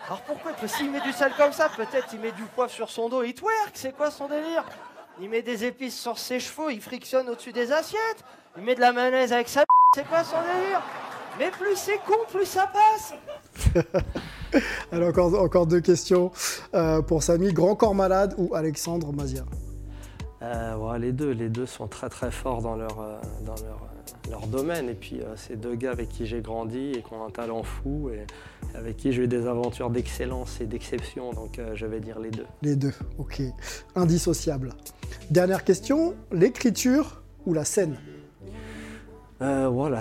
Alors 0.08 0.22
pourquoi 0.22 0.52
que 0.54 0.68
s'il 0.68 0.92
met 0.92 1.02
du 1.02 1.12
sel 1.14 1.32
comme 1.38 1.54
ça, 1.54 1.70
peut-être 1.70 2.08
il 2.14 2.20
met 2.20 2.32
du 2.34 2.44
poivre 2.44 2.72
sur 2.72 2.90
son 2.90 3.08
dos, 3.10 3.24
il 3.24 3.34
twerk, 3.34 3.72
c'est 3.74 3.96
quoi 3.96 4.12
son 4.12 4.28
délire? 4.28 4.66
Il 5.22 5.30
met 5.30 5.42
des 5.42 5.64
épices 5.64 6.00
sur 6.00 6.18
ses 6.18 6.40
cheveux, 6.40 6.74
il 6.74 6.82
frictionne 6.82 7.30
au-dessus 7.30 7.54
des 7.54 7.72
assiettes. 7.72 8.24
Il 8.58 8.64
met 8.64 8.76
de 8.76 8.82
la 8.82 8.92
mayonnaise 8.92 9.32
avec 9.32 9.48
sa 9.48 9.64
c'est 9.96 10.08
quoi 10.08 10.24
son 10.24 10.38
délire? 10.42 10.82
Mais 11.40 11.52
plus 11.52 11.76
c'est 11.76 11.98
con, 12.00 12.16
plus 12.32 12.46
ça 12.46 12.68
passe 12.68 13.14
Alors 14.92 15.10
encore, 15.10 15.40
encore 15.40 15.68
deux 15.68 15.82
questions 15.82 16.32
euh, 16.74 17.02
pour 17.02 17.24
Samy. 17.24 17.54
Grand 17.54 17.76
corps 17.76 17.96
malade 17.96 18.34
ou 18.38 18.54
Alexandre 18.56 19.12
Mazia? 19.14 19.44
Euh, 20.42 20.98
Les 20.98 21.12
deux, 21.12 21.32
les 21.32 21.50
deux 21.50 21.66
sont 21.66 21.88
très 21.88 22.10
très 22.10 22.32
forts 22.32 22.62
dans 22.62 22.76
leur, 22.76 23.00
euh, 23.00 23.18
dans 23.42 23.56
leur, 23.56 23.88
leur 24.30 24.48
domaine. 24.48 24.90
Et 24.90 24.94
puis 24.94 25.22
c'est 25.36 25.60
deux 25.60 25.76
gars 25.76 25.92
avec 25.92 26.10
qui 26.10 26.26
j'ai 26.26 26.42
grandi 26.42 26.92
et 26.92 27.02
qui 27.02 27.14
ont 27.14 27.26
un 27.26 27.30
talent 27.30 27.64
fou 27.64 28.10
et 28.10 28.26
avec 28.76 28.98
qui 28.98 29.12
j'ai 29.12 29.24
eu 29.24 29.28
des 29.28 29.48
aventures 29.48 29.90
d'excellence 29.90 30.62
et 30.62 30.66
d'exception. 30.66 31.32
Donc 31.34 31.60
je 31.74 31.86
vais 31.86 32.00
dire 32.00 32.20
les 32.20 32.32
deux. 32.32 32.46
Les 32.62 32.76
deux, 32.76 32.94
ok. 33.18 33.42
Indissociable. 33.96 34.70
Dernière 35.30 35.64
question, 35.64 36.16
l'écriture 36.32 37.22
ou 37.46 37.54
la 37.54 37.66
scène? 37.66 37.98
Euh, 39.44 39.68
voilà, 39.68 40.00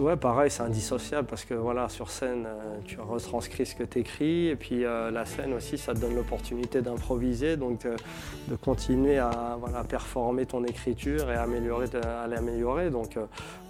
ouais, 0.00 0.16
pareil, 0.16 0.50
c'est 0.50 0.62
indissociable 0.62 1.28
parce 1.28 1.44
que 1.44 1.54
voilà, 1.54 1.88
sur 1.88 2.10
scène, 2.10 2.44
euh, 2.46 2.78
tu 2.84 2.98
retranscris 2.98 3.64
ce 3.64 3.76
que 3.76 3.84
tu 3.84 4.00
écris 4.00 4.48
et 4.48 4.56
puis 4.56 4.84
euh, 4.84 5.12
la 5.12 5.24
scène 5.24 5.52
aussi, 5.52 5.78
ça 5.78 5.94
te 5.94 6.00
donne 6.00 6.16
l'opportunité 6.16 6.82
d'improviser, 6.82 7.56
donc 7.56 7.86
de 7.86 8.56
continuer 8.56 9.18
à 9.18 9.58
performer 9.88 10.44
ton 10.44 10.64
écriture 10.64 11.30
et 11.30 11.36
améliorer, 11.36 11.86
à 12.02 12.26
l'améliorer. 12.26 12.90
Donc, 12.90 13.16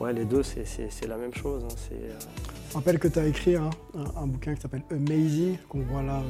ouais, 0.01 0.14
les 0.14 0.25
deux, 0.25 0.43
c'est 0.43 1.07
la 1.07 1.16
même 1.16 1.35
chose. 1.35 1.64
Hein, 1.64 1.75
je 2.71 2.75
rappelle 2.77 3.01
que 3.01 3.09
tu 3.09 3.18
as 3.18 3.27
écrit 3.27 3.57
un, 3.57 3.71
bouquin 4.27 4.55
qui 4.55 4.61
s'appelle 4.61 4.83
Amazing, 4.93 5.57
qu'on 5.68 5.81
voit 5.81 6.03
là 6.03 6.23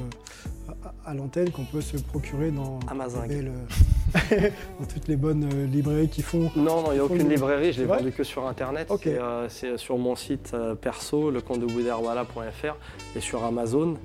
à, 1.04 1.12
l'antenne, 1.12 1.50
qu'on 1.50 1.64
peut 1.64 1.82
se 1.82 1.98
procurer 1.98 2.50
dans, 2.50 2.78
Amazon. 2.88 3.20
dans 4.14 4.86
toutes 4.86 5.06
les 5.08 5.16
bonnes 5.16 5.66
librairies 5.66 6.08
qui 6.08 6.22
font. 6.22 6.50
Non, 6.56 6.82
non, 6.82 6.92
il 6.92 6.94
n'y 6.94 7.00
a 7.00 7.04
aucune 7.04 7.28
librairie, 7.28 7.74
je 7.74 7.82
l'ai 7.82 7.86
vendu 7.86 8.10
que 8.12 8.24
sur 8.24 8.46
Internet. 8.46 8.90
Euh, 9.06 9.48
c'est 9.50 9.76
sur 9.76 9.98
mon 9.98 10.16
site 10.16 10.52
euh, 10.54 10.74
perso, 10.74 11.30
le 11.30 11.42
compte 11.42 11.60
de 11.60 11.66
et 13.16 13.20
sur 13.20 13.44
Amazon. 13.44 13.96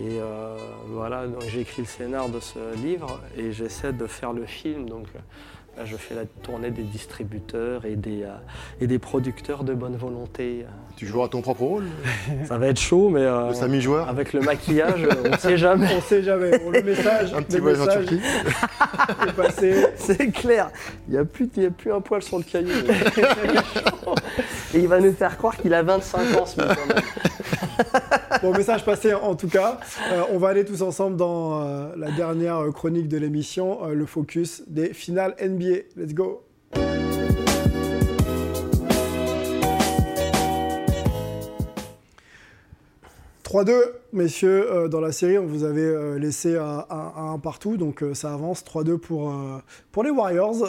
Et 0.00 0.18
euh, 0.20 0.56
voilà, 0.88 1.24
j'ai 1.48 1.62
écrit 1.62 1.82
le 1.82 1.88
scénar 1.88 2.28
de 2.28 2.38
ce 2.38 2.58
livre 2.82 3.20
et 3.36 3.52
j'essaie 3.52 3.92
de 3.92 4.06
faire 4.06 4.32
le 4.32 4.46
film. 4.46 4.88
Donc 4.88 5.06
là, 5.76 5.84
je 5.84 5.96
fais 5.96 6.14
la 6.14 6.24
tournée 6.42 6.70
des 6.70 6.82
distributeurs 6.82 7.84
et 7.84 7.96
des, 7.96 8.24
et 8.80 8.86
des 8.86 8.98
producteurs 8.98 9.64
de 9.64 9.74
bonne 9.74 9.96
volonté. 9.96 10.64
Tu 10.96 11.06
joueras 11.06 11.28
ton 11.28 11.42
propre 11.42 11.62
rôle 11.62 11.84
Ça 12.48 12.58
va 12.58 12.68
être 12.68 12.80
chaud, 12.80 13.10
mais 13.10 13.24
le 13.24 13.80
joueur 13.80 14.08
avec 14.08 14.32
le 14.32 14.40
maquillage, 14.40 15.06
on 15.24 15.30
ne 15.30 15.36
sait 15.36 15.56
jamais. 15.56 15.88
on 15.96 16.00
sait 16.00 16.22
jamais. 16.22 16.50
le 16.50 16.82
message, 16.82 17.34
un 17.34 17.42
petit 17.42 17.58
voyage 17.58 17.80
en 17.80 17.86
Turquie. 17.86 18.20
C'est 19.96 20.30
clair. 20.30 20.70
Il 21.08 21.14
n'y 21.14 21.18
a, 21.18 21.24
plus, 21.24 21.50
a 21.56 21.70
plus 21.70 21.92
un 21.92 22.00
poil 22.00 22.22
sur 22.22 22.38
le 22.38 22.44
caillou. 22.44 22.70
Et 24.74 24.78
il 24.78 24.88
va 24.88 25.00
nous 25.00 25.12
faire 25.12 25.36
croire 25.36 25.56
qu'il 25.56 25.74
a 25.74 25.82
25 25.82 26.36
ans 26.36 26.46
ce 26.46 26.60
mec. 26.60 26.78
Bon, 28.44 28.52
message 28.52 28.84
passé 28.84 29.14
en 29.14 29.34
tout 29.36 29.48
cas. 29.48 29.80
Euh, 30.12 30.22
on 30.30 30.38
va 30.38 30.48
aller 30.48 30.66
tous 30.66 30.82
ensemble 30.82 31.16
dans 31.16 31.62
euh, 31.62 31.94
la 31.96 32.10
dernière 32.10 32.62
chronique 32.74 33.08
de 33.08 33.16
l'émission, 33.16 33.86
euh, 33.86 33.94
le 33.94 34.04
focus 34.04 34.62
des 34.66 34.92
finales 34.92 35.34
NBA. 35.40 35.84
Let's 35.96 36.12
go 36.12 36.44
3-2, 43.44 43.72
messieurs, 44.14 44.72
euh, 44.72 44.88
dans 44.88 45.00
la 45.00 45.12
série, 45.12 45.38
on 45.38 45.46
vous 45.46 45.64
avait 45.64 45.80
euh, 45.80 46.18
laissé 46.18 46.56
à, 46.56 46.86
un 47.16 47.38
partout, 47.38 47.76
donc 47.76 48.02
euh, 48.02 48.14
ça 48.14 48.32
avance 48.32 48.64
3-2 48.64 48.98
pour, 48.98 49.34
pour 49.92 50.04
les 50.04 50.10
Warriors, 50.10 50.64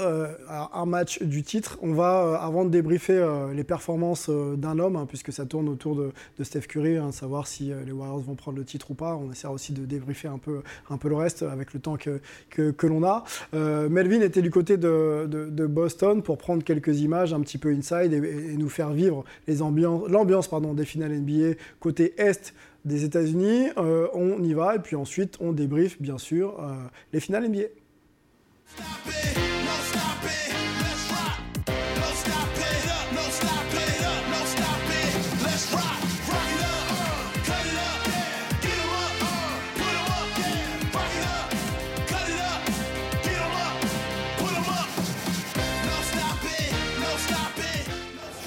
un 0.49 0.85
match 0.85 1.21
du 1.21 1.43
titre. 1.43 1.77
On 1.81 1.93
va, 1.93 2.39
avant 2.41 2.65
de 2.65 2.69
débriefer 2.69 3.25
les 3.53 3.63
performances 3.63 4.29
d'un 4.29 4.79
homme, 4.79 4.95
hein, 4.95 5.05
puisque 5.07 5.31
ça 5.31 5.45
tourne 5.45 5.69
autour 5.69 5.95
de, 5.95 6.11
Steph 6.43 6.61
Curry, 6.61 6.97
hein, 6.97 7.11
savoir 7.11 7.47
si 7.47 7.71
les 7.85 7.91
Warriors 7.91 8.19
vont 8.19 8.35
prendre 8.35 8.57
le 8.57 8.65
titre 8.65 8.91
ou 8.91 8.93
pas. 8.93 9.15
On 9.15 9.31
essaiera 9.31 9.53
aussi 9.53 9.73
de 9.73 9.85
débriefer 9.85 10.27
un 10.27 10.37
peu, 10.37 10.61
un 10.89 10.97
peu 10.97 11.09
le 11.09 11.15
reste 11.15 11.43
avec 11.43 11.73
le 11.73 11.79
temps 11.79 11.97
que, 11.97 12.19
que, 12.49 12.87
l'on 12.87 13.03
a. 13.03 13.23
Melvin 13.53 14.21
était 14.21 14.41
du 14.41 14.51
côté 14.51 14.77
de, 14.77 15.27
de, 15.29 15.65
Boston 15.65 16.21
pour 16.21 16.37
prendre 16.37 16.63
quelques 16.63 17.01
images 17.01 17.33
un 17.33 17.41
petit 17.41 17.57
peu 17.57 17.69
inside 17.69 18.13
et, 18.13 18.55
nous 18.57 18.69
faire 18.69 18.91
vivre 18.91 19.23
l'ambiance 19.47 20.49
des 20.75 20.85
finales 20.85 21.19
NBA 21.19 21.55
côté 21.79 22.13
Est 22.17 22.53
des 22.86 23.03
États-Unis. 23.03 23.69
Euh, 23.77 24.07
on 24.13 24.41
y 24.41 24.53
va 24.53 24.75
et 24.75 24.79
puis 24.79 24.95
ensuite 24.95 25.38
on 25.39 25.51
débriefe 25.51 26.01
bien 26.01 26.17
sûr 26.17 26.59
euh, 26.59 26.73
les 27.11 27.19
finales 27.19 27.49
NBA. 27.49 27.65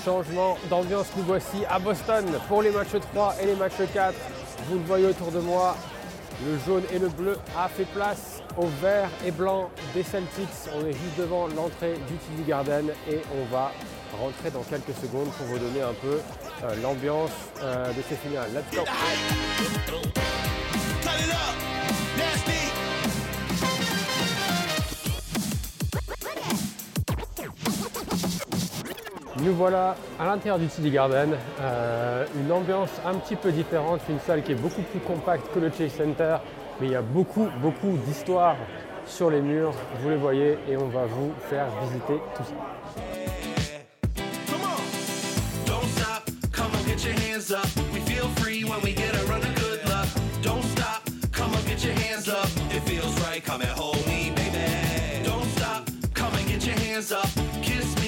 Changement 0.08 0.56
d'ambiance, 0.70 1.08
nous 1.18 1.22
voici 1.24 1.66
à 1.68 1.78
Boston 1.78 2.24
pour 2.48 2.62
les 2.62 2.70
matchs 2.70 2.98
3 3.12 3.34
et 3.42 3.46
les 3.46 3.54
matchs 3.54 3.74
4. 3.92 4.14
Vous 4.66 4.78
le 4.78 4.84
voyez 4.84 5.04
autour 5.04 5.30
de 5.30 5.38
moi, 5.38 5.76
le 6.46 6.58
jaune 6.66 6.84
et 6.90 6.98
le 6.98 7.08
bleu 7.08 7.36
a 7.54 7.68
fait 7.68 7.84
place 7.84 8.42
au 8.56 8.68
vert 8.80 9.10
et 9.26 9.30
blanc 9.30 9.68
des 9.92 10.02
Celtics. 10.02 10.48
On 10.74 10.86
est 10.86 10.94
juste 10.94 11.18
devant 11.18 11.46
l'entrée 11.48 11.92
du 12.08 12.14
TD 12.14 12.48
Garden 12.48 12.86
et 13.06 13.20
on 13.38 13.54
va 13.54 13.70
rentrer 14.18 14.50
dans 14.50 14.62
quelques 14.62 14.96
secondes 14.98 15.28
pour 15.32 15.44
vous 15.44 15.58
donner 15.58 15.82
un 15.82 15.92
peu 16.00 16.20
euh, 16.64 16.74
l'ambiance 16.82 17.30
euh, 17.62 17.92
de 17.92 18.00
ces 18.08 18.16
finales. 18.16 18.48
Let's 18.54 18.74
go! 18.74 18.84
Nous 29.42 29.54
voilà 29.54 29.94
à 30.18 30.24
l'intérieur 30.26 30.58
du 30.58 30.66
TD 30.66 30.90
Garden, 30.90 31.30
euh, 31.60 32.24
une 32.40 32.50
ambiance 32.50 32.90
un 33.06 33.14
petit 33.14 33.36
peu 33.36 33.52
différente, 33.52 34.00
une 34.08 34.18
salle 34.20 34.42
qui 34.42 34.52
est 34.52 34.56
beaucoup 34.56 34.82
plus 34.82 34.98
compacte 35.00 35.52
que 35.54 35.60
le 35.60 35.70
Chase 35.70 35.92
Center, 35.92 36.38
mais 36.80 36.88
il 36.88 36.92
y 36.92 36.96
a 36.96 37.02
beaucoup, 37.02 37.48
beaucoup 37.60 37.96
d'histoires 38.04 38.56
sur 39.06 39.30
les 39.30 39.40
murs, 39.40 39.74
vous 40.02 40.10
les 40.10 40.16
voyez, 40.16 40.58
et 40.68 40.76
on 40.76 40.88
va 40.88 41.04
vous 41.06 41.32
faire 41.48 41.66
visiter 41.82 42.20
tout 42.36 42.42
ça. 42.42 42.54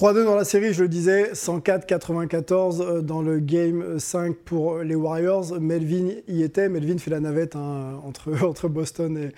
3-2 0.00 0.24
dans 0.24 0.34
la 0.34 0.44
série, 0.44 0.72
je 0.72 0.80
le 0.80 0.88
disais, 0.88 1.32
104-94 1.34 2.80
euh, 2.80 3.02
dans 3.02 3.20
le 3.20 3.38
Game 3.38 3.98
5 3.98 4.34
pour 4.34 4.78
les 4.78 4.94
Warriors. 4.94 5.60
Melvin 5.60 6.12
y 6.26 6.42
était. 6.42 6.70
Melvin 6.70 6.96
fait 6.96 7.10
la 7.10 7.20
navette 7.20 7.54
hein, 7.54 8.00
entre, 8.02 8.68
Boston 8.68 9.30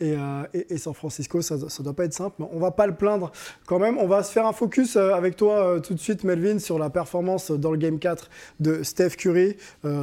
et, 0.00 0.16
euh, 0.16 0.42
et, 0.52 0.76
San 0.76 0.92
Francisco. 0.92 1.40
Ça 1.40 1.54
ne 1.54 1.84
doit 1.84 1.94
pas 1.94 2.04
être 2.04 2.14
simple, 2.14 2.34
mais 2.40 2.46
on 2.52 2.58
va 2.58 2.72
pas 2.72 2.88
le 2.88 2.96
plaindre 2.96 3.30
quand 3.64 3.78
même. 3.78 3.96
On 3.96 4.08
va 4.08 4.24
se 4.24 4.32
faire 4.32 4.44
un 4.44 4.52
focus 4.52 4.96
euh, 4.96 5.12
avec 5.12 5.36
toi 5.36 5.78
tout 5.80 5.94
de 5.94 6.00
suite, 6.00 6.24
Melvin, 6.24 6.58
sur 6.58 6.80
la 6.80 6.90
performance 6.90 7.52
dans 7.52 7.70
le 7.70 7.78
Game 7.78 8.00
4 8.00 8.28
de 8.58 8.82
Steph 8.82 9.10
Curry. 9.10 9.56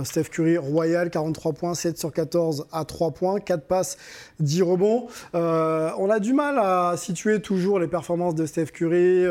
Steph 0.06 0.30
Curry 0.32 0.58
royal, 0.58 1.10
43 1.10 1.52
points, 1.52 1.74
7 1.74 1.98
sur 1.98 2.14
14 2.14 2.68
à 2.72 2.86
3 2.86 3.12
points, 3.12 3.42
4 3.42 3.66
passes, 3.66 3.98
10 4.40 4.62
rebonds. 4.62 5.08
on 5.34 6.10
a 6.10 6.20
du 6.22 6.32
mal 6.32 6.58
à 6.58 6.96
situer 6.96 7.42
toujours 7.42 7.80
les 7.80 7.90
performances 7.90 8.36
de 8.36 8.46
Steph 8.46 8.68
Curry. 8.68 9.26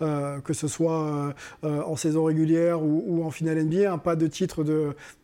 Que 0.00 0.52
ce 0.52 0.68
soit 0.68 1.04
euh, 1.04 1.32
euh, 1.64 1.82
en 1.82 1.96
saison 1.96 2.24
régulière 2.24 2.82
ou, 2.82 3.24
en 3.24 3.30
finale 3.30 3.62
NBA. 3.62 3.98
pas 3.98 4.16
de 4.16 4.26
titre 4.26 4.64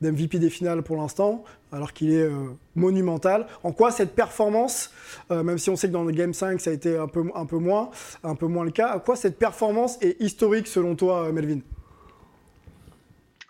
d'MVP 0.00 0.38
des 0.38 0.50
finales 0.50 0.82
pour 0.82 0.96
l'instant, 0.96 1.44
alors 1.72 1.92
qu'il 1.92 2.12
est 2.12 2.28
monumental. 2.74 3.46
En 3.62 3.72
quoi 3.72 3.90
cette 3.90 4.14
performance, 4.14 4.90
même 5.30 5.58
si 5.58 5.70
on 5.70 5.76
sait 5.76 5.88
que 5.88 5.92
dans 5.92 6.04
le 6.04 6.12
Game 6.12 6.34
5 6.34 6.60
ça 6.60 6.70
a 6.70 6.72
été 6.72 6.96
un 6.96 7.08
peu, 7.08 7.24
un 7.34 7.46
peu, 7.46 7.58
moins, 7.58 7.90
un 8.22 8.34
peu 8.34 8.46
moins 8.46 8.64
le 8.64 8.70
cas, 8.70 8.88
à 8.88 8.98
quoi 8.98 9.16
cette 9.16 9.38
performance 9.38 10.00
est 10.02 10.20
historique 10.20 10.66
selon 10.66 10.94
toi, 10.94 11.32
Melvin? 11.32 11.60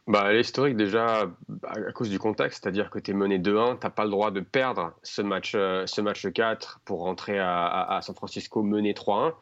Bah, 0.06 0.26
elle 0.28 0.36
est 0.36 0.40
historique 0.40 0.76
déjà 0.76 1.28
à 1.64 1.92
cause 1.92 2.08
du 2.08 2.20
contexte, 2.20 2.62
c'est-à-dire 2.62 2.90
que 2.90 3.00
tu 3.00 3.10
es 3.10 3.14
mené 3.14 3.38
2-1, 3.38 3.78
tu 3.78 3.86
n'as 3.86 3.90
pas 3.90 4.04
le 4.04 4.10
droit 4.10 4.30
de 4.30 4.40
perdre 4.40 4.92
ce 5.02 5.20
match, 5.22 5.52
ce 5.52 6.00
match 6.00 6.26
4 6.30 6.80
pour 6.84 7.00
rentrer 7.00 7.38
à 7.40 7.98
San 8.02 8.14
Francisco 8.14 8.62
mené 8.62 8.92
3-1. 8.92 9.32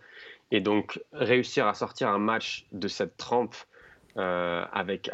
Et 0.54 0.60
donc, 0.60 1.02
réussir 1.12 1.66
à 1.66 1.74
sortir 1.74 2.10
un 2.10 2.20
match 2.20 2.64
de 2.70 2.86
cette 2.86 3.16
trempe 3.16 3.56
euh, 4.16 4.64
avec, 4.72 5.10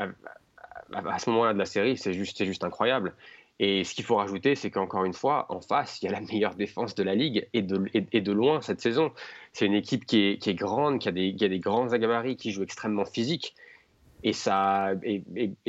à 0.93 1.19
ce 1.19 1.31
moment-là 1.31 1.55
de 1.55 1.59
la 1.59 1.65
série, 1.65 1.97
c'est 1.97 2.13
juste, 2.13 2.63
incroyable. 2.63 3.15
Et 3.59 3.83
ce 3.85 3.95
qu'il 3.95 4.05
faut 4.05 4.17
rajouter, 4.17 4.55
c'est 4.55 4.71
qu'encore 4.71 5.07
une 5.07 5.15
fois, 5.15 5.47
en 5.49 5.63
face, 5.63 6.03
il 6.03 6.05
y 6.05 6.09
a 6.09 6.13
la 6.13 6.21
meilleure 6.21 6.57
défense 6.57 6.95
de 6.95 7.03
la 7.03 7.15
ligue 7.15 7.49
et 7.55 7.63
de, 7.63 8.33
loin 8.33 8.61
cette 8.61 8.83
saison. 8.83 9.13
C'est 9.55 9.65
une 9.65 9.73
équipe 9.73 10.05
qui 10.05 10.39
est, 10.45 10.55
grande, 10.55 10.99
qui 10.99 11.09
a, 11.09 11.13
des, 11.13 11.35
qui 11.35 11.43
a 11.47 11.49
grands 11.57 11.91
agabaris, 11.91 12.37
qui 12.37 12.53
joue 12.53 12.63
extrêmement 12.63 13.07
physique. 13.07 13.55
Et 14.23 14.35
ça, 14.35 14.91
et, 15.03 15.23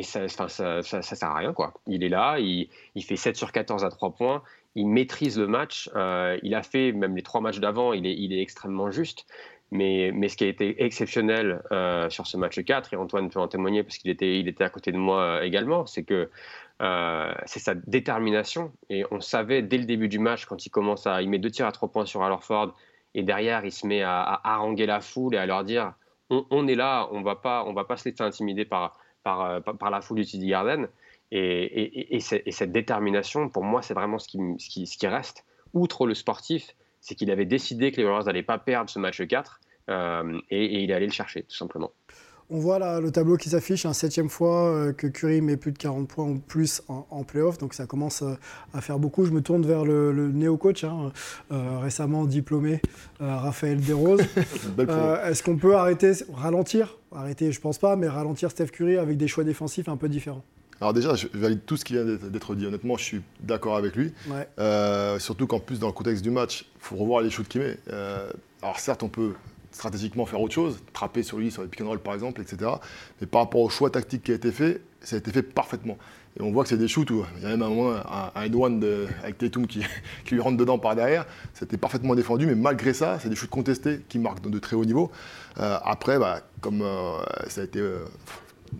ça, 0.03 0.27
sert 0.27 1.29
à 1.29 1.37
rien. 1.37 1.55
Il 1.87 2.03
est 2.03 2.09
là, 2.09 2.39
il, 2.39 2.67
fait 3.05 3.15
7 3.15 3.37
sur 3.37 3.53
14 3.53 3.85
à 3.85 3.89
3 3.89 4.15
points, 4.15 4.43
il 4.75 4.87
maîtrise 4.87 5.39
le 5.39 5.47
match. 5.47 5.89
Euh, 5.95 6.37
il 6.43 6.55
a 6.55 6.63
fait, 6.63 6.91
même 6.91 7.15
les 7.15 7.21
trois 7.21 7.39
matchs 7.39 7.59
d'avant, 7.59 7.93
il 7.93 8.05
est 8.05 8.41
extrêmement 8.41 8.91
juste. 8.91 9.25
Mais, 9.71 10.11
ce 10.27 10.35
qui 10.35 10.43
a 10.43 10.47
été 10.47 10.83
exceptionnel 10.83 11.61
euh, 11.71 12.09
sur 12.09 12.27
ce 12.27 12.35
match 12.35 12.61
4, 12.61 12.93
et 12.93 12.97
Antoine 12.97 13.29
peut 13.29 13.39
en 13.39 13.47
témoigner 13.47 13.83
parce 13.83 13.97
qu'il 13.97 14.11
était, 14.11 14.37
il 14.37 14.49
était 14.49 14.65
à 14.65 14.69
côté 14.69 14.91
de 14.91 14.97
moi 14.97 15.21
euh, 15.21 15.41
également, 15.43 15.85
c'est 15.85 16.03
que 16.03 16.29
euh, 16.81 17.33
c'est 17.45 17.59
sa 17.59 17.73
détermination. 17.73 18.73
Et 18.89 19.05
on 19.11 19.21
savait 19.21 19.61
dès 19.61 19.77
le 19.77 19.85
début 19.85 20.09
du 20.09 20.19
match, 20.19 20.45
quand 20.45 20.65
il 20.65 20.69
commence 20.71 21.07
à. 21.07 21.21
Il 21.21 21.29
met 21.29 21.39
deux 21.39 21.51
tirs 21.51 21.67
à 21.67 21.71
trois 21.71 21.89
points 21.89 22.05
sur 22.05 22.21
Alorford, 22.21 22.75
et 23.13 23.23
derrière, 23.23 23.63
il 23.63 23.71
se 23.71 23.87
met 23.87 24.01
à, 24.01 24.41
haranguer 24.43 24.85
la 24.85 24.99
foule 24.99 25.35
et 25.35 25.37
à 25.37 25.45
leur 25.45 25.63
dire 25.63 25.93
on, 26.29 26.67
est 26.67 26.75
là, 26.75 27.07
on 27.11 27.19
on 27.19 27.23
va 27.23 27.35
pas 27.35 27.97
se 27.97 28.09
laisser 28.09 28.23
intimider 28.23 28.65
par, 28.65 28.97
par, 29.23 29.91
la 29.91 30.01
foule 30.01 30.17
du 30.17 30.25
TD 30.25 30.47
Garden. 30.47 30.87
Et, 31.31 32.15
et, 32.15 32.19
cette 32.19 32.71
détermination, 32.71 33.49
pour 33.49 33.63
moi, 33.63 33.81
c'est 33.81 33.93
vraiment 33.93 34.19
ce 34.19 34.27
qui, 34.27 35.07
reste. 35.07 35.45
Outre 35.73 36.05
le 36.05 36.13
sportif, 36.13 36.75
c'est 37.01 37.15
qu'il 37.15 37.31
avait 37.31 37.45
décidé 37.45 37.91
que 37.91 37.97
les 37.97 38.03
Warriors 38.03 38.25
n'allaient 38.25 38.43
pas 38.43 38.59
perdre 38.59 38.89
ce 38.89 38.99
match 38.99 39.21
4 39.25 39.59
euh, 39.89 40.39
et, 40.49 40.83
il 40.83 40.91
est 40.91 40.93
allé 40.93 41.07
le 41.07 41.11
chercher, 41.11 41.43
tout 41.43 41.55
simplement. 41.55 41.91
On 42.53 42.59
voit 42.59 42.79
là 42.79 42.99
le 42.99 43.11
tableau 43.11 43.37
qui 43.37 43.49
s'affiche, 43.49 43.85
un 43.85 43.93
septième 43.93 44.29
fois 44.29 44.67
euh, 44.67 44.91
que 44.91 45.07
Curry 45.07 45.39
met 45.39 45.55
plus 45.55 45.71
de 45.71 45.77
40 45.77 46.07
points 46.07 46.25
ou 46.25 46.37
plus 46.37 46.81
en, 46.89 47.23
playoff, 47.23 47.57
donc 47.57 47.73
ça 47.73 47.85
commence 47.85 48.23
euh, 48.23 48.33
à 48.73 48.81
faire 48.81 48.99
beaucoup. 48.99 49.25
Je 49.25 49.31
me 49.31 49.41
tourne 49.41 49.65
vers 49.65 49.85
le, 49.85 50.31
néo-coach, 50.31 50.83
hein, 50.83 51.11
récemment 51.49 52.25
diplômé, 52.25 52.81
Raphaël 53.19 53.79
Desroses. 53.79 54.21
Est-ce 55.25 55.43
qu'on 55.43 55.57
peut 55.57 55.75
arrêter, 55.75 56.11
ralentir, 56.33 56.97
arrêter 57.13 57.51
je 57.51 57.61
pense 57.61 57.77
pas, 57.77 57.95
mais 57.95 58.09
ralentir 58.09 58.51
Steph 58.51 58.67
Curry 58.67 58.97
avec 58.97 59.17
des 59.17 59.27
choix 59.27 59.45
défensifs 59.45 59.87
un 59.87 59.97
peu 59.97 60.09
différents 60.09 60.43
alors 60.81 60.93
déjà, 60.93 61.15
je 61.15 61.27
valide 61.33 61.61
tout 61.65 61.77
ce 61.77 61.85
qui 61.85 61.93
vient 61.93 62.03
d'être 62.03 62.55
dit. 62.55 62.65
Honnêtement, 62.65 62.97
je 62.97 63.03
suis 63.03 63.21
d'accord 63.39 63.77
avec 63.77 63.95
lui. 63.95 64.13
surtout 65.19 65.47
qu'en 65.47 65.59
plus, 65.59 65.79
dans 65.79 65.87
le 65.87 65.93
contexte 65.93 66.23
du 66.23 66.31
match, 66.31 66.65
il 66.75 66.81
faut 66.81 66.95
revoir 66.95 67.21
les 67.21 67.29
shoots 67.29 67.47
qu'il 67.47 67.61
met. 67.61 67.77
alors 68.61 68.79
certes, 68.79 69.03
on 69.03 69.09
peut 69.09 69.33
stratégiquement 69.71 70.25
faire 70.25 70.41
autre 70.41 70.53
chose, 70.53 70.79
trapper 70.93 71.23
sur 71.23 71.37
lui, 71.37 71.51
sur 71.51 71.61
les 71.61 71.67
pick 71.67 71.81
and 71.81 71.87
roll 71.87 71.99
par 71.99 72.13
exemple, 72.13 72.41
etc. 72.41 72.71
Mais 73.19 73.27
par 73.27 73.41
rapport 73.41 73.61
au 73.61 73.69
choix 73.69 73.89
tactique 73.89 74.23
qui 74.23 74.31
a 74.31 74.35
été 74.35 74.51
fait, 74.51 74.81
ça 75.01 75.15
a 75.15 75.19
été 75.19 75.31
fait 75.31 75.43
parfaitement. 75.43 75.97
Et 76.39 76.41
on 76.41 76.51
voit 76.51 76.63
que 76.63 76.69
c'est 76.69 76.77
des 76.77 76.87
shoots 76.87 77.09
où 77.11 77.25
il 77.37 77.43
y 77.43 77.45
a 77.45 77.49
même 77.49 77.61
un 77.61 77.69
moment 77.69 77.91
un, 77.91 78.31
un 78.35 78.53
one 78.53 78.83
avec 79.23 79.37
Tatum 79.37 79.67
qui, 79.67 79.79
qui, 80.25 80.35
lui 80.35 80.41
rentre 80.41 80.57
dedans 80.57 80.77
par 80.77 80.95
derrière. 80.95 81.25
C'était 81.53 81.77
parfaitement 81.77 82.15
défendu, 82.15 82.45
mais 82.45 82.55
malgré 82.55 82.93
ça, 82.93 83.19
c'est 83.19 83.29
des 83.29 83.35
shoots 83.35 83.49
contestés 83.49 84.01
qui 84.07 84.19
marquent 84.19 84.49
de 84.49 84.59
très 84.59 84.75
haut 84.75 84.85
niveau. 84.85 85.11
Euh, 85.59 85.77
après, 85.83 86.19
bah, 86.19 86.41
comme 86.61 86.81
euh, 86.81 87.17
ça 87.47 87.61
a 87.61 87.63
été 87.65 87.79
euh, 87.79 88.05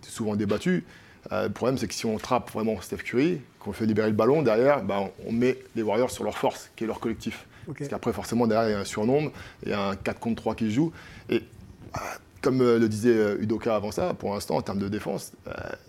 souvent 0.04 0.36
débattu, 0.36 0.86
le 1.32 1.50
problème 1.50 1.78
c'est 1.78 1.88
que 1.88 1.94
si 1.94 2.06
on 2.06 2.18
trappe 2.18 2.52
vraiment 2.52 2.80
Steph 2.82 2.98
Curry, 2.98 3.40
qu'on 3.60 3.74
fait 3.74 3.86
libérer 3.86 4.10
le 4.10 4.16
ballon, 4.16 4.42
derrière, 4.42 4.84
bah, 4.84 5.10
on 5.26 5.32
met 5.32 5.58
les 5.76 5.84
Warriors 5.84 6.12
sur 6.12 6.24
leur 6.24 6.38
force, 6.38 6.70
qui 6.76 6.84
est 6.84 6.88
leur 6.88 7.00
collectif. 7.00 7.46
Parce 7.68 7.90
qu'après, 7.90 8.12
forcément, 8.12 8.48
derrière, 8.48 8.70
il 8.70 8.74
y 8.74 8.76
a 8.76 8.80
un 8.80 8.86
surnombre, 8.86 9.32
il 9.64 9.70
y 9.70 9.74
a 9.74 9.90
un 9.90 9.96
4 9.96 10.20
contre 10.20 10.42
3 10.42 10.56
qui 10.56 10.72
joue. 10.72 10.92
Et 11.30 11.36
euh, 11.36 12.00
comme 12.42 12.62
euh, 12.62 12.80
le 12.80 12.89
disait 12.89 13.16
euh, 13.16 13.42
Udoka 13.42 13.76
avant 13.76 13.92
ça, 13.92 14.14
pour 14.14 14.34
l'instant, 14.34 14.56
en 14.56 14.62
termes 14.62 14.80
de 14.80 14.88
défense, 14.88 15.34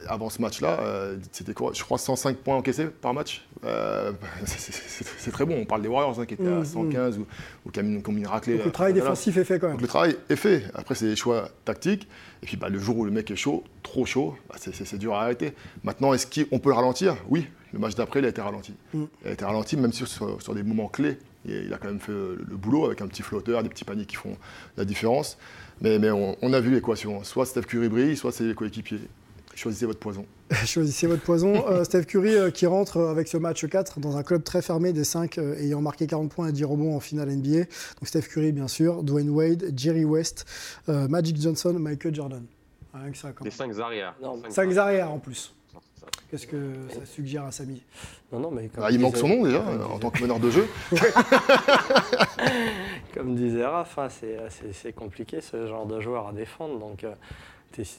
avant 0.07 0.31
ce 0.31 0.41
match-là, 0.41 0.81
c'était 1.33 1.55
quoi 1.55 1.73
Je 1.75 1.83
crois 1.83 1.99
105 1.99 2.37
points 2.39 2.57
encaissés 2.57 2.87
par 2.87 3.15
match. 3.15 3.47
c'est 4.45 5.31
très 5.31 5.45
bon. 5.45 5.57
On 5.61 5.65
parle 5.65 5.83
des 5.83 5.89
Warriors 5.89 6.19
hein, 6.19 6.27
qui 6.27 6.35
étaient 6.35 6.49
à 6.49 6.65
115 6.65 7.17
mm, 7.17 7.21
mm. 7.21 7.25
ou, 7.65 7.71
qui 7.71 7.81
ont 7.81 8.13
mis 8.13 8.27
raclée. 8.27 8.57
Donc 8.57 8.67
le 8.67 8.73
travail 8.73 8.93
défensif 8.93 9.37
est 9.37 9.45
fait 9.45 9.59
quand 9.59 9.69
même. 9.69 9.77
Donc 9.77 9.83
le 9.83 9.89
travail 9.89 10.17
est 10.29 10.37
fait. 10.37 10.65
Après, 10.75 10.95
c'est 10.95 11.07
des 11.07 11.17
choix 11.17 11.49
tactiques. 11.65 12.09
Et 12.43 12.47
puis 12.47 12.57
bah, 12.57 12.69
le 12.69 12.79
jour 12.79 12.99
où 12.99 13.05
le 13.05 13.13
mec 13.13 13.31
est 13.31 13.37
chaud, 13.37 13.63
trop 13.83 14.05
chaud, 14.05 14.37
bah, 14.49 14.57
c'est 14.59 14.99
dur 14.99 15.15
à 15.15 15.23
arrêter. 15.23 15.53
Maintenant, 15.85 16.13
est-ce 16.13 16.27
qu'on 16.27 16.59
peut 16.59 16.71
le 16.71 16.75
ralentir? 16.75 17.17
Oui. 17.29 17.47
Le 17.73 17.79
match 17.79 17.95
d'après, 17.95 18.19
il 18.19 18.27
a 18.27 18.29
été 18.29 18.41
ralenti. 18.41 18.75
Mm. 18.93 19.05
Il 19.25 19.29
a 19.29 19.33
été 19.33 19.45
ralenti, 19.45 19.77
même 19.77 19.93
sur, 19.93 20.09
sur 20.09 20.55
des 20.55 20.63
moments 20.63 20.89
clés 20.89 21.19
il 21.45 21.73
a 21.73 21.79
quand 21.79 21.89
même 21.89 22.01
fait 22.01 22.13
le 22.13 22.57
boulot 22.57 22.87
avec 22.87 23.01
un 23.01 23.07
petit 23.07 23.23
flotteur, 23.23 23.63
des 23.63 23.69
petits 23.69 23.85
paniers 23.85 24.07
qui 24.07 24.17
font 24.17 24.37
la 24.77 24.85
différence. 24.85 25.39
Mais, 25.81 25.99
mais 25.99 26.11
on, 26.11 26.53
a 26.53 26.61
vu 26.61 26.71
l'équation. 26.71 27.25
Soit 27.25 27.47
Steph 27.47 27.63
Curry 27.63 27.89
brille, 27.89 28.17
soit 28.17 28.33
c'est 28.33 28.45
les 28.45 28.55
coéquipiers. 28.55 29.01
Choisissez 29.55 29.87
votre 29.87 29.99
poison. 29.99 30.25
Choisissez 30.65 31.07
votre 31.07 31.23
poison. 31.23 31.69
Euh, 31.69 31.85
Steph 31.85 32.05
Curry 32.05 32.35
euh, 32.35 32.51
qui 32.51 32.67
rentre 32.67 33.01
avec 33.01 33.29
ce 33.29 33.37
match 33.37 33.67
4 33.67 34.01
dans 34.01 34.17
un 34.17 34.23
club 34.23 34.43
très 34.45 34.63
fermé 34.63 34.93
des 34.93 35.05
5 35.05 35.39
euh, 35.39 35.57
ayant 35.59 35.83
marqué 35.83 36.07
40 36.07 36.33
points 36.33 36.49
et 36.49 36.53
10 36.53 36.65
rebonds 36.65 36.97
en 36.97 37.01
finale 37.01 37.31
NBA. 37.31 37.59
Donc 37.59 38.05
Steph 38.05 38.23
Curry 38.23 38.53
bien 38.53 38.69
sûr, 38.69 39.03
Dwayne 39.03 39.31
Wade, 39.31 39.73
Jerry 39.77 40.05
West, 40.05 40.47
Magic 40.89 41.41
Johnson, 41.41 41.75
Michael 41.79 42.15
Jordan. 42.15 42.45
Rien 42.95 43.11
que 43.11 43.17
ça, 43.17 43.29
Les 43.43 43.51
5 43.51 43.79
arrières. 43.79 44.15
5 44.49 44.77
arrières 44.77 45.11
en 45.11 45.19
plus. 45.19 45.55
Qu'est-ce 46.33 46.47
que 46.47 46.73
ça 46.89 47.05
suggère 47.05 47.45
à 47.45 47.53
Samy? 47.53 47.83
Non, 48.33 48.41
non, 48.41 48.51
mais 48.51 48.71
ah, 48.81 48.91
il 48.91 48.99
manque 48.99 49.19
son 49.19 49.29
nom 49.29 49.45
déjà 49.45 49.63
en 49.63 49.99
tant 49.99 50.09
que 50.09 50.23
meneur 50.23 50.41
de 50.41 50.49
jeu. 50.49 50.67
comme 53.15 53.35
disait 53.35 53.67
Raph, 53.67 53.99
hein, 53.99 54.09
c'est 54.09 54.95
compliqué 54.95 55.43
ce 55.43 55.67
genre 55.67 55.85
de 55.85 56.01
joueur 56.01 56.29
à 56.29 56.33
défendre. 56.33 56.79
Donc 56.79 57.05
euh, 57.05 57.13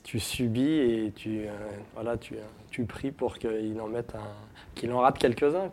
tu 0.03 0.19
subis 0.19 0.63
et 0.63 1.11
tu, 1.15 1.41
euh, 1.41 1.51
voilà, 1.93 2.17
tu, 2.17 2.33
tu 2.71 2.85
pries 2.85 3.11
pour 3.11 3.37
qu'il 3.37 3.79
en 3.79 3.87
mette 3.87 4.15
un, 4.15 4.33
qu'il 4.73 4.91
en 4.93 5.01
rate 5.01 5.19
quelques-uns. 5.19 5.69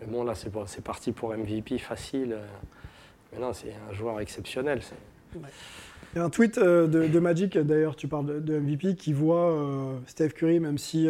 Mais 0.00 0.06
bon, 0.06 0.22
là, 0.22 0.34
c'est 0.36 0.84
parti 0.84 1.10
pour 1.10 1.36
MVP 1.36 1.78
facile. 1.78 2.36
Mais 3.32 3.40
non, 3.40 3.52
c'est 3.52 3.74
un 3.90 3.92
joueur 3.92 4.20
exceptionnel. 4.20 4.82
Il 5.34 5.40
y 6.14 6.20
a 6.20 6.22
un 6.22 6.30
tweet 6.30 6.58
euh, 6.58 6.86
de, 6.86 7.18
Magic, 7.18 7.58
d'ailleurs, 7.58 7.96
tu 7.96 8.06
parles 8.06 8.44
de, 8.44 8.58
MVP, 8.60 8.94
qui 8.94 9.12
voit 9.12 9.52
Steph 10.06 10.28
Curry, 10.28 10.60
même 10.60 10.78
si 10.78 11.08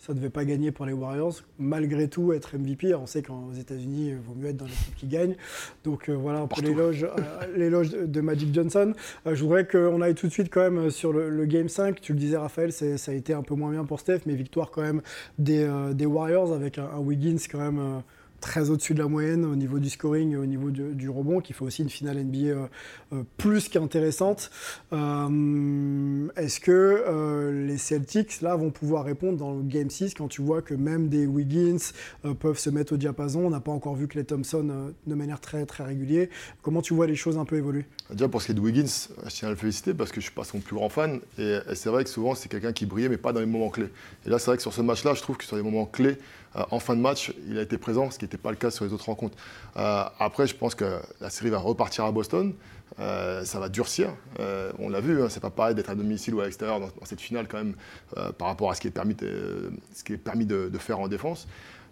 ça 0.00 0.14
ne 0.14 0.18
devait 0.18 0.30
pas 0.30 0.46
gagner 0.46 0.72
pour 0.72 0.86
les 0.86 0.94
Warriors. 0.94 1.34
Malgré 1.58 2.08
tout, 2.08 2.32
être 2.32 2.56
MVP, 2.56 2.94
on 2.94 3.04
sait 3.04 3.22
qu'aux 3.22 3.52
États-Unis, 3.52 4.08
il 4.08 4.16
vaut 4.16 4.34
mieux 4.34 4.48
être 4.48 4.56
dans 4.56 4.64
l'équipe 4.64 4.96
qui 4.96 5.06
gagne. 5.06 5.36
Donc 5.84 6.08
euh, 6.08 6.14
voilà 6.14 6.46
pour 6.46 6.62
l'éloge, 6.62 7.04
euh, 7.04 7.46
l'éloge 7.54 7.90
de 7.90 8.20
Magic 8.22 8.52
Johnson. 8.54 8.94
Euh, 9.26 9.34
je 9.34 9.44
voudrais 9.44 9.66
qu'on 9.66 10.00
aille 10.00 10.14
tout 10.14 10.26
de 10.26 10.32
suite 10.32 10.48
quand 10.50 10.62
même 10.62 10.90
sur 10.90 11.12
le, 11.12 11.44
Game 11.44 11.68
5. 11.68 12.00
Tu 12.00 12.14
le 12.14 12.18
disais, 12.18 12.38
Raphaël, 12.38 12.72
ça 12.72 13.12
a 13.12 13.14
été 13.14 13.34
un 13.34 13.42
peu 13.42 13.54
moins 13.54 13.72
bien 13.72 13.84
pour 13.84 14.00
Steph, 14.00 14.20
mais 14.24 14.34
victoire 14.34 14.70
quand 14.70 14.82
même 14.82 15.02
des, 15.38 15.66
Warriors 16.06 16.54
avec 16.54 16.78
un, 16.78 16.86
un, 16.86 16.98
Wiggins 16.98 17.36
quand 17.50 17.58
même 17.58 18.02
très 18.40 18.70
au-dessus 18.70 18.94
de 18.94 18.98
la 18.98 19.08
moyenne 19.08 19.44
au 19.44 19.56
niveau 19.56 19.78
du 19.78 19.90
scoring 19.90 20.32
et 20.32 20.36
au 20.36 20.46
niveau 20.46 20.70
du, 20.70 21.08
rebond, 21.08 21.40
qui 21.40 21.52
fait 21.52 21.64
aussi 21.64 21.82
une 21.82 21.90
finale 21.90 22.22
NBA 22.24 22.38
euh, 22.38 22.66
euh, 23.12 23.22
plus 23.36 23.68
qu'intéressante. 23.68 24.50
Euh, 24.92 26.28
est-ce 26.36 26.60
que 26.60 27.60
les 27.66 27.78
Celtics, 27.78 28.40
là, 28.40 28.56
vont 28.56 28.70
pouvoir 28.70 29.04
répondre 29.04 29.38
dans 29.38 29.54
le 29.54 29.62
Game 29.62 29.90
6 29.90 30.14
quand 30.14 30.28
tu 30.28 30.42
vois 30.42 30.62
que 30.62 30.74
même 30.74 31.08
des 31.08 31.26
Wiggins 31.26 31.92
peuvent 32.38 32.58
se 32.58 32.70
mettre 32.70 32.94
au 32.94 32.96
diapason? 32.96 33.46
On 33.46 33.50
n'a 33.50 33.60
pas 33.60 33.72
encore 33.72 33.94
vu 33.94 34.08
que 34.08 34.18
les 34.18 34.24
Thompson 34.24 34.92
de 35.06 35.14
manière 35.14 35.40
très, 35.40 35.66
très 35.66 35.84
régulière. 35.84 36.28
Comment 36.62 36.82
tu 36.82 36.94
vois 36.94 37.06
les 37.06 37.16
choses 37.16 37.38
un 37.38 37.44
peu 37.44 37.56
évoluer? 37.56 37.84
Déjà, 38.12 38.28
pour 38.28 38.40
ce 38.40 38.46
qui 38.46 38.52
est 38.52 38.54
de 38.54 38.60
Wiggins, 38.60 38.86
je 39.24 39.30
tiens 39.30 39.48
à 39.48 39.50
le 39.50 39.56
féliciter 39.56 39.94
parce 39.94 40.10
que 40.10 40.16
je 40.16 40.26
ne 40.26 40.30
suis 40.30 40.34
pas 40.34 40.44
son 40.44 40.58
plus 40.58 40.74
grand 40.74 40.88
fan. 40.88 41.20
Et, 41.38 41.58
c'est 41.74 41.90
vrai 41.90 42.04
que 42.04 42.10
souvent, 42.10 42.34
c'est 42.34 42.48
quelqu'un 42.48 42.72
qui 42.72 42.86
brillait, 42.86 43.08
mais 43.08 43.16
pas 43.16 43.32
dans 43.32 43.40
les 43.40 43.46
moments 43.46 43.70
clés. 43.70 43.90
Et 44.26 44.30
là, 44.30 44.38
c'est 44.38 44.46
vrai 44.46 44.56
que 44.56 44.62
sur 44.62 44.72
ce 44.72 44.82
match-là, 44.82 45.14
je 45.14 45.22
trouve 45.22 45.36
que 45.36 45.44
sur 45.44 45.56
les 45.56 45.62
moments 45.62 45.86
clés, 45.86 46.18
euh, 46.56 46.62
en 46.70 46.80
fin 46.80 46.96
de 46.96 47.00
match, 47.00 47.32
il 47.48 47.58
a 47.58 47.62
été 47.62 47.78
présent, 47.78 48.10
ce 48.10 48.18
qui 48.18 48.24
n'était 48.24 48.38
pas 48.38 48.50
le 48.50 48.56
cas 48.56 48.70
sur 48.70 48.84
les 48.84 48.92
autres 48.92 49.04
rencontres. 49.04 49.36
Euh, 49.76 50.04
après, 50.18 50.46
je 50.46 50.56
pense 50.56 50.74
que 50.74 50.98
la 51.20 51.30
série 51.30 51.50
va 51.50 51.58
repartir 51.58 52.04
à 52.04 52.12
Boston. 52.12 52.52
Euh, 52.98 53.44
ça 53.44 53.60
va 53.60 53.68
durcir. 53.68 54.10
on 54.78 54.88
l'a 54.88 55.00
vu, 55.00 55.22
hein, 55.22 55.28
c'est 55.28 55.40
pas 55.40 55.50
pareil 55.50 55.74
d'être 55.74 55.90
à 55.90 55.94
domicile 55.94 56.34
ou 56.34 56.40
à 56.40 56.44
l'extérieur 56.44 56.80
dans, 56.80 56.90
cette 57.04 57.20
finale 57.20 57.46
quand 57.48 57.58
même 57.58 57.74
par 58.36 58.48
rapport 58.48 58.70
à 58.70 58.74
ce 58.74 58.80
qui 58.80 58.88
est 58.88 58.92
permis, 58.92 59.14
de, 59.14 59.72
ce 59.94 60.02
qui 60.02 60.14
est 60.14 60.18
permis 60.18 60.46
de, 60.46 60.70
faire 60.78 60.98
en 60.98 61.08
défense. 61.08 61.46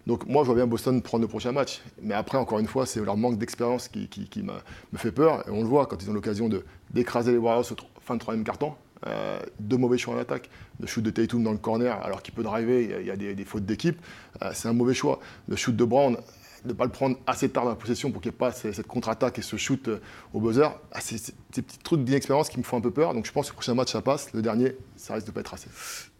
Donc 0.07 0.25
moi, 0.27 0.43
je 0.43 0.47
vois 0.47 0.55
bien 0.55 0.67
Boston 0.67 1.01
prendre 1.01 1.21
le 1.21 1.27
prochain 1.27 1.51
match. 1.51 1.81
Mais 2.01 2.13
après, 2.13 2.37
encore 2.37 2.59
une 2.59 2.67
fois, 2.67 2.85
c'est 2.85 3.03
leur 3.03 3.17
manque 3.17 3.37
d'expérience 3.37 3.87
qui, 3.87 4.09
me 4.43 4.97
fait 4.97 5.11
peur. 5.11 5.47
Et 5.47 5.51
on 5.51 5.61
le 5.61 5.67
voit 5.67 5.85
quand 5.85 6.01
ils 6.01 6.09
ont 6.09 6.13
l'occasion 6.13 6.49
d'écraser 6.91 7.31
les 7.31 7.37
Warriors 7.37 7.71
au 7.71 8.01
fin 8.01 8.15
de 8.15 8.19
troisième 8.19 8.43
carton. 8.43 8.73
Euh, 9.07 9.39
deux 9.59 9.77
mauvais 9.77 9.97
choix 9.97 10.15
en 10.15 10.17
attaque. 10.17 10.49
Le 10.79 10.87
shoot 10.87 11.03
de 11.03 11.09
Tatum 11.09 11.43
dans 11.43 11.51
le 11.51 11.57
corner, 11.57 12.01
alors 12.03 12.21
qu'il 12.21 12.33
peut 12.33 12.43
driver, 12.43 12.99
il 12.99 13.05
y 13.05 13.11
a 13.11 13.15
des, 13.15 13.45
fautes 13.45 13.65
d'équipe, 13.65 13.99
euh, 14.41 14.51
c'est 14.53 14.67
un 14.67 14.73
mauvais 14.73 14.93
choix. 14.93 15.19
Le 15.47 15.55
shoot 15.55 15.75
de 15.75 15.85
Brown, 15.85 16.17
de 16.65 16.69
ne 16.69 16.73
pas 16.73 16.85
le 16.85 16.91
prendre 16.91 17.17
assez 17.25 17.49
tard 17.49 17.63
dans 17.63 17.69
la 17.69 17.75
possession 17.75 18.11
pour 18.11 18.21
qu'il 18.21 18.31
n'y 18.31 18.35
ait 18.35 18.37
pas 18.37 18.51
cette 18.51 18.87
contre-attaque 18.87 19.39
et 19.39 19.41
ce 19.41 19.55
shoot 19.55 19.87
euh, 19.87 20.01
au 20.33 20.41
buzzer, 20.41 20.69
ah, 20.91 20.99
c'est 20.99 21.17
ces 21.17 21.61
petits 21.61 21.79
trucs 21.79 22.03
d'inexpérience 22.03 22.49
qui 22.49 22.57
me 22.57 22.63
font 22.63 22.77
un 22.77 22.81
peu 22.81 22.91
peur. 22.91 23.13
Donc 23.13 23.25
je 23.25 23.31
pense 23.31 23.47
que 23.47 23.51
le 23.51 23.55
prochain 23.55 23.73
match, 23.73 23.91
ça 23.91 24.01
passe. 24.01 24.33
Le 24.33 24.41
dernier, 24.41 24.75
ça 24.97 25.13
risque 25.13 25.27
de 25.27 25.31
ne 25.31 25.35
pas 25.35 25.41
être 25.41 25.53
assez. 25.53 25.69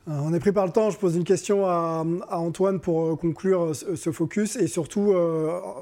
On 0.08 0.34
est 0.34 0.40
pris 0.40 0.52
par 0.52 0.66
le 0.66 0.72
temps. 0.72 0.90
Je 0.90 0.98
pose 0.98 1.16
une 1.16 1.24
question 1.24 1.66
à, 1.66 2.04
Antoine 2.32 2.80
pour 2.80 3.18
conclure 3.20 3.76
ce, 3.76 4.12
focus 4.12 4.56
et 4.56 4.68
surtout 4.68 5.14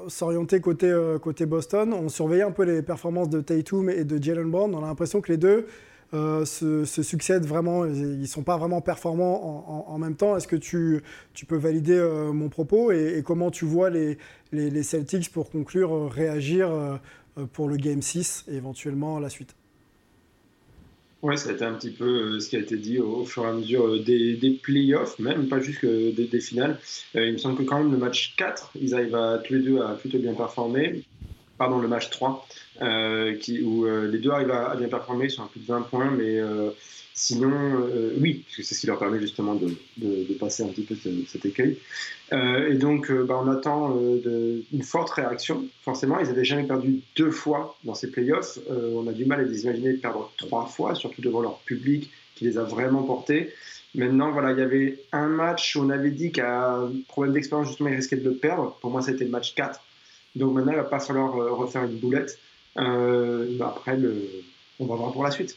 s'orienter 0.08 0.60
côté, 0.60 0.94
côté 1.22 1.46
Boston. 1.46 1.94
On 1.94 2.08
surveillait 2.08 2.42
un 2.42 2.50
peu 2.50 2.64
les 2.64 2.82
performances 2.82 3.30
de 3.30 3.40
Tatum 3.40 3.88
et 3.88 4.04
de 4.04 4.22
Jalen 4.22 4.50
Brown. 4.50 4.74
On 4.74 4.84
a 4.84 4.86
l'impression 4.86 5.20
que 5.20 5.32
les 5.32 5.38
deux 5.38 5.66
se, 6.12 6.84
succèdent 6.84 7.46
vraiment, 7.46 7.86
ils 7.86 8.20
ne 8.20 8.26
sont 8.26 8.42
pas 8.42 8.58
vraiment 8.58 8.82
performants 8.82 9.88
en, 9.88 9.98
même 9.98 10.14
temps. 10.14 10.36
Est-ce 10.36 10.48
que 10.48 10.56
tu, 10.56 11.02
peux 11.46 11.56
valider 11.56 11.98
mon 12.32 12.50
propos 12.50 12.92
et, 12.92 13.22
comment 13.24 13.50
tu 13.50 13.64
vois 13.64 13.88
les, 13.88 14.18
les, 14.52 14.68
les 14.68 14.82
Celtics 14.82 15.32
pour 15.32 15.50
conclure 15.50 16.10
réagir 16.10 16.70
pour 17.52 17.68
le 17.68 17.76
Game 17.76 18.02
6 18.02 18.44
et 18.48 18.56
éventuellement 18.56 19.18
la 19.18 19.30
suite? 19.30 19.57
Oui, 21.22 21.36
ça 21.36 21.50
a 21.50 21.52
été 21.52 21.64
un 21.64 21.74
petit 21.74 21.90
peu 21.90 22.04
euh, 22.36 22.40
ce 22.40 22.48
qui 22.48 22.56
a 22.56 22.60
été 22.60 22.76
dit 22.76 23.00
au, 23.00 23.24
fur 23.24 23.44
et 23.44 23.48
à 23.48 23.52
mesure 23.52 23.86
euh, 23.86 23.98
des, 23.98 24.34
des 24.34 24.50
playoffs, 24.50 25.18
même 25.18 25.48
pas 25.48 25.60
juste 25.60 25.84
des, 25.84 26.40
finales. 26.40 26.78
Euh, 27.16 27.26
il 27.26 27.32
me 27.32 27.38
semble 27.38 27.58
que 27.58 27.64
quand 27.64 27.78
même 27.78 27.90
le 27.90 27.98
match 27.98 28.34
4, 28.36 28.70
ils 28.80 28.94
arrivent 28.94 29.16
à, 29.16 29.38
tous 29.38 29.54
les 29.54 29.60
deux 29.60 29.80
à 29.80 29.94
plutôt 29.94 30.18
bien 30.18 30.34
performer. 30.34 31.02
Pardon, 31.56 31.78
le 31.80 31.88
match 31.88 32.10
3, 32.10 32.46
qui, 33.40 33.62
où 33.62 33.84
les 33.84 34.18
deux 34.18 34.30
arrivent 34.30 34.52
à, 34.52 34.76
bien 34.76 34.86
performer, 34.86 35.24
ils 35.24 35.30
sont 35.32 35.42
à 35.42 35.48
plus 35.48 35.58
de 35.58 35.66
20 35.66 35.82
points, 35.82 36.08
mais 36.08 36.40
Sinon, 37.18 37.50
euh, 37.50 38.12
oui, 38.20 38.44
parce 38.44 38.58
que 38.58 38.62
c'est 38.62 38.76
ce 38.76 38.80
qui 38.80 38.86
leur 38.86 39.00
permet 39.00 39.18
justement 39.18 39.56
de, 39.56 39.74
passer 40.38 40.62
un 40.62 40.68
petit 40.68 40.82
peu 40.82 40.94
cet 41.26 41.44
écueil. 41.44 41.76
Euh, 42.32 42.70
et 42.70 42.74
donc, 42.76 43.10
euh, 43.10 43.24
bah, 43.24 43.42
on 43.44 43.50
attend 43.50 43.98
une 44.00 44.82
forte 44.84 45.10
réaction. 45.10 45.64
Forcément, 45.82 46.20
ils 46.20 46.28
n'avaient 46.28 46.44
jamais 46.44 46.62
perdu 46.62 47.00
deux 47.16 47.32
fois 47.32 47.76
dans 47.82 47.94
ces 47.94 48.12
playoffs. 48.12 48.60
on 48.70 49.08
a 49.08 49.12
du 49.12 49.24
mal 49.24 49.40
à 49.40 49.42
les 49.42 49.62
imaginer 49.64 49.94
perdre 49.94 50.30
trois 50.36 50.66
fois, 50.66 50.94
surtout 50.94 51.20
devant 51.20 51.40
leur 51.40 51.58
public 51.62 52.08
qui 52.36 52.44
les 52.44 52.56
a 52.56 52.62
vraiment 52.62 53.02
portés. 53.02 53.52
Maintenant, 53.96 54.30
voilà, 54.30 54.52
il 54.52 54.58
y 54.60 54.62
avait 54.62 55.00
un 55.10 55.26
match 55.26 55.74
où 55.74 55.80
on 55.80 55.90
avait 55.90 56.12
dit 56.12 56.30
qu'à 56.30 56.78
problème 57.08 57.34
d'expérience, 57.34 57.66
justement, 57.66 57.88
ils 57.88 57.96
risquaient 57.96 58.16
de 58.16 58.30
le 58.30 58.36
perdre. 58.36 58.78
Pour 58.80 58.92
moi, 58.92 59.02
c'était 59.02 59.24
le 59.24 59.30
match 59.30 59.56
4. 59.56 59.80
Donc 60.36 60.54
maintenant, 60.54 60.70
il 60.70 60.78
va 60.78 60.84
pas 60.84 61.00
falloir 61.00 61.34
refaire 61.34 61.82
une 61.82 61.98
boulette. 61.98 62.38
Bah, 62.76 63.74
après, 63.76 63.98
on 64.78 64.86
va 64.86 64.94
voir 64.94 65.12
pour 65.12 65.24
la 65.24 65.32
suite. 65.32 65.56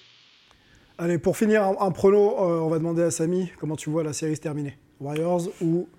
Allez, 1.02 1.18
pour 1.18 1.36
finir, 1.36 1.64
un, 1.64 1.90
prono, 1.90 2.36
euh, 2.38 2.60
on 2.60 2.70
va 2.70 2.78
demander 2.78 3.02
à 3.02 3.10
Samy 3.10 3.52
comment 3.60 3.76
tu 3.76 3.90
vois 3.90 4.04
la 4.04 4.14
série 4.14 4.36
se 4.36 4.42
terminer. 4.42 4.78
Warriors 5.00 5.48
ou 5.60 5.90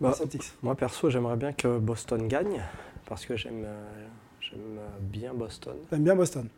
bah, 0.00 0.14
Celtics 0.14 0.54
Moi, 0.62 0.74
perso, 0.74 1.10
j'aimerais 1.10 1.36
bien 1.36 1.52
que 1.52 1.76
Boston 1.76 2.26
gagne 2.26 2.62
parce 3.04 3.26
que 3.26 3.36
j'aime 3.36 3.66
euh, 3.66 4.56
bien 5.02 5.34
Boston. 5.34 5.74
T'aimes 5.90 6.04
bien 6.04 6.16
Boston 6.16 6.48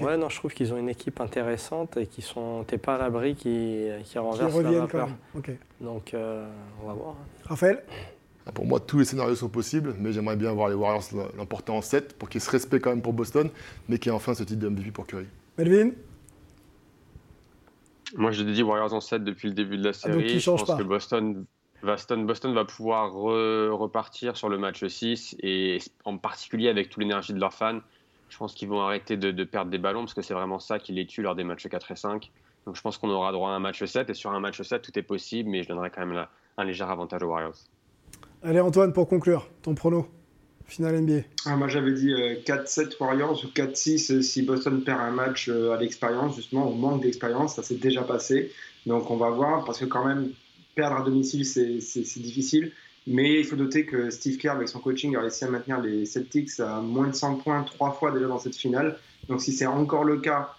Ouais, 0.00 0.16
non, 0.16 0.28
je 0.28 0.36
trouve 0.38 0.52
qu'ils 0.52 0.74
ont 0.74 0.76
une 0.76 0.88
équipe 0.88 1.20
intéressante 1.20 1.96
et 1.98 2.08
qui 2.08 2.20
sont. 2.20 2.64
T'es 2.66 2.78
pas 2.78 2.96
à 2.96 2.98
l'abri 2.98 3.36
qui, 3.36 3.86
qui 4.02 4.18
renversent 4.18 4.52
qui 4.52 4.62
la 4.64 4.70
vapeur. 4.72 5.08
Quand 5.32 5.52
Donc, 5.80 6.14
euh, 6.14 6.48
on 6.82 6.88
va 6.88 6.94
voir. 6.94 7.14
Raphaël 7.44 7.84
ah, 8.44 8.50
Pour 8.50 8.66
moi, 8.66 8.80
tous 8.80 8.98
les 8.98 9.04
scénarios 9.04 9.36
sont 9.36 9.48
possibles, 9.48 9.94
mais 10.00 10.12
j'aimerais 10.12 10.36
bien 10.36 10.52
voir 10.52 10.68
les 10.68 10.74
Warriors 10.74 11.04
l'emporter 11.36 11.70
en 11.70 11.80
7 11.80 12.18
pour 12.18 12.28
qu'ils 12.28 12.40
se 12.40 12.50
respectent 12.50 12.82
quand 12.82 12.90
même 12.90 13.02
pour 13.02 13.12
Boston, 13.12 13.50
mais 13.88 13.98
qu'il 13.98 14.10
y 14.10 14.12
ait 14.12 14.16
enfin 14.16 14.34
ce 14.34 14.42
titre 14.42 14.58
de 14.58 14.68
MVP 14.68 14.90
pour 14.90 15.06
Curry. 15.06 15.26
Melvin 15.56 15.90
moi, 18.16 18.30
j'ai 18.30 18.44
dit 18.44 18.62
Warriors 18.62 18.92
en 18.92 19.00
7 19.00 19.24
depuis 19.24 19.48
le 19.48 19.54
début 19.54 19.76
de 19.76 19.84
la 19.84 19.90
ah, 19.90 19.92
série. 19.92 20.40
je 20.40 20.50
pense 20.50 20.64
que 20.64 20.82
Boston, 20.82 21.44
Boston, 21.82 22.26
Boston 22.26 22.54
va 22.54 22.64
pouvoir 22.64 23.12
repartir 23.12 24.36
sur 24.36 24.48
le 24.48 24.58
match 24.58 24.84
6 24.84 25.36
et 25.42 25.78
en 26.04 26.18
particulier 26.18 26.68
avec 26.68 26.88
toute 26.88 27.02
l'énergie 27.02 27.32
de 27.32 27.40
leurs 27.40 27.54
fans. 27.54 27.80
Je 28.28 28.36
pense 28.36 28.54
qu'ils 28.54 28.68
vont 28.68 28.80
arrêter 28.80 29.16
de, 29.16 29.44
perdre 29.44 29.70
des 29.70 29.78
ballons 29.78 30.00
parce 30.00 30.14
que 30.14 30.22
c'est 30.22 30.34
vraiment 30.34 30.60
ça 30.60 30.78
qui 30.78 30.92
les 30.92 31.06
tue 31.06 31.22
lors 31.22 31.34
des 31.34 31.44
matchs 31.44 31.68
4 31.68 31.90
et 31.90 31.96
5. 31.96 32.30
Donc 32.66 32.76
je 32.76 32.82
pense 32.82 32.98
qu'on 32.98 33.10
aura 33.10 33.32
droit 33.32 33.50
à 33.50 33.54
un 33.54 33.58
match 33.58 33.82
7 33.82 34.10
et 34.10 34.14
sur 34.14 34.30
un 34.30 34.40
match 34.40 34.60
7, 34.60 34.82
tout 34.82 34.96
est 34.98 35.02
possible, 35.02 35.48
mais 35.50 35.62
je 35.62 35.68
donnerai 35.68 35.90
quand 35.90 36.06
même 36.06 36.26
un 36.56 36.64
léger 36.64 36.84
avantage 36.84 37.22
aux 37.22 37.28
Warriors. 37.28 37.56
Allez 38.42 38.60
Antoine, 38.60 38.92
pour 38.92 39.08
conclure, 39.08 39.48
ton 39.62 39.74
prono 39.74 40.06
finale 40.70 41.00
NBA 41.02 41.22
ah, 41.46 41.56
Moi 41.56 41.68
j'avais 41.68 41.92
dit 41.92 42.12
4-7 42.12 42.80
euh, 42.80 42.88
Warriors 43.00 43.44
ou 43.44 43.48
4-6 43.48 44.12
euh, 44.12 44.22
si 44.22 44.42
Boston 44.42 44.82
perd 44.82 45.00
un 45.00 45.10
match 45.10 45.48
euh, 45.48 45.72
à 45.72 45.80
l'expérience, 45.80 46.36
justement, 46.36 46.68
au 46.68 46.74
manque 46.74 47.02
d'expérience, 47.02 47.56
ça 47.56 47.62
s'est 47.62 47.74
déjà 47.74 48.02
passé. 48.02 48.52
Donc 48.86 49.10
on 49.10 49.16
va 49.16 49.30
voir, 49.30 49.64
parce 49.64 49.78
que 49.78 49.84
quand 49.84 50.04
même, 50.04 50.30
perdre 50.74 50.96
à 50.96 51.02
domicile, 51.02 51.44
c'est 51.44 52.20
difficile. 52.20 52.72
Mais 53.06 53.40
il 53.40 53.44
faut 53.44 53.56
noter 53.56 53.84
que 53.86 54.10
Steve 54.10 54.36
Kerr, 54.36 54.52
avec 54.52 54.68
son 54.68 54.78
coaching, 54.78 55.16
a 55.16 55.20
réussi 55.20 55.44
à 55.44 55.50
maintenir 55.50 55.80
les 55.80 56.06
Celtics 56.06 56.60
à 56.60 56.80
moins 56.80 57.08
de 57.08 57.14
100 57.14 57.36
points 57.36 57.62
trois 57.64 57.92
fois 57.92 58.12
déjà 58.12 58.26
dans 58.26 58.38
cette 58.38 58.56
finale. 58.56 58.98
Donc 59.28 59.40
si 59.40 59.52
c'est 59.52 59.66
encore 59.66 60.04
le 60.04 60.18
cas 60.18 60.54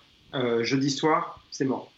jeudi 0.61 0.89
soir, 0.89 1.39
c'est 1.49 1.65
mort. 1.65 1.91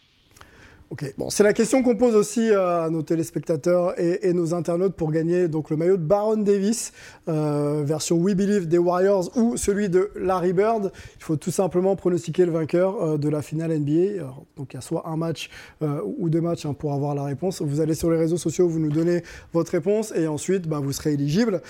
C'est 1.30 1.42
la 1.42 1.52
question 1.52 1.82
qu'on 1.82 1.96
pose 1.96 2.14
aussi 2.14 2.50
euh, 2.50 2.84
à 2.84 2.90
nos 2.90 3.02
téléspectateurs 3.02 3.98
et, 3.98 4.32
nos 4.32 4.54
internautes 4.54 4.94
pour 4.94 5.12
gagner 5.12 5.48
donc 5.48 5.70
le 5.70 5.76
maillot 5.76 5.96
de 5.96 6.02
Baron 6.02 6.36
Davis, 6.36 6.92
euh, 7.28 7.82
version 7.84 8.16
We 8.16 8.34
Believe 8.34 8.66
des 8.66 8.78
Warriors 8.78 9.30
ou 9.36 9.56
celui 9.56 9.88
de 9.88 10.10
Larry 10.16 10.52
Bird. 10.52 10.92
Il 11.16 11.22
faut 11.22 11.36
tout 11.36 11.50
simplement 11.50 11.96
pronostiquer 11.96 12.44
le 12.44 12.52
vainqueur 12.52 13.02
euh, 13.02 13.18
de 13.18 13.28
la 13.28 13.42
finale 13.42 13.78
NBA. 13.78 14.24
donc 14.56 14.72
il 14.72 14.74
y 14.74 14.76
a 14.76 14.80
soit 14.80 15.08
un 15.08 15.16
match 15.16 15.50
ou 15.80 16.28
deux 16.28 16.40
matchs 16.40 16.66
hein, 16.66 16.74
pour 16.74 16.92
avoir 16.92 17.14
la 17.14 17.24
réponse. 17.24 17.62
Vous 17.62 17.80
allez 17.80 17.94
sur 17.94 18.10
les 18.10 18.18
réseaux 18.18 18.36
sociaux, 18.36 18.68
vous 18.68 18.78
nous 18.78 18.90
donnez 18.90 19.22
votre 19.52 19.72
réponse 19.72 20.12
et 20.14 20.26
ensuite 20.26 20.68
bah, 20.68 20.80
vous 20.82 20.92
serez 20.92 21.12
éligible 21.12 21.62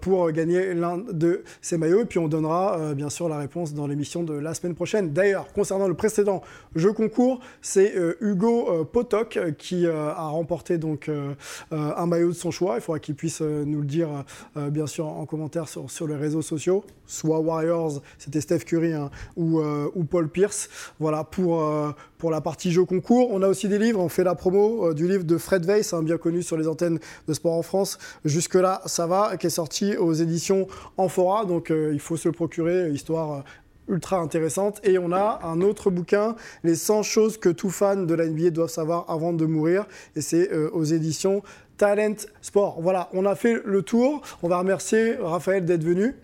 pour 0.00 0.30
gagner 0.32 0.74
l'un 0.74 0.98
de 0.98 1.42
ces 1.60 1.78
maillots. 1.78 2.02
Et 2.02 2.04
puis 2.06 2.18
on 2.18 2.28
donnera 2.28 2.94
bien 2.94 3.10
sûr 3.10 3.28
la 3.28 3.38
réponse 3.38 3.74
dans 3.74 3.86
l'émission 3.86 4.22
de 4.22 4.34
la 4.34 4.54
semaine 4.54 4.74
prochaine. 4.74 5.12
D'ailleurs, 5.12 5.52
concernant 5.52 5.88
le 5.88 5.94
précédent 5.94 6.42
jeu 6.74 6.92
concours, 6.92 7.40
c'est 7.62 7.94
Hugo 8.20 8.63
euh, 8.68 8.84
Potok 8.84 9.36
euh, 9.36 9.50
qui 9.50 9.86
euh, 9.86 10.10
a 10.10 10.26
remporté 10.26 10.78
donc 10.78 11.10
un 11.70 12.06
maillot 12.06 12.28
de 12.28 12.34
son 12.34 12.50
choix. 12.50 12.76
Il 12.76 12.80
faudra 12.80 12.98
qu'il 12.98 13.14
puisse 13.14 13.40
nous 13.40 13.80
le 13.80 13.86
dire 13.86 14.08
bien 14.56 14.86
sûr 14.86 15.06
en 15.06 15.26
commentaire 15.26 15.66
sur, 15.68 16.06
les 16.06 16.16
réseaux 16.16 16.42
sociaux, 16.42 16.84
soit 17.06 17.38
Warriors, 17.38 18.00
c'était 18.18 18.40
Steph 18.40 18.60
Curry 18.60 18.92
hein, 18.92 19.10
ou, 19.36 19.60
Paul 20.08 20.28
Pierce. 20.28 20.68
Voilà 20.98 21.24
pour, 21.24 21.62
pour 22.18 22.30
la 22.30 22.40
partie 22.40 22.70
jeu 22.70 22.84
concours. 22.84 23.30
On 23.32 23.42
a 23.42 23.48
aussi 23.48 23.68
des 23.68 23.78
livres, 23.78 24.00
on 24.00 24.08
fait 24.08 24.24
la 24.24 24.34
promo 24.34 24.94
du 24.94 25.08
livre 25.08 25.24
de 25.24 25.38
Fred 25.38 25.64
Weiss, 25.64 25.92
un 25.92 26.02
bien 26.02 26.18
connu 26.18 26.42
sur 26.42 26.56
les 26.56 26.68
antennes 26.68 26.98
de 27.26 27.34
sport 27.34 27.54
en 27.54 27.62
France. 27.62 27.98
Jusque-là, 28.24 28.82
ça 28.86 29.06
va, 29.06 29.36
qui 29.36 29.46
est 29.46 29.50
sorti 29.50 29.96
aux 29.96 30.12
éditions 30.12 30.66
Amphora, 30.96 31.44
donc 31.44 31.70
il 31.70 32.00
faut 32.00 32.16
se 32.16 32.28
le 32.28 32.32
procurer, 32.32 32.90
histoire 32.90 33.44
ultra 33.88 34.18
intéressante. 34.18 34.80
Et 34.84 34.98
on 34.98 35.12
a 35.12 35.40
un 35.42 35.60
autre 35.60 35.90
bouquin, 35.90 36.36
Les 36.62 36.74
100 36.74 37.02
choses 37.02 37.38
que 37.38 37.48
tout 37.48 37.70
fan 37.70 38.06
de 38.06 38.14
la 38.14 38.26
NBA 38.26 38.50
doit 38.50 38.68
savoir 38.68 39.04
avant 39.08 39.32
de 39.32 39.46
mourir. 39.46 39.86
Et 40.16 40.20
c'est 40.20 40.52
euh, 40.52 40.70
aux 40.72 40.84
éditions 40.84 41.42
Talent 41.76 42.14
Sport. 42.40 42.80
Voilà, 42.80 43.08
on 43.12 43.26
a 43.26 43.34
fait 43.34 43.60
le 43.64 43.82
tour. 43.82 44.22
On 44.42 44.48
va 44.48 44.58
remercier 44.58 45.16
Raphaël 45.20 45.64
d'être 45.64 45.84
venu. 45.84 46.14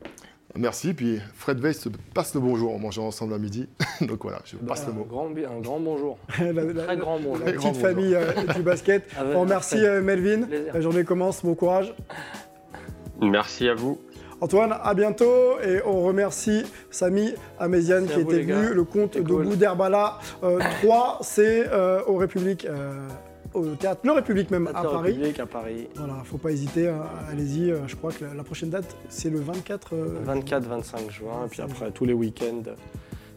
Merci, 0.56 0.94
puis 0.94 1.20
Fred 1.34 1.60
Weiss 1.60 1.88
passe 2.12 2.34
le 2.34 2.40
bonjour 2.40 2.74
en 2.74 2.78
mangeant 2.78 3.06
ensemble 3.06 3.34
à 3.34 3.38
midi. 3.38 3.68
Donc 4.00 4.22
voilà, 4.22 4.40
je 4.44 4.56
passe 4.56 4.84
le 4.86 4.92
mot. 4.92 5.02
Un 5.02 5.60
grand, 5.60 5.78
bonjour. 5.78 6.18
la, 6.40 6.84
Très 6.84 6.96
grand 6.96 7.20
bonjour. 7.20 7.46
La 7.46 7.52
petite 7.52 7.76
famille 7.76 8.14
euh, 8.14 8.32
du 8.54 8.62
basket. 8.62 9.08
Ah 9.16 9.22
on 9.34 9.42
remercie 9.42 9.78
euh, 9.78 10.02
Melvin. 10.02 10.48
La 10.72 10.80
journée 10.80 11.04
commence, 11.04 11.44
bon 11.44 11.54
courage. 11.54 11.94
Merci 13.20 13.68
à 13.68 13.74
vous. 13.74 14.00
Antoine, 14.40 14.74
à 14.82 14.94
bientôt 14.94 15.60
et 15.60 15.82
on 15.84 16.02
remercie 16.02 16.64
Samy 16.90 17.34
Améziane 17.58 18.06
qui 18.06 18.20
était 18.20 18.42
venu. 18.42 18.74
Le 18.74 18.84
compte 18.84 19.18
de 19.18 19.22
cool. 19.22 19.56
d'Herbala 19.56 20.18
3, 20.40 20.48
euh, 20.50 21.22
c'est 21.22 21.68
euh, 21.68 22.00
au 22.06 22.16
République. 22.16 22.64
Euh, 22.64 23.06
au 23.52 23.66
théâtre 23.74 24.02
Le 24.04 24.12
République 24.12 24.50
même 24.50 24.68
à 24.68 24.82
Paris. 24.82 25.12
République 25.12 25.40
à 25.40 25.46
Paris. 25.46 25.88
Voilà, 25.96 26.14
faut 26.24 26.38
pas 26.38 26.52
hésiter, 26.52 26.88
hein. 26.88 27.02
allez-y. 27.30 27.74
je 27.86 27.96
crois 27.96 28.12
que 28.12 28.24
la, 28.24 28.44
prochaine 28.44 28.70
date, 28.70 28.96
c'est 29.08 29.28
le 29.28 29.40
24. 29.40 29.94
24-25 30.24 31.10
juin, 31.10 31.46
et 31.46 31.48
puis 31.48 31.60
après 31.60 31.90
tous 31.90 32.04
les 32.04 32.12
week-ends 32.12 32.62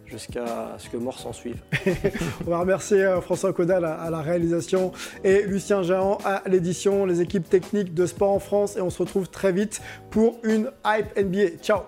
jusqu'à 0.06 0.76
ce 0.78 0.89
que 0.89 0.97
mort 0.97 1.20
s'en 1.20 1.34
suive. 1.34 1.62
On 2.47 2.49
va 2.49 2.60
remercier 2.60 3.04
euh, 3.04 3.22
François 3.22 3.54
Caudal 3.54 3.86
à, 3.86 4.10
la 4.10 4.22
réalisation 4.22 4.91
et 5.24 5.43
Lucien 5.43 5.84
Géant 5.84 6.18
à 6.26 6.43
l'édition, 6.47 7.06
les 7.06 7.22
équipes 7.22 7.49
techniques 7.49 7.93
de 7.93 8.06
Sport 8.06 8.32
en 8.32 8.39
France 8.39 8.78
et 8.78 8.82
on 8.82 8.89
se 8.89 8.99
retrouve 8.99 9.30
très 9.30 9.51
vite 9.51 9.82
pour 10.10 10.38
une 10.43 10.72
Hype 10.86 11.18
NBA. 11.18 11.58
Ciao 11.62 11.82